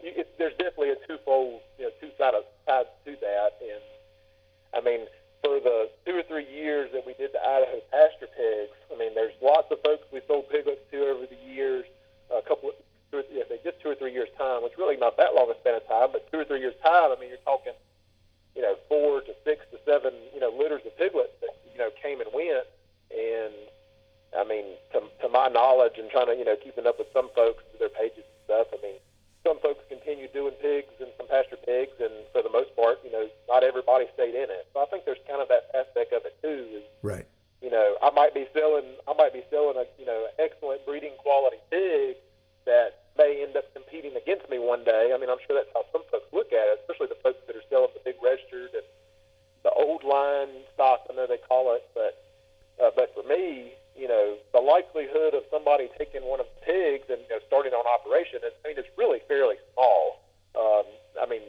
it's 0.03 0.31
there's 0.39 0.53
definitely 0.53 0.91
a 0.91 1.07
twofold, 1.07 1.61
you 1.79 1.85
know, 1.85 1.91
two 2.01 2.11
sides 2.17 2.37
sides 2.67 2.89
to 3.05 3.13
that. 3.21 3.51
And 3.61 3.83
I 4.79 4.81
mean, 4.81 5.11
for 5.43 5.59
the 5.59 5.91
two 6.07 6.15
or 6.15 6.23
three 6.23 6.47
years 6.47 6.91
that 6.95 7.03
we 7.03 7.15
did 7.15 7.35
the 7.35 7.43
Idaho 7.43 7.83
pasture 7.91 8.31
pigs, 8.31 8.79
I 8.95 8.99
mean, 8.99 9.15
there's 9.15 9.35
lots 9.43 9.67
of 9.75 9.83
folks 9.83 10.07
we 10.15 10.23
sold 10.31 10.49
piglets 10.51 10.87
to 10.91 10.99
over 11.11 11.27
the 11.27 11.39
years. 11.43 11.85
A 12.31 12.43
couple, 12.47 12.71
of, 12.71 12.77
say 13.11 13.59
just 13.65 13.81
two 13.81 13.91
or 13.91 13.95
three 13.97 14.13
years 14.13 14.29
time, 14.39 14.63
which 14.63 14.77
really 14.79 14.97
not 14.97 15.17
that 15.17 15.35
long 15.35 15.51
a 15.51 15.59
span 15.61 15.75
of 15.75 15.87
time, 15.89 16.11
but 16.13 16.31
two 16.31 16.39
or 16.39 16.45
three 16.45 16.61
years 16.61 16.75
time. 16.83 17.11
I 17.11 17.17
mean, 17.19 17.31
you're 17.31 17.43
talking, 17.43 17.73
you 18.55 18.63
know, 18.63 18.77
four 18.89 19.23
to 19.23 19.33
six 19.45 19.65
to 19.73 19.81
seven, 19.85 20.13
you 20.35 20.41
know, 20.41 20.53
litters 20.53 20.85
of 20.87 20.97
piglets 20.99 21.35
that 21.41 21.57
you 21.73 21.79
know 21.79 21.91
came 22.03 22.21
and 22.21 22.31
went. 22.31 22.69
And 23.11 23.55
I 24.37 24.45
mean, 24.45 24.77
to, 24.93 25.01
to 25.25 25.29
my 25.29 25.49
knowledge, 25.49 25.97
and 25.97 26.11
trying 26.11 26.29
to 26.29 26.37
you 26.37 26.45
know 26.45 26.57
keeping 26.63 26.87
up 26.87 26.99
with 26.99 27.09
some 27.13 27.31
folks 27.35 27.65
their 27.81 27.89
pages 27.89 28.23
and 28.29 28.41
stuff. 28.45 28.69
I 28.71 28.79
mean, 28.85 29.01
some 29.49 29.57
folks 29.65 29.81
continue 29.89 30.29
doing 30.29 30.53
pigs 30.61 30.93
and 31.01 31.09
some 31.17 31.25
pasture 31.25 31.57
pigs, 31.65 31.97
and 31.97 32.13
for 32.37 32.45
the 32.45 32.53
most 32.53 32.77
part, 32.77 33.01
you 33.01 33.09
know, 33.09 33.25
not 33.49 33.65
everybody 33.65 34.05
stayed 34.13 34.37
in 34.37 34.53
it. 34.53 34.69
So 34.77 34.85
I 34.85 34.87
think 34.93 35.09
there's 35.09 35.23
kind 35.25 35.41
of 35.41 35.49
that 35.49 35.73
aspect 35.73 36.13
of 36.13 36.29
it 36.29 36.37
too. 36.45 36.69
Is 36.77 36.85
Right. 37.01 37.25
you 37.65 37.71
know, 37.73 37.97
I 38.05 38.11
might 38.13 38.37
be 38.37 38.45
selling, 38.53 38.85
I 39.09 39.17
might 39.17 39.33
be 39.33 39.41
selling 39.49 39.81
a 39.81 39.89
you 39.97 40.05
know 40.05 40.29
excellent 40.39 40.85
breeding 40.85 41.17
quality 41.25 41.57
pig 41.73 42.21
that 42.69 43.09
may 43.17 43.41
end 43.43 43.57
up 43.57 43.65
competing 43.73 44.13
against 44.21 44.45
me 44.53 44.61
one 44.61 44.85
day. 44.85 45.11
I 45.15 45.19
mean, 45.19 45.31
I'm 45.33 45.41
sure 45.49 45.57
that's 45.57 45.73
how 45.73 45.89
some 45.91 46.05
folks 46.13 46.29
look 46.37 46.53
at 46.53 46.69
it, 46.69 46.85
especially 46.85 47.09
the 47.09 47.19
folks 47.25 47.41
that 47.49 47.57
are 47.57 47.65
selling 47.73 47.89
the 47.97 48.05
big 48.05 48.21
registered 48.21 48.77
and 48.77 48.85
the 49.65 49.73
old 49.73 50.05
line 50.05 50.69
stock. 50.77 51.09
I 51.09 51.17
know 51.17 51.27
they 51.27 51.41
call 51.41 51.73
it, 51.75 51.89
but 51.97 52.21
uh, 52.85 52.93
but 52.95 53.17
for 53.17 53.25
me, 53.25 53.73
you 53.99 54.07
know, 54.07 54.39
the 54.55 54.63
likelihood 54.63 55.35
of 55.35 55.43
somebody 55.51 55.91
taking 55.99 56.23
one 56.23 56.39
of 56.41 56.47
the 56.47 56.61
pigs 56.63 57.11
and 57.11 57.19
you 57.27 57.35
know, 57.35 57.43
starting 57.47 57.75
on 57.75 57.83
operation 57.83 58.41
is, 58.47 58.55
I 58.65 58.69
mean, 58.71 58.79
it's 58.79 58.89
really 58.97 59.19
fairly 59.27 59.57
small. 59.75 60.23
Um, 60.55 60.87
I 61.21 61.27
mean, 61.27 61.43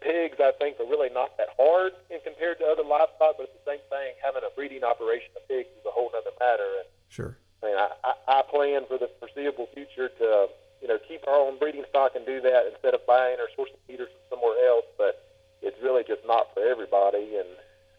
pigs, 0.00 0.40
I 0.40 0.52
think, 0.56 0.80
are 0.80 0.88
really 0.88 1.12
not 1.12 1.36
that 1.36 1.52
hard 1.60 1.92
in 2.10 2.20
compared 2.24 2.58
to 2.60 2.64
other 2.64 2.82
livestock, 2.82 3.36
but 3.36 3.52
it's 3.52 3.58
the 3.60 3.68
same 3.68 3.84
thing. 3.92 4.16
Having 4.24 4.48
a 4.48 4.52
breeding 4.56 4.82
operation 4.82 5.28
of 5.36 5.44
pigs 5.46 5.68
is 5.76 5.84
a 5.84 5.92
whole 5.92 6.10
other 6.16 6.32
matter. 6.40 6.80
And 6.80 6.88
Sure. 7.08 7.36
I 7.62 7.66
mean, 7.66 7.76
I, 7.76 7.88
I, 8.04 8.12
I 8.28 8.42
plan 8.48 8.86
for 8.88 8.98
the 8.98 9.10
foreseeable 9.18 9.68
future 9.74 10.08
to, 10.08 10.48
you 10.80 10.88
know, 10.88 10.98
keep 11.08 11.26
our 11.26 11.36
own 11.36 11.58
breeding 11.58 11.84
stock 11.90 12.12
and 12.14 12.24
do 12.24 12.40
that 12.40 12.70
instead 12.72 12.94
of 12.94 13.04
buying 13.06 13.36
or 13.40 13.48
sourcing 13.58 13.80
feeders 13.86 14.08
from 14.08 14.38
somewhere 14.38 14.56
else. 14.68 14.86
But 14.96 15.20
it's 15.62 15.76
really 15.82 16.04
just 16.06 16.22
not 16.26 16.54
for 16.54 16.64
everybody. 16.64 17.36
And 17.36 17.48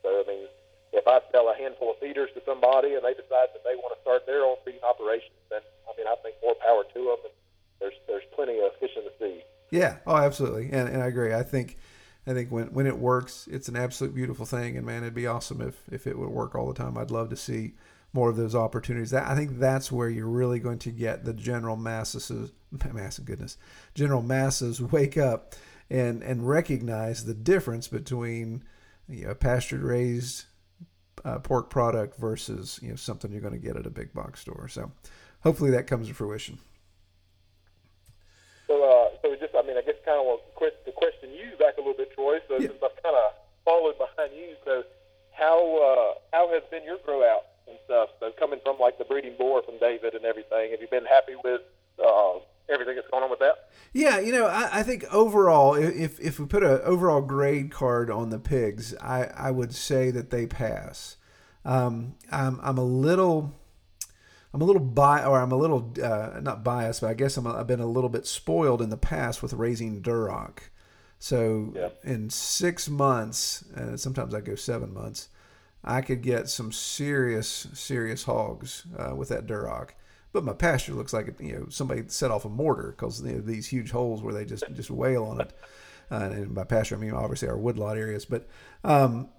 so, 0.02 0.24
I 0.24 0.28
mean, 0.28 0.48
if 0.92 1.08
I 1.08 1.20
sell 1.32 1.50
a 1.50 1.56
handful 1.56 1.92
of 1.92 2.00
feeders 2.00 2.30
to 2.34 2.42
somebody 2.46 2.96
and 2.96 3.04
they 3.04 3.14
decide 3.14 3.54
that 3.54 3.64
they 3.64 3.76
want 3.76 3.96
to 3.96 4.02
start 4.02 4.26
their 4.26 4.44
own 4.44 4.58
feeding 4.66 4.82
operations, 4.84 5.38
then 5.50 5.62
I 5.86 5.98
mean, 5.98 6.08
I 6.08 6.16
think 6.24 6.36
more 6.42 6.56
power 6.66 6.84
to 6.84 7.00
them. 7.00 7.22
And 7.26 7.36
there's 7.80 7.98
there's 8.08 8.28
plenty 8.36 8.60
of 8.60 8.72
fish 8.80 8.96
in 8.98 9.04
the 9.06 9.14
sea. 9.20 9.44
Yeah. 9.72 9.98
Oh, 10.06 10.18
absolutely. 10.18 10.70
And, 10.72 10.90
and 10.90 11.04
I 11.04 11.08
agree. 11.08 11.34
I 11.34 11.44
think, 11.44 11.78
I 12.26 12.34
think 12.34 12.52
when, 12.52 12.74
when 12.74 12.88
it 12.88 12.98
works, 12.98 13.48
it's 13.52 13.70
an 13.70 13.76
absolute 13.76 14.16
beautiful 14.16 14.46
thing. 14.46 14.78
And 14.78 14.86
man, 14.86 15.04
it'd 15.04 15.14
be 15.14 15.28
awesome 15.28 15.62
if, 15.62 15.82
if 15.92 16.08
it 16.08 16.18
would 16.18 16.30
work 16.30 16.56
all 16.56 16.68
the 16.68 16.74
time. 16.74 16.98
I'd 16.98 17.12
love 17.12 17.30
to 17.30 17.36
see 17.36 17.74
more 18.12 18.30
of 18.30 18.36
those 18.36 18.56
opportunities. 18.56 19.12
That, 19.12 19.28
I 19.28 19.36
think 19.36 19.60
that's 19.60 19.92
where 19.92 20.10
you're 20.10 20.28
really 20.28 20.60
going 20.60 20.80
to 20.80 20.92
get 20.92 21.24
the 21.24 21.34
general 21.34 21.76
masses, 21.76 22.52
mass 22.94 23.20
goodness, 23.20 23.58
general 23.94 24.24
masses 24.24 24.82
wake 24.82 25.18
up 25.18 25.54
and, 25.90 26.24
and 26.24 26.48
recognize 26.48 27.26
the 27.26 27.34
difference 27.34 27.88
between 27.88 28.64
you 29.08 29.28
know, 29.28 29.34
pastured 29.34 29.82
raised 29.82 30.46
uh, 31.26 31.40
pork 31.40 31.70
product 31.70 32.18
versus, 32.18 32.80
you 32.82 32.90
know, 32.90 32.96
something 32.96 33.32
you're 33.32 33.42
going 33.42 33.54
to 33.54 33.60
get 33.60 33.76
at 33.76 33.86
a 33.86 33.90
big 33.90 34.14
box 34.14 34.42
store. 34.42 34.68
So 34.68 34.92
hopefully 35.42 35.72
that 35.72 35.88
comes 35.88 36.08
to 36.08 36.14
fruition. 36.14 36.58
So, 38.68 38.84
uh, 38.84 39.10
so 39.22 39.36
just, 39.36 39.56
I 39.56 39.64
mean, 39.64 39.78
I 39.78 39.82
guess 39.82 39.96
kind 40.06 40.20
of 40.20 40.26
want 40.26 40.42
to 40.46 40.70
to 40.86 40.92
question 40.92 41.32
you 41.34 41.58
back 41.58 41.78
a 41.78 41.82
little 41.82 41.94
bit, 41.98 42.14
Troy. 42.14 42.40
So 42.48 42.56
Yeah. 42.56 42.68
since 42.68 42.80
I've 42.84 43.04
kind 43.04 43.16
of 43.16 43.34
followed 43.66 43.98
behind 43.98 44.34
you, 44.34 44.56
so 44.66 44.84
how 45.32 45.58
uh, 45.58 46.20
how 46.36 46.52
has 46.54 46.64
been 46.70 46.84
your 46.84 46.98
grow 47.06 47.24
out 47.24 47.46
and 47.68 47.78
stuff? 47.86 48.10
So 48.20 48.32
coming 48.38 48.60
from 48.64 48.78
like 48.78 48.98
the 48.98 49.06
breeding 49.06 49.36
boar 49.38 49.64
from 49.64 49.80
David 49.80 50.14
and 50.14 50.26
everything, 50.26 50.72
have 50.72 50.82
you 50.82 50.88
been 50.88 51.06
happy 51.06 51.36
with 51.44 51.62
uh, 51.98 52.40
everything 52.72 52.96
that's 52.96 53.08
going 53.10 53.24
on 53.24 53.30
with 53.30 53.40
that? 53.40 53.70
Yeah, 53.94 54.20
you 54.20 54.32
know, 54.32 54.46
I, 54.48 54.80
I 54.80 54.84
think 54.84 55.04
overall, 55.12 55.74
if 55.76 56.20
if 56.20 56.40
we 56.40 56.46
put 56.46 56.64
an 56.64 56.80
overall 56.84 57.22
grade 57.22 57.72
card 57.72 58.10
on 58.12 58.30
the 58.30 58.40
pigs, 58.40 58.96
I, 59.02 59.26
I 59.36 59.52
would 59.52 59.74
say 59.74 60.12
that 60.12 60.30
they 60.30 60.46
pass. 60.46 61.18
Um, 61.66 62.16
I'm 62.32 62.60
I'm 62.62 62.78
a 62.78 62.84
little, 62.84 63.54
I'm 64.54 64.62
a 64.62 64.66
little 64.66 64.82
bi 64.82 65.24
or 65.26 65.40
I'm 65.40 65.52
a 65.52 65.58
little 65.58 65.94
uh, 66.02 66.40
not 66.42 66.64
biased, 66.64 67.02
but 67.02 67.08
I 67.10 67.14
guess 67.14 67.36
I'm 67.38 67.46
a, 67.48 67.54
I've 67.56 67.68
been 67.68 67.80
a 67.80 67.86
little 67.88 68.10
bit 68.10 68.26
spoiled 68.28 68.82
in 68.82 68.90
the 68.90 68.98
past 68.98 69.42
with 69.42 69.54
raising 69.54 70.02
Duroc. 70.02 70.60
So 71.18 71.74
Yeah. 71.76 71.90
in 72.04 72.30
six 72.30 72.88
months, 72.90 73.64
and 73.76 74.00
sometimes 74.00 74.34
I 74.34 74.40
go 74.42 74.56
seven 74.56 74.94
months, 74.94 75.28
I 75.84 76.02
could 76.02 76.22
get 76.22 76.48
some 76.50 76.72
serious 76.72 77.68
serious 77.74 78.24
hogs 78.24 78.86
uh, 78.98 79.16
with 79.16 79.30
that 79.30 79.48
Duroc. 79.48 79.90
But 80.32 80.44
my 80.44 80.54
pasture 80.54 80.94
looks 80.94 81.14
like 81.14 81.40
you 81.40 81.54
know 81.54 81.66
somebody 81.70 82.04
set 82.08 82.30
off 82.32 82.46
a 82.46 82.50
mortar 82.50 82.92
because 82.96 83.22
you 83.24 83.34
know, 83.34 83.42
these 83.42 83.68
huge 83.68 83.92
holes 83.92 84.22
where 84.22 84.34
they 84.34 84.46
just 84.46 84.64
just 84.74 84.92
wail 84.92 85.26
on 85.26 85.42
it. 85.42 85.54
Uh, 86.12 86.30
and 86.32 86.54
by 86.56 86.64
pasture, 86.64 86.96
I 86.96 87.00
mean 87.00 87.14
obviously 87.14 87.48
our 87.48 87.58
woodlot 87.58 87.98
areas. 87.98 88.26
But 88.26 88.48
um, 88.84 89.30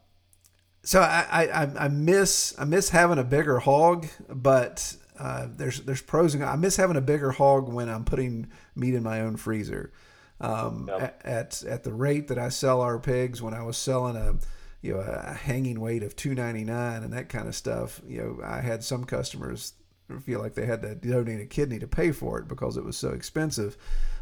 so 0.82 1.01
I, 1.01 1.49
I 1.53 1.84
I- 1.84 1.88
miss 1.88 2.55
I 2.59 2.64
miss 2.64 2.88
having 2.91 3.18
a 3.18 3.24
bigger 3.24 3.59
hog, 3.61 4.07
but 4.28 4.97
uh, 5.18 5.47
there's 5.55 5.80
there's 5.82 6.03
pros 6.03 6.34
and 6.34 6.43
I 6.45 6.57
miss 6.57 6.76
having 6.76 6.97
a 6.97 7.01
bigger 7.03 7.30
hog 7.32 7.68
when 7.72 7.88
I'm 7.88 8.05
putting 8.05 8.51
meat 8.74 8.95
in 8.95 9.03
my 9.03 9.20
own 9.20 9.36
freezer. 9.36 9.93
Um, 10.41 10.88
at 11.22 11.62
at 11.64 11.84
the 11.84 11.93
rate 11.93 12.28
that 12.28 12.38
I 12.38 12.49
sell 12.49 12.80
our 12.80 12.99
pigs, 12.99 13.43
when 13.43 13.53
I 13.53 13.62
was 13.62 13.76
selling 13.76 14.16
a 14.16 14.36
you 14.80 14.95
know 14.95 15.01
a 15.01 15.34
hanging 15.34 15.78
weight 15.80 16.03
of 16.03 16.16
two 16.16 16.34
ninety 16.34 16.64
nine 16.64 17.03
and 17.03 17.12
that 17.12 17.28
kind 17.28 17.47
of 17.47 17.55
stuff, 17.55 18.01
you 18.07 18.18
know 18.18 18.41
I 18.45 18.61
had 18.61 18.82
some 18.82 19.05
customers 19.05 19.74
feel 20.18 20.40
like 20.40 20.54
they 20.54 20.66
had 20.66 20.82
to 20.82 20.94
donate 20.94 21.40
a 21.40 21.46
kidney 21.46 21.78
to 21.78 21.86
pay 21.86 22.12
for 22.12 22.38
it 22.38 22.48
because 22.48 22.76
it 22.76 22.84
was 22.84 22.96
so 22.96 23.11
expensive. 23.11 23.76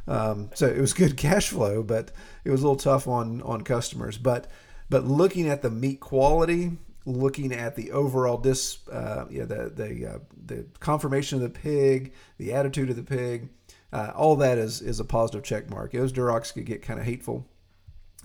Um, 0.06 0.50
so 0.54 0.66
it 0.66 0.80
was 0.80 0.92
good 0.94 1.16
cash 1.16 1.48
flow, 1.48 1.82
but 1.82 2.10
it 2.44 2.50
was 2.50 2.62
a 2.62 2.64
little 2.64 2.76
tough 2.76 3.06
on 3.06 3.42
on 3.42 3.62
customers. 3.62 4.18
But 4.18 4.50
but 4.90 5.04
looking 5.04 5.48
at 5.48 5.62
the 5.62 5.70
meat 5.70 6.00
quality, 6.00 6.72
looking 7.04 7.52
at 7.52 7.76
the 7.76 7.92
overall 7.92 8.38
dis, 8.38 8.86
uh, 8.88 9.26
yeah, 9.30 9.44
the 9.44 9.70
the 9.74 10.14
uh, 10.14 10.18
the 10.46 10.66
conformation 10.80 11.36
of 11.36 11.42
the 11.42 11.58
pig, 11.58 12.12
the 12.38 12.52
attitude 12.52 12.90
of 12.90 12.96
the 12.96 13.02
pig, 13.02 13.48
uh, 13.92 14.12
all 14.14 14.36
that 14.36 14.58
is 14.58 14.80
is 14.80 15.00
a 15.00 15.04
positive 15.04 15.42
check 15.42 15.70
mark. 15.70 15.92
Those 15.92 16.12
Durocs 16.12 16.52
could 16.52 16.66
get 16.66 16.82
kind 16.82 16.98
of 16.98 17.06
hateful 17.06 17.46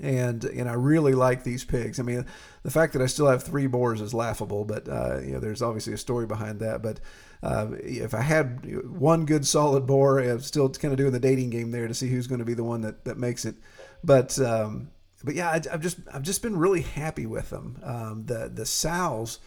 and 0.02 0.44
and 0.46 0.70
I 0.70 0.74
really 0.74 1.14
like 1.14 1.44
these 1.44 1.64
pigs. 1.64 2.00
I 2.00 2.04
mean, 2.04 2.26
the 2.64 2.72
fact 2.72 2.94
that 2.94 3.02
I 3.02 3.06
still 3.06 3.28
have 3.28 3.44
three 3.44 3.68
boars 3.68 4.02
is 4.02 4.14
laughable, 4.14 4.66
but 4.66 4.88
uh, 4.90 5.20
you 5.20 5.34
know, 5.34 5.40
there's 5.40 5.62
obviously 5.62 5.94
a 5.94 5.98
story 5.98 6.26
behind 6.26 6.60
that. 6.62 6.82
But 6.82 7.00
uh, 7.44 7.68
if 7.84 8.14
I 8.14 8.22
had 8.22 8.90
one 8.90 9.26
good 9.26 9.46
solid 9.46 9.86
boar, 9.86 10.20
I'm 10.20 10.40
still 10.40 10.70
kind 10.70 10.94
of 10.94 10.98
doing 10.98 11.12
the 11.12 11.20
dating 11.20 11.50
game 11.50 11.72
there 11.72 11.88
to 11.90 11.94
see 11.94 12.08
who's 12.08 12.26
going 12.26 12.40
to 12.40 12.46
be 12.46 12.54
the 12.54 12.64
one 12.64 12.82
that, 12.82 13.04
that 13.04 13.18
makes 13.18 13.44
it. 13.44 13.56
But 14.02 14.40
um, 14.40 14.92
but 15.24 15.36
yeah, 15.36 15.50
I, 15.50 15.62
I've 15.72 15.82
just 15.82 15.98
I've 16.14 16.24
just 16.24 16.42
been 16.42 16.58
really 16.58 16.82
happy 16.82 17.26
with 17.26 17.50
them. 17.50 17.80
Um, 17.84 18.24
the 18.26 18.50
the 18.54 18.66
sows, 18.66 19.40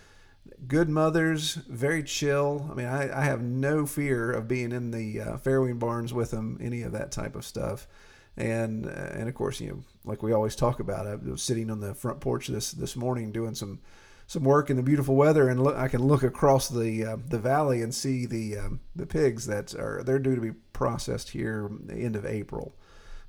good 0.69 0.91
mothers, 0.91 1.55
very 1.55 2.03
chill. 2.03 2.69
I 2.71 2.75
mean, 2.75 2.87
I, 2.87 3.21
I 3.21 3.25
have 3.25 3.41
no 3.41 3.87
fear 3.87 4.31
of 4.31 4.47
being 4.47 4.73
in 4.73 4.91
the 4.91 5.21
uh, 5.21 5.37
farrowing 5.39 5.79
barns 5.79 6.13
with 6.13 6.33
them, 6.33 6.59
any 6.61 6.83
of 6.83 6.93
that 6.93 7.11
type 7.13 7.35
of 7.35 7.47
stuff 7.47 7.89
and 8.37 8.87
uh, 8.87 8.91
and 9.15 9.31
of 9.31 9.35
course 9.35 9.61
you 9.61 9.69
know 9.71 9.83
like 10.05 10.23
we 10.23 10.33
always 10.33 10.55
talk 10.55 10.79
about 10.79 11.07
I 11.07 11.15
was 11.15 11.43
sitting 11.43 11.71
on 11.71 11.81
the 11.81 11.95
front 11.95 12.21
porch 12.21 12.49
this 12.49 12.73
this 12.73 12.95
morning 12.95 13.33
doing 13.33 13.55
some 13.55 13.81
some 14.27 14.43
work 14.43 14.70
in 14.70 14.77
the 14.77 14.83
beautiful 14.83 15.14
weather 15.14 15.49
and 15.49 15.62
look, 15.62 15.77
I 15.77 15.89
can 15.89 16.03
look 16.03 16.22
across 16.22 16.68
the 16.68 17.05
uh, 17.05 17.16
the 17.29 17.39
valley 17.39 17.83
and 17.83 17.95
see 17.95 18.27
the 18.27 18.59
um, 18.59 18.81
the 18.95 19.07
pigs 19.07 19.47
that 19.47 19.74
are 19.74 20.03
they're 20.05 20.18
due 20.18 20.35
to 20.35 20.41
be 20.41 20.53
processed 20.72 21.31
here 21.31 21.70
end 21.91 22.16
of 22.16 22.27
April. 22.27 22.77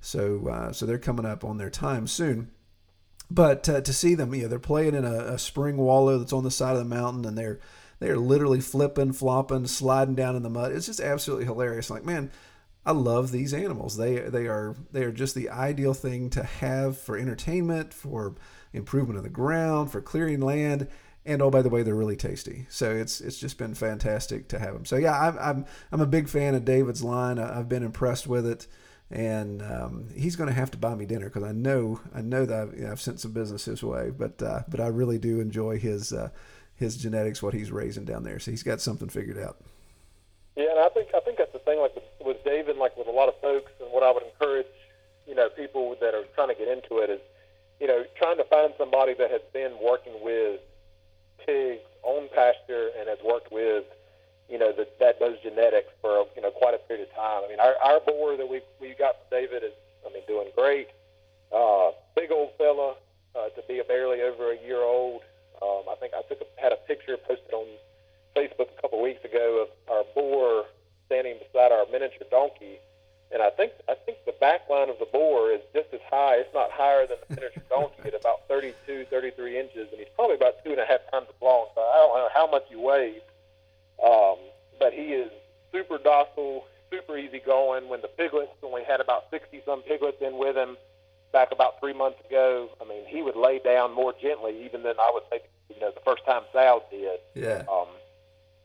So 0.02 0.48
uh, 0.48 0.72
so 0.74 0.86
they're 0.86 0.98
coming 0.98 1.26
up 1.26 1.44
on 1.44 1.58
their 1.58 1.70
time 1.70 2.08
soon. 2.08 2.52
But 3.30 3.68
uh, 3.68 3.82
to 3.82 3.94
see 3.94 4.16
them 4.16 4.34
you 4.34 4.44
know 4.44 4.48
they're 4.48 4.60
playing 4.60 4.96
in 4.96 5.06
a, 5.06 5.34
a 5.34 5.40
spring 5.40 5.78
wallow 5.78 6.18
that's 6.18 6.34
on 6.34 6.44
the 6.44 6.52
side 6.52 6.74
of 6.74 6.80
the 6.80 6.96
mountain 6.96 7.26
and 7.26 7.38
they're 7.38 7.60
they're 8.00 8.18
literally 8.18 8.62
flipping 8.62 9.14
flopping 9.14 9.68
sliding 9.68 10.16
down 10.16 10.36
in 10.36 10.44
the 10.44 10.50
mud. 10.50 10.72
It's 10.72 10.86
just 10.88 11.00
absolutely 11.00 11.46
hilarious. 11.46 11.90
Like 11.90 12.06
man 12.06 12.32
I 12.88 12.92
love 12.92 13.32
these 13.32 13.54
animals. 13.54 13.98
They 13.98 14.16
they 14.16 14.48
are 14.48 14.74
they 14.94 15.04
are 15.04 15.12
just 15.12 15.36
the 15.36 15.50
ideal 15.50 15.94
thing 15.94 16.30
to 16.32 16.44
have 16.44 16.98
for 16.98 17.18
entertainment, 17.18 17.94
for 17.94 18.36
improvement 18.74 19.18
of 19.18 19.24
the 19.24 19.30
ground, 19.30 19.92
for 19.92 20.02
clearing 20.02 20.42
land, 20.42 20.88
and 21.26 21.42
oh 21.42 21.50
by 21.50 21.62
the 21.62 21.70
way, 21.70 21.84
they're 21.84 21.96
really 21.96 22.16
tasty. 22.16 22.66
So 22.70 22.92
it's 22.92 23.22
it's 23.22 23.38
just 23.38 23.58
been 23.58 23.74
fantastic 23.74 24.48
to 24.50 24.60
have 24.60 24.74
them. 24.74 24.86
So 24.86 24.96
yeah, 24.96 25.20
I'm 25.20 25.38
I'm, 25.40 25.66
I'm 25.92 26.02
a 26.02 26.08
big 26.08 26.30
fan 26.30 26.56
of 26.56 26.66
David's 26.66 27.04
line. 27.04 27.40
I've 27.40 27.70
been 27.70 27.84
impressed 27.84 28.28
with 28.28 28.46
it, 28.46 28.68
and 29.12 29.62
um, 29.62 30.08
he's 30.16 30.36
going 30.36 30.50
to 30.50 30.56
have 30.56 30.72
to 30.72 30.78
buy 30.78 30.96
me 30.96 31.06
dinner 31.06 31.26
because 31.26 31.44
I 31.44 31.52
know 31.52 32.00
I 32.14 32.22
know 32.22 32.46
that 32.46 32.60
I've, 32.60 32.74
you 32.74 32.86
know, 32.86 32.92
I've, 32.92 33.02
sent 33.02 33.20
some 33.20 33.32
business 33.32 33.66
his 33.66 33.84
way, 33.84 34.10
but 34.10 34.42
uh, 34.42 34.64
but 34.68 34.80
I 34.80 34.88
really 34.88 35.18
do 35.18 35.40
enjoy 35.40 35.80
his 35.80 36.14
uh, 36.14 36.30
his 36.76 36.96
genetics, 36.96 37.42
what 37.42 37.54
he's 37.54 37.72
raising 37.72 38.06
down 38.06 38.24
there. 38.24 38.40
So 38.40 38.52
he's 38.52 38.64
got 38.64 38.82
something 38.82 39.10
figured 39.10 39.38
out. 39.38 39.58
Yeah, 40.56 40.72
and 40.72 40.80
I 40.80 40.90
think 40.90 41.10
I 41.16 41.20
think 41.22 41.38
that's 41.38 41.54
the 41.54 41.60
thing. 41.60 41.80
Like 41.80 41.96
with, 41.96 42.04
with 42.24 42.44
David, 42.44 42.78
like 42.78 42.96
with 42.98 43.08
a 43.08 43.12
lot 43.12 43.30
of 43.30 43.40
folks, 43.42 43.72
and 43.80 43.92
what 43.92 44.04
I 44.04 44.12
would 44.12 44.24
encourage, 44.24 44.68
you 45.28 45.36
know, 45.36 45.50
people 45.50 45.96
that 46.00 46.14
are 46.14 46.24
trying 46.36 46.50
to 46.50 46.56
get 46.56 46.68
into 46.68 46.98
it 47.00 47.10
is, 47.10 47.20
you 47.80 47.88
know, 47.88 48.04
trying 48.18 48.38
to 48.38 48.44
find 48.46 48.74
somebody 48.78 49.14
that 49.16 49.32
has 49.32 49.42
been 49.54 49.74
working 49.82 50.14
with 50.22 50.60
pigs 51.46 51.84
on 52.04 52.30
pasture 52.34 52.90
and 52.98 53.08
has 53.08 53.20
worked 53.24 53.52
with, 53.52 53.86
you 54.50 54.58
know, 54.58 54.72
the, 54.72 54.88
that 55.00 55.20
those 55.20 55.38
genetics 55.44 55.90
for 56.02 56.26
you 56.36 56.42
know 56.42 56.52
quite 56.52 56.74
a 56.74 56.78
period 56.80 57.08
of 57.08 57.16
time. 57.16 57.44
I 57.46 57.50
mean, 57.50 57.60
our 57.60 57.76
our 57.84 58.00
boar 58.00 58.38
that 58.38 58.48
we 58.48 58.62
we 58.82 58.96
got 58.98 59.16
from 59.20 59.40
David 59.40 59.64
is, 59.64 59.74
I 60.06 60.14
mean, 60.14 60.24
doing 60.28 60.50
great. 60.56 60.88
Uh, 61.54 61.92
big 62.16 62.32
old 62.32 62.52
fella 62.58 62.96
uh, 63.36 63.50
to 63.50 63.62
be 63.68 63.80
a 63.80 63.84
barely 63.84 64.22
over 64.22 64.52
a 64.52 64.60
year 64.66 64.82
old. 64.82 65.22
Um, 65.62 65.84
I 65.90 65.96
think 66.00 66.14
I 66.14 66.22
took 66.28 66.42
a, 66.42 66.62
had 66.62 66.72
a 66.72 66.78
picture 66.88 67.18
posted 67.18 67.54
on 67.54 67.68
Facebook 68.36 68.70
a 68.78 68.82
couple 68.82 69.02
weeks 69.02 69.24
ago 69.26 69.66
of 69.66 69.70
our 69.92 70.04
boar 70.14 70.66
standing 71.06 71.38
beside 71.40 71.72
our 71.72 71.86
miniature 71.92 72.28
donkey, 72.30 72.80
and 73.32 73.42
I 73.42 73.50
think 73.50 73.74
I 73.90 73.96
think 74.06 74.20
the 74.26 74.36
back 74.40 74.70
line 74.70 74.90
of 74.90 75.00
the 75.00 75.06
boar 75.06 75.52
is 75.52 75.62
just 75.74 75.88
as 75.94 76.00
high, 76.10 76.38
if 76.38 76.48
not 76.54 76.72
higher, 76.72 77.06
than 77.06 77.18
the 77.28 77.36
miniature 77.36 77.64
donkey 77.70 78.08
at 78.08 78.14
about 78.14 78.48
32, 78.48 79.06
33 79.10 79.60
inches, 79.60 79.88
and 79.92 80.00
he's 80.00 80.08
probably 80.16 80.36
about 80.36 80.64
two 80.64 80.72
and 80.72 80.80
a 80.80 80.86
half 80.86 81.02
times 81.12 81.28
as 81.30 81.42
long. 81.42 81.68
So 81.76 81.82
I 81.82 81.96
don't 81.98 82.18
know 82.18 82.30
how 82.34 82.48
much 82.50 82.64
he 82.70 82.76
weighs, 82.76 83.22
um, 84.04 84.38
but 84.80 84.94
he 84.94 85.14
is 85.14 85.32
super 85.72 85.98
docile, 85.98 86.66
super 86.90 87.18
easy 87.18 87.40
going. 87.40 87.90
When 87.90 88.02
the 88.02 88.08
piglets 88.08 88.52
only 88.64 88.84
had 88.84 89.02
about 89.02 89.30
60 89.30 89.62
some 89.66 89.82
piglets 89.84 90.22
in 90.22 90.38
with 90.38 90.56
him 90.56 90.78
back 91.34 91.52
about 91.52 91.80
three 91.82 91.94
months 91.94 92.20
ago, 92.26 92.70
I 92.82 92.88
mean, 92.88 93.04
he 93.08 93.22
would 93.22 93.36
lay 93.36 93.60
down 93.60 93.94
more 93.94 94.14
gently 94.22 94.64
even 94.64 94.84
than 94.84 94.96
I 95.00 95.12
would 95.14 95.24
say, 95.30 95.42
you 95.70 95.82
know, 95.82 95.92
the 95.92 96.02
first 96.06 96.26
time 96.26 96.44
Sal 96.54 96.84
did. 96.90 97.20
Yeah. 97.36 97.64
Um, 97.70 97.88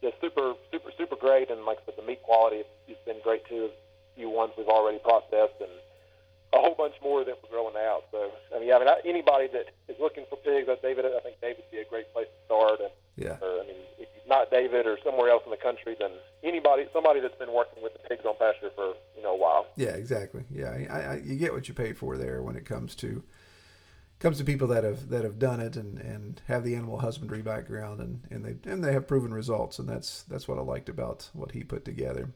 just 0.00 0.20
super, 0.20 0.54
super, 0.70 0.90
super 0.96 1.16
great. 1.16 1.50
And 1.50 1.64
like 1.64 1.78
I 1.82 1.86
said, 1.86 1.94
the 1.96 2.06
meat 2.06 2.22
quality 2.22 2.62
has 2.88 2.96
been 3.04 3.20
great 3.22 3.44
too. 3.46 3.70
Few 4.16 4.30
ones 4.30 4.52
we've 4.56 4.68
already 4.68 4.98
processed 4.98 5.60
and 5.60 5.70
a 6.52 6.58
whole 6.58 6.74
bunch 6.74 6.94
more 7.02 7.24
that 7.24 7.38
we're 7.42 7.50
growing 7.50 7.76
out. 7.76 8.04
So, 8.12 8.30
I 8.54 8.60
mean, 8.60 8.72
I 8.72 8.78
mean, 8.78 8.88
anybody 9.04 9.48
that 9.52 9.72
is 9.88 9.96
looking 9.98 10.24
for 10.28 10.36
pigs, 10.36 10.68
I 10.68 10.76
David, 10.82 11.06
I 11.06 11.20
think 11.20 11.40
David 11.40 11.64
would 11.64 11.70
be 11.70 11.78
a 11.78 11.88
great 11.88 12.12
place 12.12 12.28
to 12.28 12.44
start. 12.44 12.80
And, 12.80 12.92
yeah. 13.16 13.40
Or, 13.40 13.62
I 13.62 13.66
mean, 13.66 13.80
if 13.98 14.08
not 14.28 14.50
David 14.50 14.86
or 14.86 14.98
somewhere 15.04 15.30
else 15.30 15.42
in 15.44 15.50
the 15.50 15.56
country, 15.56 15.96
then 15.98 16.10
anybody, 16.42 16.86
somebody 16.92 17.20
that's 17.20 17.38
been 17.38 17.52
working 17.52 17.82
with 17.82 17.92
the 17.94 18.08
pigs 18.08 18.24
on 18.24 18.34
pasture 18.38 18.70
for 18.74 18.94
you 19.16 19.22
know 19.22 19.34
a 19.34 19.38
while. 19.38 19.66
Yeah, 19.76 19.90
exactly. 19.90 20.44
Yeah, 20.50 20.70
I, 20.90 21.00
I, 21.00 21.16
you 21.24 21.36
get 21.36 21.52
what 21.52 21.68
you 21.68 21.74
pay 21.74 21.92
for 21.92 22.16
there 22.16 22.42
when 22.42 22.56
it 22.56 22.64
comes 22.64 22.94
to 22.96 23.22
comes 24.18 24.38
to 24.38 24.44
people 24.44 24.68
that 24.68 24.84
have 24.84 25.08
that 25.08 25.24
have 25.24 25.38
done 25.38 25.60
it 25.60 25.76
and, 25.76 25.98
and 25.98 26.40
have 26.46 26.64
the 26.64 26.74
animal 26.74 27.00
husbandry 27.00 27.42
background 27.42 28.00
and, 28.00 28.22
and 28.30 28.44
they 28.44 28.70
and 28.70 28.84
they 28.84 28.92
have 28.92 29.08
proven 29.08 29.34
results 29.34 29.78
and 29.78 29.88
that's 29.88 30.22
that's 30.24 30.46
what 30.46 30.58
I 30.58 30.62
liked 30.62 30.88
about 30.88 31.28
what 31.32 31.52
he 31.52 31.64
put 31.64 31.84
together. 31.84 32.30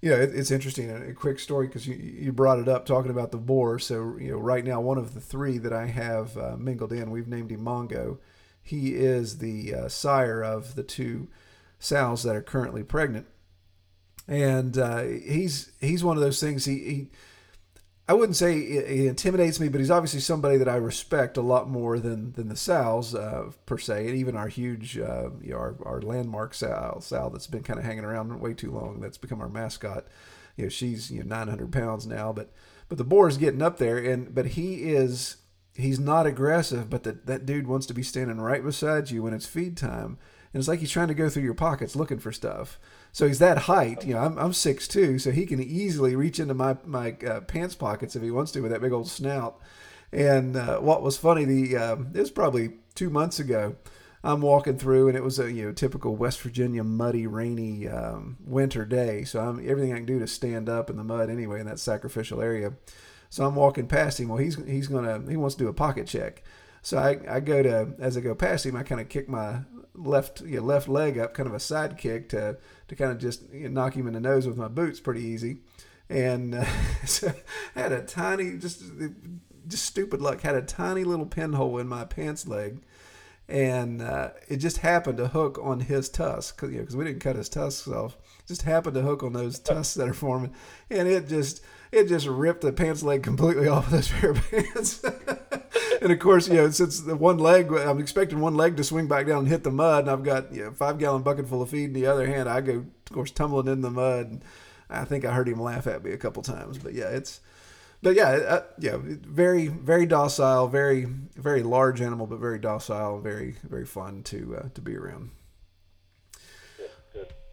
You 0.00 0.10
know, 0.10 0.16
it, 0.16 0.34
it's 0.34 0.50
interesting. 0.50 0.90
A 0.90 1.12
quick 1.12 1.38
story 1.38 1.66
because 1.66 1.86
you, 1.86 1.94
you 1.94 2.32
brought 2.32 2.58
it 2.58 2.68
up 2.68 2.86
talking 2.86 3.10
about 3.10 3.32
the 3.32 3.38
boar. 3.38 3.78
So 3.78 4.16
you 4.18 4.32
know, 4.32 4.38
right 4.38 4.64
now 4.64 4.80
one 4.80 4.98
of 4.98 5.14
the 5.14 5.20
three 5.20 5.58
that 5.58 5.72
I 5.72 5.86
have 5.86 6.36
uh, 6.36 6.56
mingled 6.56 6.92
in, 6.92 7.10
we've 7.10 7.28
named 7.28 7.50
him 7.50 7.64
Mongo. 7.64 8.18
He 8.62 8.94
is 8.94 9.38
the 9.38 9.74
uh, 9.74 9.88
sire 9.88 10.42
of 10.42 10.74
the 10.74 10.82
two 10.82 11.28
sows 11.78 12.22
that 12.22 12.36
are 12.36 12.42
currently 12.42 12.82
pregnant, 12.82 13.26
and 14.28 14.76
uh, 14.78 15.02
he's 15.02 15.72
he's 15.80 16.04
one 16.04 16.16
of 16.16 16.22
those 16.22 16.40
things. 16.40 16.64
He, 16.64 16.78
he 16.78 17.10
I 18.10 18.12
wouldn't 18.12 18.34
say 18.34 18.58
he 18.92 19.06
intimidates 19.06 19.60
me, 19.60 19.68
but 19.68 19.78
he's 19.78 19.90
obviously 19.90 20.18
somebody 20.18 20.56
that 20.56 20.68
I 20.68 20.74
respect 20.74 21.36
a 21.36 21.42
lot 21.42 21.70
more 21.70 22.00
than 22.00 22.32
than 22.32 22.48
the 22.48 22.56
Sal's 22.56 23.14
uh, 23.14 23.52
per 23.66 23.78
se, 23.78 24.08
and 24.08 24.16
even 24.16 24.34
our 24.34 24.48
huge, 24.48 24.98
uh, 24.98 25.30
you 25.40 25.52
know, 25.52 25.58
our, 25.58 25.76
our 25.84 26.02
landmark 26.02 26.52
Sal, 26.52 27.00
Sal 27.02 27.30
that's 27.30 27.46
been 27.46 27.62
kind 27.62 27.78
of 27.78 27.84
hanging 27.84 28.02
around 28.02 28.40
way 28.40 28.52
too 28.52 28.72
long. 28.72 28.98
That's 28.98 29.16
become 29.16 29.40
our 29.40 29.48
mascot. 29.48 30.08
You 30.56 30.64
know, 30.64 30.68
she's 30.70 31.12
you 31.12 31.20
know 31.20 31.28
900 31.28 31.70
pounds 31.70 32.04
now, 32.04 32.32
but 32.32 32.52
but 32.88 32.98
the 32.98 33.04
boar 33.04 33.28
is 33.28 33.36
getting 33.36 33.62
up 33.62 33.78
there, 33.78 33.98
and 33.98 34.34
but 34.34 34.46
he 34.46 34.90
is 34.90 35.36
he's 35.76 36.00
not 36.00 36.26
aggressive, 36.26 36.90
but 36.90 37.04
that 37.04 37.26
that 37.26 37.46
dude 37.46 37.68
wants 37.68 37.86
to 37.86 37.94
be 37.94 38.02
standing 38.02 38.40
right 38.40 38.64
beside 38.64 39.12
you 39.12 39.22
when 39.22 39.34
it's 39.34 39.46
feed 39.46 39.76
time, 39.76 40.18
and 40.52 40.58
it's 40.60 40.66
like 40.66 40.80
he's 40.80 40.90
trying 40.90 41.06
to 41.06 41.14
go 41.14 41.28
through 41.28 41.44
your 41.44 41.54
pockets 41.54 41.94
looking 41.94 42.18
for 42.18 42.32
stuff. 42.32 42.80
So 43.12 43.26
he's 43.26 43.38
that 43.40 43.58
height. 43.58 44.06
You 44.06 44.14
know, 44.14 44.20
I'm 44.20 44.38
I'm 44.38 44.52
six 44.52 44.86
two, 44.86 45.18
so 45.18 45.30
he 45.30 45.46
can 45.46 45.62
easily 45.62 46.14
reach 46.16 46.38
into 46.38 46.54
my 46.54 46.76
my 46.84 47.16
uh, 47.26 47.40
pants 47.40 47.74
pockets 47.74 48.16
if 48.16 48.22
he 48.22 48.30
wants 48.30 48.52
to 48.52 48.60
with 48.60 48.70
that 48.70 48.80
big 48.80 48.92
old 48.92 49.08
snout. 49.08 49.58
And 50.12 50.56
uh, 50.56 50.78
what 50.78 51.02
was 51.02 51.16
funny, 51.16 51.44
the 51.44 51.76
uh, 51.76 51.96
it 52.14 52.20
was 52.20 52.30
probably 52.30 52.72
two 52.94 53.10
months 53.10 53.38
ago. 53.38 53.76
I'm 54.22 54.42
walking 54.42 54.76
through, 54.76 55.08
and 55.08 55.16
it 55.16 55.24
was 55.24 55.38
a 55.38 55.50
you 55.50 55.66
know 55.66 55.72
typical 55.72 56.14
West 56.14 56.40
Virginia 56.42 56.84
muddy, 56.84 57.26
rainy 57.26 57.88
um, 57.88 58.36
winter 58.44 58.84
day. 58.84 59.24
So 59.24 59.40
I'm 59.40 59.58
everything 59.68 59.92
I 59.92 59.96
can 59.96 60.06
do 60.06 60.18
to 60.18 60.26
stand 60.26 60.68
up 60.68 60.90
in 60.90 60.96
the 60.96 61.04
mud 61.04 61.30
anyway 61.30 61.60
in 61.60 61.66
that 61.66 61.78
sacrificial 61.78 62.42
area. 62.42 62.74
So 63.30 63.46
I'm 63.46 63.54
walking 63.54 63.86
past 63.86 64.20
him. 64.20 64.28
Well, 64.28 64.38
he's 64.38 64.56
he's 64.66 64.88
gonna 64.88 65.22
he 65.28 65.36
wants 65.36 65.54
to 65.56 65.64
do 65.64 65.68
a 65.68 65.72
pocket 65.72 66.06
check. 66.06 66.42
So 66.82 66.98
I, 66.98 67.20
I 67.28 67.40
go 67.40 67.62
to 67.62 67.94
as 67.98 68.16
I 68.16 68.20
go 68.20 68.34
past 68.34 68.66
him, 68.66 68.76
I 68.76 68.82
kind 68.82 69.00
of 69.00 69.08
kick 69.08 69.28
my 69.28 69.60
left 69.94 70.40
you 70.42 70.56
know, 70.58 70.62
left 70.62 70.88
leg 70.88 71.18
up, 71.18 71.34
kind 71.34 71.48
of 71.48 71.54
a 71.54 71.60
side 71.60 71.96
kick 71.96 72.28
to 72.30 72.56
to 72.88 72.96
kind 72.96 73.10
of 73.10 73.18
just 73.18 73.42
you 73.52 73.68
know, 73.68 73.82
knock 73.82 73.94
him 73.94 74.06
in 74.06 74.14
the 74.14 74.20
nose 74.20 74.46
with 74.46 74.56
my 74.56 74.68
boots, 74.68 75.00
pretty 75.00 75.22
easy. 75.22 75.58
And 76.08 76.54
uh, 76.54 76.64
so 77.04 77.32
had 77.74 77.92
a 77.92 78.02
tiny, 78.02 78.56
just 78.58 78.82
just 79.66 79.84
stupid 79.84 80.20
luck, 80.20 80.40
had 80.40 80.56
a 80.56 80.62
tiny 80.62 81.04
little 81.04 81.26
pinhole 81.26 81.78
in 81.78 81.88
my 81.88 82.04
pants 82.04 82.46
leg, 82.46 82.80
and 83.48 84.00
uh, 84.00 84.30
it 84.48 84.56
just 84.56 84.78
happened 84.78 85.18
to 85.18 85.28
hook 85.28 85.58
on 85.62 85.80
his 85.80 86.08
tusk 86.08 86.56
because 86.56 86.72
you 86.72 86.80
know, 86.80 86.96
we 86.96 87.04
didn't 87.04 87.20
cut 87.20 87.36
his 87.36 87.48
tusks 87.48 87.88
off. 87.88 88.16
Just 88.46 88.62
happened 88.62 88.94
to 88.94 89.02
hook 89.02 89.22
on 89.22 89.32
those 89.32 89.58
tusks 89.60 89.94
that 89.94 90.08
are 90.08 90.14
forming, 90.14 90.54
and 90.88 91.08
it 91.08 91.28
just 91.28 91.62
it 91.92 92.08
just 92.08 92.26
ripped 92.26 92.62
the 92.62 92.72
pants 92.72 93.02
leg 93.02 93.22
completely 93.22 93.68
off 93.68 93.86
of 93.86 93.92
those 93.92 94.08
pair 94.08 94.30
of 94.30 94.50
pants. 94.50 95.04
and 96.02 96.12
of 96.12 96.18
course, 96.18 96.48
you 96.48 96.54
know, 96.54 96.70
since 96.70 97.00
the 97.00 97.16
one 97.16 97.38
leg, 97.38 97.72
I'm 97.72 97.98
expecting 97.98 98.40
one 98.40 98.54
leg 98.54 98.76
to 98.76 98.84
swing 98.84 99.06
back 99.06 99.26
down 99.26 99.40
and 99.40 99.48
hit 99.48 99.64
the 99.64 99.70
mud, 99.70 100.04
and 100.04 100.10
I've 100.10 100.24
got 100.24 100.52
you 100.52 100.64
know 100.64 100.72
five 100.72 100.98
gallon 100.98 101.22
bucket 101.22 101.48
full 101.48 101.62
of 101.62 101.70
feed 101.70 101.84
in 101.84 101.92
the 101.92 102.06
other 102.06 102.26
hand. 102.26 102.48
I 102.48 102.60
go, 102.60 102.72
of 102.72 103.12
course, 103.12 103.30
tumbling 103.30 103.68
in 103.68 103.82
the 103.82 103.90
mud. 103.90 104.26
And 104.26 104.44
I 104.88 105.04
think 105.04 105.24
I 105.24 105.32
heard 105.32 105.48
him 105.48 105.60
laugh 105.60 105.86
at 105.86 106.02
me 106.04 106.12
a 106.12 106.18
couple 106.18 106.42
times, 106.42 106.78
but 106.78 106.94
yeah, 106.94 107.08
it's. 107.08 107.40
But 108.02 108.16
yeah, 108.16 108.28
uh, 108.30 108.62
yeah, 108.78 108.96
very, 108.98 109.66
very 109.66 110.06
docile, 110.06 110.68
very, 110.68 111.04
very 111.04 111.62
large 111.62 112.00
animal, 112.00 112.26
but 112.26 112.38
very 112.38 112.58
docile, 112.58 113.20
very, 113.20 113.56
very 113.62 113.84
fun 113.84 114.22
to 114.22 114.56
uh, 114.56 114.68
to 114.72 114.80
be 114.80 114.96
around. 114.96 115.32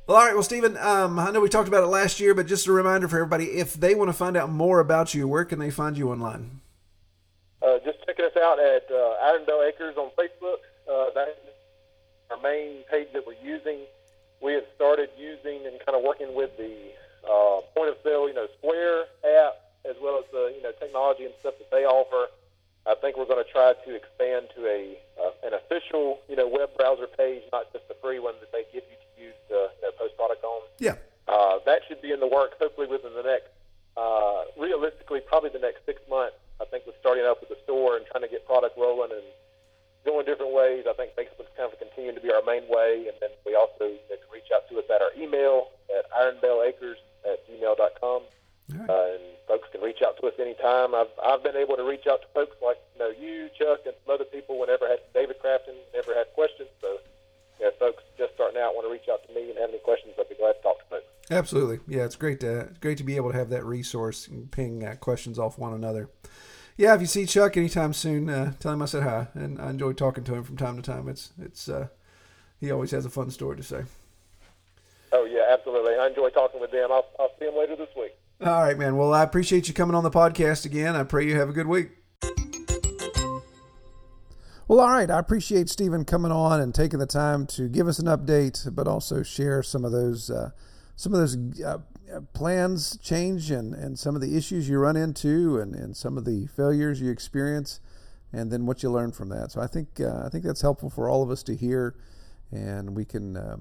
Well, 0.08 0.16
all 0.16 0.24
right. 0.24 0.34
Well, 0.34 0.44
Stephen, 0.44 0.78
um, 0.78 1.20
I 1.20 1.32
know 1.32 1.42
we 1.42 1.50
talked 1.50 1.68
about 1.68 1.84
it 1.84 1.88
last 1.88 2.22
year, 2.22 2.34
but 2.34 2.48
just 2.48 2.66
a 2.66 2.72
reminder 2.72 3.10
for 3.10 3.18
everybody: 3.18 3.58
if 3.58 3.74
they 3.74 3.94
want 3.94 4.08
to 4.08 4.14
find 4.14 4.38
out 4.38 4.50
more 4.50 4.80
about 4.80 5.14
you, 5.14 5.28
where 5.28 5.44
can 5.44 5.60
they 5.60 5.70
find 5.70 5.98
you 5.98 6.10
online? 6.10 6.62
Uh, 7.62 7.80
just 7.84 7.98
checking 8.18 8.26
us 8.26 8.44
out 8.44 8.60
at 8.60 8.90
uh, 8.92 9.16
Iron 9.24 9.46
Bell 9.46 9.64
Acres 9.64 9.96
on 9.98 10.10
Facebook. 10.18 10.66
Uh, 10.90 11.10
that's 11.14 11.38
our 12.32 12.42
main 12.42 12.84
page 12.90 13.08
that 13.14 13.26
we're 13.26 13.40
using. 13.44 13.80
We 14.42 14.54
have 14.54 14.64
started 14.76 15.10
using 15.18 15.66
and 15.66 15.80
kind 15.86 15.98
of 15.98 16.04
working 16.04 16.36
with 16.36 16.56
the 16.58 16.94
uh, 17.24 17.62
point 17.76 17.90
of 17.90 17.98
sale, 18.04 18.28
you 18.28 18.34
know, 18.34 18.48
Square 18.60 19.06
app, 19.26 19.56
as 19.90 19.96
well 20.02 20.18
as 20.20 20.26
the 20.32 20.54
you 20.56 20.62
know 20.62 20.72
technology 20.80 21.26
and 21.26 21.34
stuff 21.40 21.56
that 21.60 21.72
they 21.72 21.86
offer. 21.86 22.32
I 22.86 22.96
think 22.96 23.18
we're 23.18 23.28
going 23.28 23.44
to 23.44 23.52
try 23.52 23.74
to 23.74 23.96
expand 23.96 24.48
to 24.56 24.66
a 24.66 24.98
uh, 25.20 25.48
an 25.48 25.54
official, 25.54 26.20
you 26.30 26.36
know, 26.36 26.48
web 26.48 26.70
browser 26.78 27.08
page, 27.08 27.44
not 27.52 27.72
just 27.74 27.88
the 27.88 27.96
free 28.02 28.20
one 28.20 28.36
that 28.40 28.52
they 28.52 28.64
give 28.74 28.84
you 28.90 28.98
to 28.98 29.10
use 29.22 29.38
to 29.50 29.54
you 29.54 29.82
know, 29.84 29.92
post 29.98 30.16
product 30.16 30.44
on. 30.44 30.62
Yeah. 30.80 30.96
Uh, 31.28 31.60
that 31.66 31.82
should 31.88 32.02
be 32.02 32.12
in 32.12 32.20
the 32.20 32.28
works 32.28 32.56
hopefully 32.60 32.88
within 32.88 33.14
the 33.14 33.24
next, 33.24 33.52
uh, 33.98 34.48
realistically, 34.58 35.20
probably 35.20 35.50
the 35.50 35.60
next 35.60 35.86
six 35.86 36.00
months. 36.10 36.38
I 36.62 36.66
think 36.66 36.86
with 36.86 36.96
starting 37.00 37.26
up 37.26 37.40
with 37.40 37.50
the 37.50 37.60
store 37.64 37.98
and 37.98 38.06
trying 38.08 38.24
to 38.24 38.32
get 38.32 38.46
product 38.46 38.78
rolling 38.78 39.12
and 39.12 39.26
going 40.06 40.26
different 40.26 40.54
ways, 40.54 40.86
I 40.90 40.94
think 40.94 41.14
Facebook's 41.14 41.54
kind 41.56 41.72
of 41.72 41.78
continuing 41.78 42.16
to 42.16 42.24
be 42.24 42.32
our 42.32 42.42
main 42.42 42.66
way. 42.70 43.06
And 43.08 43.16
then 43.20 43.30
we 43.46 43.56
also 43.56 43.86
you 43.86 44.02
know, 44.10 44.18
can 44.18 44.32
reach 44.34 44.50
out 44.54 44.68
to 44.70 44.80
us 44.80 44.88
at 44.90 45.02
our 45.02 45.12
email 45.18 45.70
at 45.92 46.10
ironbellacres 46.12 46.98
at 47.28 47.44
gmail.com. 47.48 48.22
Right. 48.68 48.90
Uh, 48.90 49.16
and 49.16 49.24
folks 49.48 49.70
can 49.72 49.82
reach 49.82 50.02
out 50.04 50.18
to 50.20 50.28
us 50.28 50.36
anytime. 50.40 50.94
I've 50.94 51.12
I've 51.24 51.44
been 51.44 51.56
able 51.56 51.78
to 51.78 51.84
reach 51.88 52.06
out 52.08 52.22
to 52.22 52.28
folks 52.34 52.58
like 52.60 52.78
you 52.94 53.00
know 53.00 53.12
you, 53.16 53.48
Chuck, 53.56 53.88
and 53.88 53.96
some 54.04 54.14
other 54.14 54.28
people 54.28 54.60
whenever 54.60 54.88
had 54.88 55.00
David 55.14 55.40
Crafton 55.40 55.76
never 55.96 56.14
had 56.14 56.28
questions. 56.36 56.68
So, 56.82 57.00
yeah, 57.62 57.70
folks 57.80 58.04
just 58.18 58.36
starting 58.36 58.60
out 58.60 58.76
want 58.76 58.88
to 58.88 58.92
reach 58.92 59.08
out 59.08 59.24
to 59.28 59.34
me 59.34 59.50
and 59.50 59.58
have 59.58 59.70
any 59.70 59.80
questions, 59.80 60.16
I'd 60.20 60.28
be 60.28 60.36
glad 60.36 60.60
to 60.60 60.62
talk 60.62 60.80
to 60.80 61.00
folks. 61.00 61.08
Absolutely, 61.30 61.80
yeah. 61.88 62.06
It's 62.06 62.16
great 62.16 62.40
to 62.40 62.70
great 62.80 62.98
to 63.00 63.04
be 63.04 63.18
able 63.18 63.32
to 63.32 63.38
have 63.38 63.50
that 63.50 63.66
resource 63.66 64.28
and 64.28 64.50
ping 64.50 64.86
uh, 64.86 64.96
questions 64.96 65.38
off 65.38 65.58
one 65.58 65.74
another. 65.74 66.10
Yeah, 66.78 66.94
if 66.94 67.02
you 67.02 67.08
see 67.08 67.26
Chuck 67.26 67.58
anytime 67.58 67.92
soon, 67.92 68.30
uh, 68.30 68.54
tell 68.60 68.72
him 68.72 68.82
I 68.82 68.86
said 68.86 69.04
hi, 69.04 69.28
and 69.34 69.60
I 69.60 69.72
enjoy 69.72 69.94
talking 69.94 70.24
to 70.26 70.36
him 70.36 70.44
from 70.44 70.58
time 70.58 70.78
to 70.78 70.82
time. 70.82 71.10
It's 71.10 71.34
it's 71.38 71.68
uh, 71.68 71.88
he 72.60 72.72
always 72.72 72.92
has 72.92 73.06
a 73.06 73.10
fun 73.10 73.30
story 73.30 73.58
to 73.58 73.64
say. 73.64 73.84
Oh 75.12 75.26
yeah, 75.26 75.44
absolutely. 75.50 75.96
I 75.96 76.08
enjoy 76.08 76.30
talking 76.30 76.62
with 76.62 76.72
them. 76.72 76.92
I'll, 76.92 77.06
I'll 77.20 77.32
see 77.40 77.46
them 77.46 77.58
later 77.58 77.76
this 77.76 77.90
week. 77.98 78.14
All 78.42 78.62
right, 78.62 78.78
man. 78.78 78.96
Well, 78.96 79.14
I 79.14 79.24
appreciate 79.24 79.68
you 79.68 79.74
coming 79.74 79.96
on 79.96 80.04
the 80.04 80.12
podcast 80.12 80.66
again. 80.66 80.96
I 80.96 81.04
pray 81.04 81.26
you 81.26 81.36
have 81.36 81.50
a 81.50 81.54
good 81.54 81.68
week. 81.68 81.90
Well, 84.68 84.82
all 84.82 84.90
right. 84.90 85.10
I 85.10 85.18
appreciate 85.18 85.70
Stephen 85.70 86.04
coming 86.04 86.32
on 86.32 86.60
and 86.60 86.76
taking 86.76 87.00
the 87.00 87.06
time 87.06 87.48
to 87.48 87.70
give 87.70 87.88
us 87.88 88.00
an 88.00 88.06
update, 88.06 88.76
but 88.76 88.88
also 88.88 89.24
share 89.24 89.64
some 89.64 89.86
of 89.86 89.94
those 89.94 90.30
uh, 90.30 90.52
some 90.98 91.14
of 91.14 91.20
those 91.20 91.62
uh, 91.62 91.78
plans 92.34 92.98
change 92.98 93.52
and, 93.52 93.74
and 93.74 93.98
some 93.98 94.16
of 94.16 94.22
the 94.22 94.36
issues 94.36 94.68
you 94.68 94.80
run 94.80 94.98
into 94.98 95.60
and, 95.60 95.76
and 95.76 95.96
some 95.96 96.18
of 96.18 96.26
the 96.26 96.48
failures 96.48 97.00
you 97.00 97.12
experience, 97.12 97.80
and 98.34 98.52
then 98.52 98.66
what 98.66 98.84
you 98.84 98.92
learn 98.92 99.12
from 99.12 99.30
that. 99.30 99.52
So 99.52 99.62
I 99.62 99.68
think 99.68 100.02
uh, 100.02 100.24
I 100.26 100.30
think 100.30 100.44
that's 100.44 100.62
helpful 100.62 100.90
for 100.90 101.08
all 101.08 101.24
of 101.24 101.30
us 101.30 101.44
to 101.44 101.56
hear, 101.56 101.96
and 102.52 102.96
we 102.96 103.06
can 103.06 103.38
uh, 103.38 103.58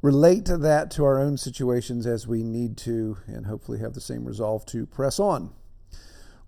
relate 0.00 0.46
to 0.46 0.56
that 0.56 0.90
to 0.92 1.04
our 1.04 1.20
own 1.20 1.36
situations 1.36 2.06
as 2.06 2.26
we 2.26 2.42
need 2.42 2.76
to, 2.78 3.18
and 3.26 3.46
hopefully 3.46 3.78
have 3.80 3.92
the 3.92 4.00
same 4.00 4.24
resolve 4.24 4.64
to 4.66 4.86
press 4.86 5.20
on. 5.20 5.50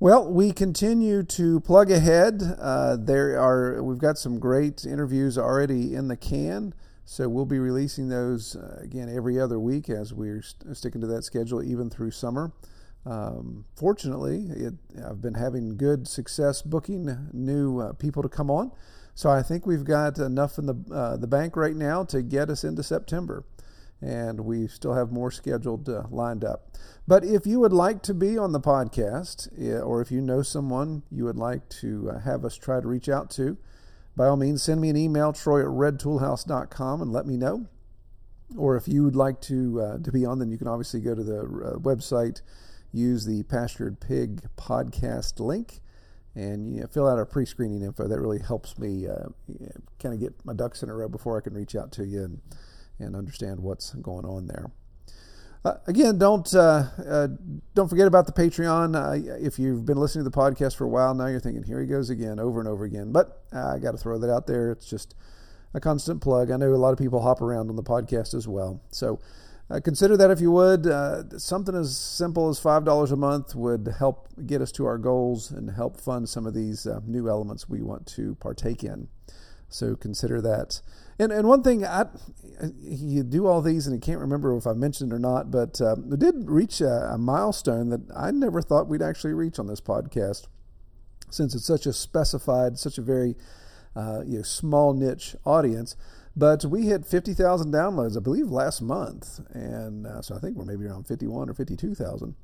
Well, 0.01 0.27
we 0.33 0.53
continue 0.53 1.23
to 1.23 1.61
plug 1.61 1.91
ahead. 1.91 2.43
Uh, 2.59 2.97
there 2.99 3.39
are 3.39 3.83
we've 3.83 3.99
got 3.99 4.17
some 4.17 4.39
great 4.39 4.87
interviews 4.87 5.37
already 5.37 5.95
in 5.95 6.09
the 6.09 6.17
can, 6.17 6.75
so 7.05 7.29
we'll 7.29 7.45
be 7.45 7.59
releasing 7.59 8.09
those 8.09 8.57
uh, 8.57 8.79
again 8.83 9.15
every 9.15 9.39
other 9.39 9.59
week 9.59 9.89
as 9.91 10.13
we're 10.13 10.43
st- 10.43 10.77
sticking 10.77 11.01
to 11.01 11.07
that 11.09 11.25
schedule 11.25 11.63
even 11.63 11.91
through 11.91 12.11
summer. 12.11 12.53
Um, 13.05 13.65
fortunately, 13.75 14.47
it, 14.51 14.75
I've 15.05 15.21
been 15.21 15.35
having 15.35 15.77
good 15.77 16.07
success 16.07 16.63
booking 16.63 17.29
new 17.33 17.81
uh, 17.81 17.93
people 17.95 18.23
to 18.23 18.29
come 18.29 18.51
on, 18.51 18.71
so 19.15 19.29
I 19.31 19.43
think 19.43 19.67
we've 19.67 19.85
got 19.85 20.19
enough 20.19 20.59
in 20.59 20.67
the 20.67 20.77
uh, 20.93 21.17
the 21.17 21.27
bank 21.27 21.57
right 21.57 21.77
now 21.77 22.05
to 22.05 22.23
get 22.23 22.49
us 22.49 22.65
into 22.65 22.83
September 22.83 23.45
and 24.03 24.41
we 24.41 24.67
still 24.67 24.95
have 24.95 25.13
more 25.13 25.31
scheduled 25.31 25.89
uh, 25.89 26.03
lined 26.11 26.45
up. 26.45 26.77
But 27.07 27.25
if 27.25 27.47
you 27.47 27.61
would 27.61 27.73
like 27.73 28.03
to 28.03 28.15
be 28.15 28.37
on 28.37 28.53
the 28.53 28.61
podcast, 28.61 29.49
or 29.85 30.03
if 30.03 30.11
you 30.11 30.21
know 30.21 30.43
someone 30.43 31.05
you 31.11 31.25
would 31.25 31.37
like 31.37 31.69
to 31.81 32.11
uh, 32.11 32.19
have 32.21 32.45
us 32.45 32.57
try 32.57 32.81
to 32.81 32.89
reach 32.89 33.09
out 33.09 33.31
to, 33.33 33.57
by 34.17 34.27
all 34.27 34.37
means, 34.37 34.63
send 34.63 34.81
me 34.81 34.91
an 34.91 34.97
email, 34.97 35.33
troy 35.33 35.61
at 35.61 35.67
redtoolhouse.com, 35.67 37.03
and 37.03 37.13
let 37.13 37.27
me 37.27 37.37
know. 37.37 37.67
Or 38.57 38.77
if 38.77 38.87
you 38.87 39.05
would 39.05 39.17
like 39.17 39.41
to 39.43 39.81
uh, 39.81 39.99
to 39.99 40.13
be 40.13 40.27
on, 40.27 40.39
then 40.39 40.51
you 40.51 40.59
can 40.59 40.69
obviously 40.69 41.01
go 41.01 41.15
to 41.15 41.23
the 41.23 41.41
uh, 41.41 41.79
website, 41.79 42.43
use 42.93 43.25
the 43.25 43.43
Pastured 43.45 43.99
Pig 43.99 44.43
podcast 44.59 45.41
link, 45.41 45.81
and 46.35 46.75
you 46.75 46.83
know, 46.83 46.87
fill 46.87 47.09
out 47.09 47.17
our 47.17 47.25
pre-screening 47.25 47.83
info. 47.83 48.07
That 48.07 48.21
really 48.21 48.41
helps 48.41 48.79
me 48.79 49.07
uh, 49.07 49.29
kind 49.99 50.15
of 50.15 50.21
get 50.21 50.35
my 50.45 50.53
ducks 50.53 50.83
in 50.83 50.91
a 50.91 50.95
row 50.95 51.09
before 51.09 51.39
I 51.39 51.41
can 51.41 51.55
reach 51.55 51.75
out 51.75 51.93
to 51.93 52.05
you 52.05 52.25
and 52.25 52.41
and 52.99 53.17
understand 53.17 53.61
what's 53.61 53.95
going 53.95 54.27
on 54.27 54.47
there. 54.47 54.71
Uh, 55.65 55.75
again, 55.87 56.19
don't 56.19 56.53
uh, 56.55 56.87
uh, 57.07 57.29
don't 57.75 57.89
forget 57.89 58.09
about 58.09 58.27
the 58.27 58.33
Patreon. 58.33 58.97
Uh, 58.97 59.37
if 59.41 59.61
you've 59.61 59.87
been 59.87 59.97
listening 59.97 60.25
to 60.25 60.31
the 60.31 60.37
podcast 60.37 60.75
for 60.75 60.85
a 60.85 60.89
while 60.89 61.15
now, 61.15 61.27
you're 61.27 61.39
thinking, 61.39 61.63
"Here 61.63 61.81
he 61.81 61.87
goes 61.87 62.11
again, 62.11 62.41
over 62.41 62.59
and 62.59 62.69
over 62.69 62.85
again." 62.85 63.13
But 63.13 63.45
uh, 63.53 63.75
I 63.75 63.79
got 63.79 63.93
to 63.93 63.99
throw 63.99 64.19
that 64.19 64.31
out 64.31 64.49
there. 64.49 64.73
It's 64.73 64.87
just 64.87 65.15
a 65.73 65.79
constant 65.79 66.21
plug. 66.21 66.51
I 66.51 66.57
know 66.57 66.75
a 66.75 66.75
lot 66.75 66.93
of 66.93 66.99
people 66.99 67.23
hop 67.23 67.41
around 67.41 67.71
on 67.71 67.77
the 67.77 67.83
podcast 67.83 68.35
as 68.35 68.49
well, 68.49 68.83
so 68.91 69.21
uh, 69.71 69.79
consider 69.79 70.17
that 70.17 70.33
if 70.33 70.41
you 70.41 70.51
would. 70.51 70.85
something 71.41 71.77
as 71.77 71.97
simple 71.97 72.49
as 72.49 72.59
five 72.59 72.85
dollars 72.85 73.13
a 73.13 73.17
month 73.17 73.55
would 73.55 73.95
help 74.01 74.31
get 74.45 74.63
us 74.63 74.73
to 74.73 74.87
our 74.87 74.99
goals 74.99 75.53
and 75.53 75.71
help 75.71 75.97
fund 75.97 76.29
some 76.29 76.45
of 76.45 76.55
these 76.55 76.89
new 77.07 77.29
elements 77.29 77.69
we 77.69 77.81
want 77.83 78.05
to 78.09 78.35
partake 78.37 78.83
in. 78.83 79.07
So 79.69 79.95
consider 79.95 80.41
that. 80.41 80.81
And 81.19 81.33
and 81.33 81.47
one 81.47 81.63
thing 81.63 81.85
I 81.85 82.07
you 82.81 83.23
do 83.23 83.47
all 83.47 83.61
these 83.61 83.87
and 83.87 83.97
I 83.97 84.05
can't 84.05 84.21
remember 84.21 84.57
if 84.57 84.67
I 84.67 84.73
mentioned 84.73 85.13
it 85.13 85.17
or 85.17 85.19
not, 85.19 85.51
but 85.51 85.81
uh, 85.81 85.97
we 85.99 86.17
did 86.17 86.49
reach 86.49 86.81
a, 86.81 87.13
a, 87.13 87.19
milestone 87.19 87.89
that 87.91 88.01
I 88.15 88.31
never 88.31 88.63
thought 88.63 88.89
we'd 88.89 89.03
actually 89.03 89.35
reach 89.35 89.59
on 89.59 89.67
this 89.67 89.81
podcast, 89.81 90.47
since 91.31 91.55
it's 91.55 91.67
such 91.67 91.87
a 91.87 91.93
specified, 91.93 92.79
such 92.79 92.99
a 92.99 93.03
very 93.03 93.37
uh, 93.97 94.23
you 94.25 94.39
know 94.39 94.43
small 94.43 94.95
niche 94.95 95.37
audience. 95.45 95.97
But 96.35 96.65
we 96.65 96.87
hit 96.87 97.05
50,000 97.05 97.75
downloads, 97.75 98.17
I 98.17 98.21
believe, 98.21 98.51
last 98.51 98.81
month, 98.81 99.41
and 99.53 100.07
uh, 100.07 100.23
so 100.23 100.35
I 100.35 100.39
think 100.39 100.57
we're 100.57 100.65
maybe 100.65 100.87
around 100.87 101.07
51 101.07 101.51
or 101.51 101.55
52,000. 101.55 102.35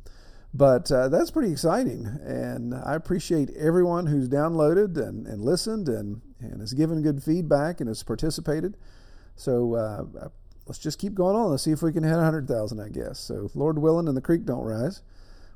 But 0.52 0.92
uh, 0.92 1.08
that's 1.08 1.30
pretty 1.30 1.50
exciting, 1.50 2.06
and 2.22 2.74
I 2.74 2.94
appreciate 2.94 3.50
everyone 3.56 4.06
who's 4.06 4.28
downloaded 4.28 4.98
and, 4.98 5.26
and 5.26 5.42
listened 5.42 5.88
and, 5.88 6.20
and 6.40 6.60
has 6.60 6.74
given 6.74 7.02
good 7.02 7.22
feedback 7.22 7.80
and 7.80 7.88
has 7.88 8.02
participated. 8.02 8.76
So 9.36 9.74
uh, 9.74 10.28
let's 10.68 10.78
just 10.78 10.98
keep 10.98 11.14
going 11.14 11.34
on. 11.34 11.50
Let's 11.50 11.62
see 11.62 11.72
if 11.72 11.82
we 11.82 11.92
can 11.92 12.04
hit 12.04 12.14
100,000, 12.14 12.80
I 12.80 12.88
guess. 12.88 13.18
So, 13.18 13.50
Lord 13.54 13.78
willing, 13.78 14.06
and 14.06 14.16
the 14.16 14.20
creek 14.20 14.44
don't 14.44 14.64
rise, 14.64 15.02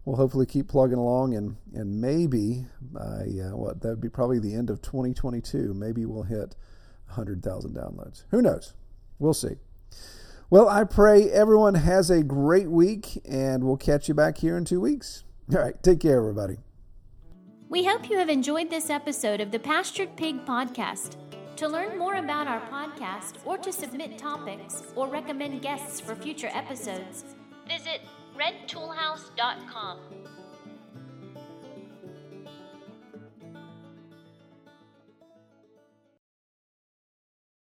we'll 0.04 0.16
hopefully 0.16 0.46
keep 0.46 0.68
plugging 0.68 0.98
along, 0.98 1.34
and, 1.34 1.56
and 1.74 2.00
maybe 2.00 2.64
by 2.80 3.26
uh, 3.44 3.56
what 3.56 3.80
that 3.82 3.88
would 3.90 4.00
be 4.00 4.08
probably 4.08 4.38
the 4.38 4.54
end 4.54 4.70
of 4.70 4.82
2022, 4.82 5.74
maybe 5.74 6.04
we'll 6.06 6.24
hit 6.24 6.56
100,000 7.06 7.74
downloads. 7.74 8.24
Who 8.30 8.42
knows? 8.42 8.74
We'll 9.18 9.34
see. 9.34 9.56
Well, 10.50 10.68
I 10.68 10.84
pray 10.84 11.30
everyone 11.30 11.74
has 11.74 12.10
a 12.10 12.22
great 12.22 12.70
week, 12.70 13.20
and 13.24 13.64
we'll 13.64 13.76
catch 13.76 14.08
you 14.08 14.14
back 14.14 14.38
here 14.38 14.56
in 14.56 14.64
two 14.64 14.80
weeks. 14.80 15.24
All 15.52 15.60
right, 15.60 15.80
take 15.82 16.00
care, 16.00 16.18
everybody. 16.18 16.58
We 17.72 17.84
hope 17.84 18.10
you 18.10 18.18
have 18.18 18.28
enjoyed 18.28 18.68
this 18.68 18.90
episode 18.90 19.40
of 19.40 19.50
the 19.50 19.58
Pastured 19.58 20.14
Pig 20.14 20.44
Podcast. 20.44 21.16
To 21.56 21.66
learn 21.66 21.98
more 21.98 22.16
about 22.16 22.46
our 22.46 22.60
podcast, 22.68 23.36
or 23.46 23.56
to 23.56 23.72
submit 23.72 24.18
topics, 24.18 24.82
or 24.94 25.08
recommend 25.08 25.62
guests 25.62 25.98
for 25.98 26.14
future 26.14 26.50
episodes, 26.52 27.24
visit 27.66 28.02
redtoolhouse.com. 28.36 30.00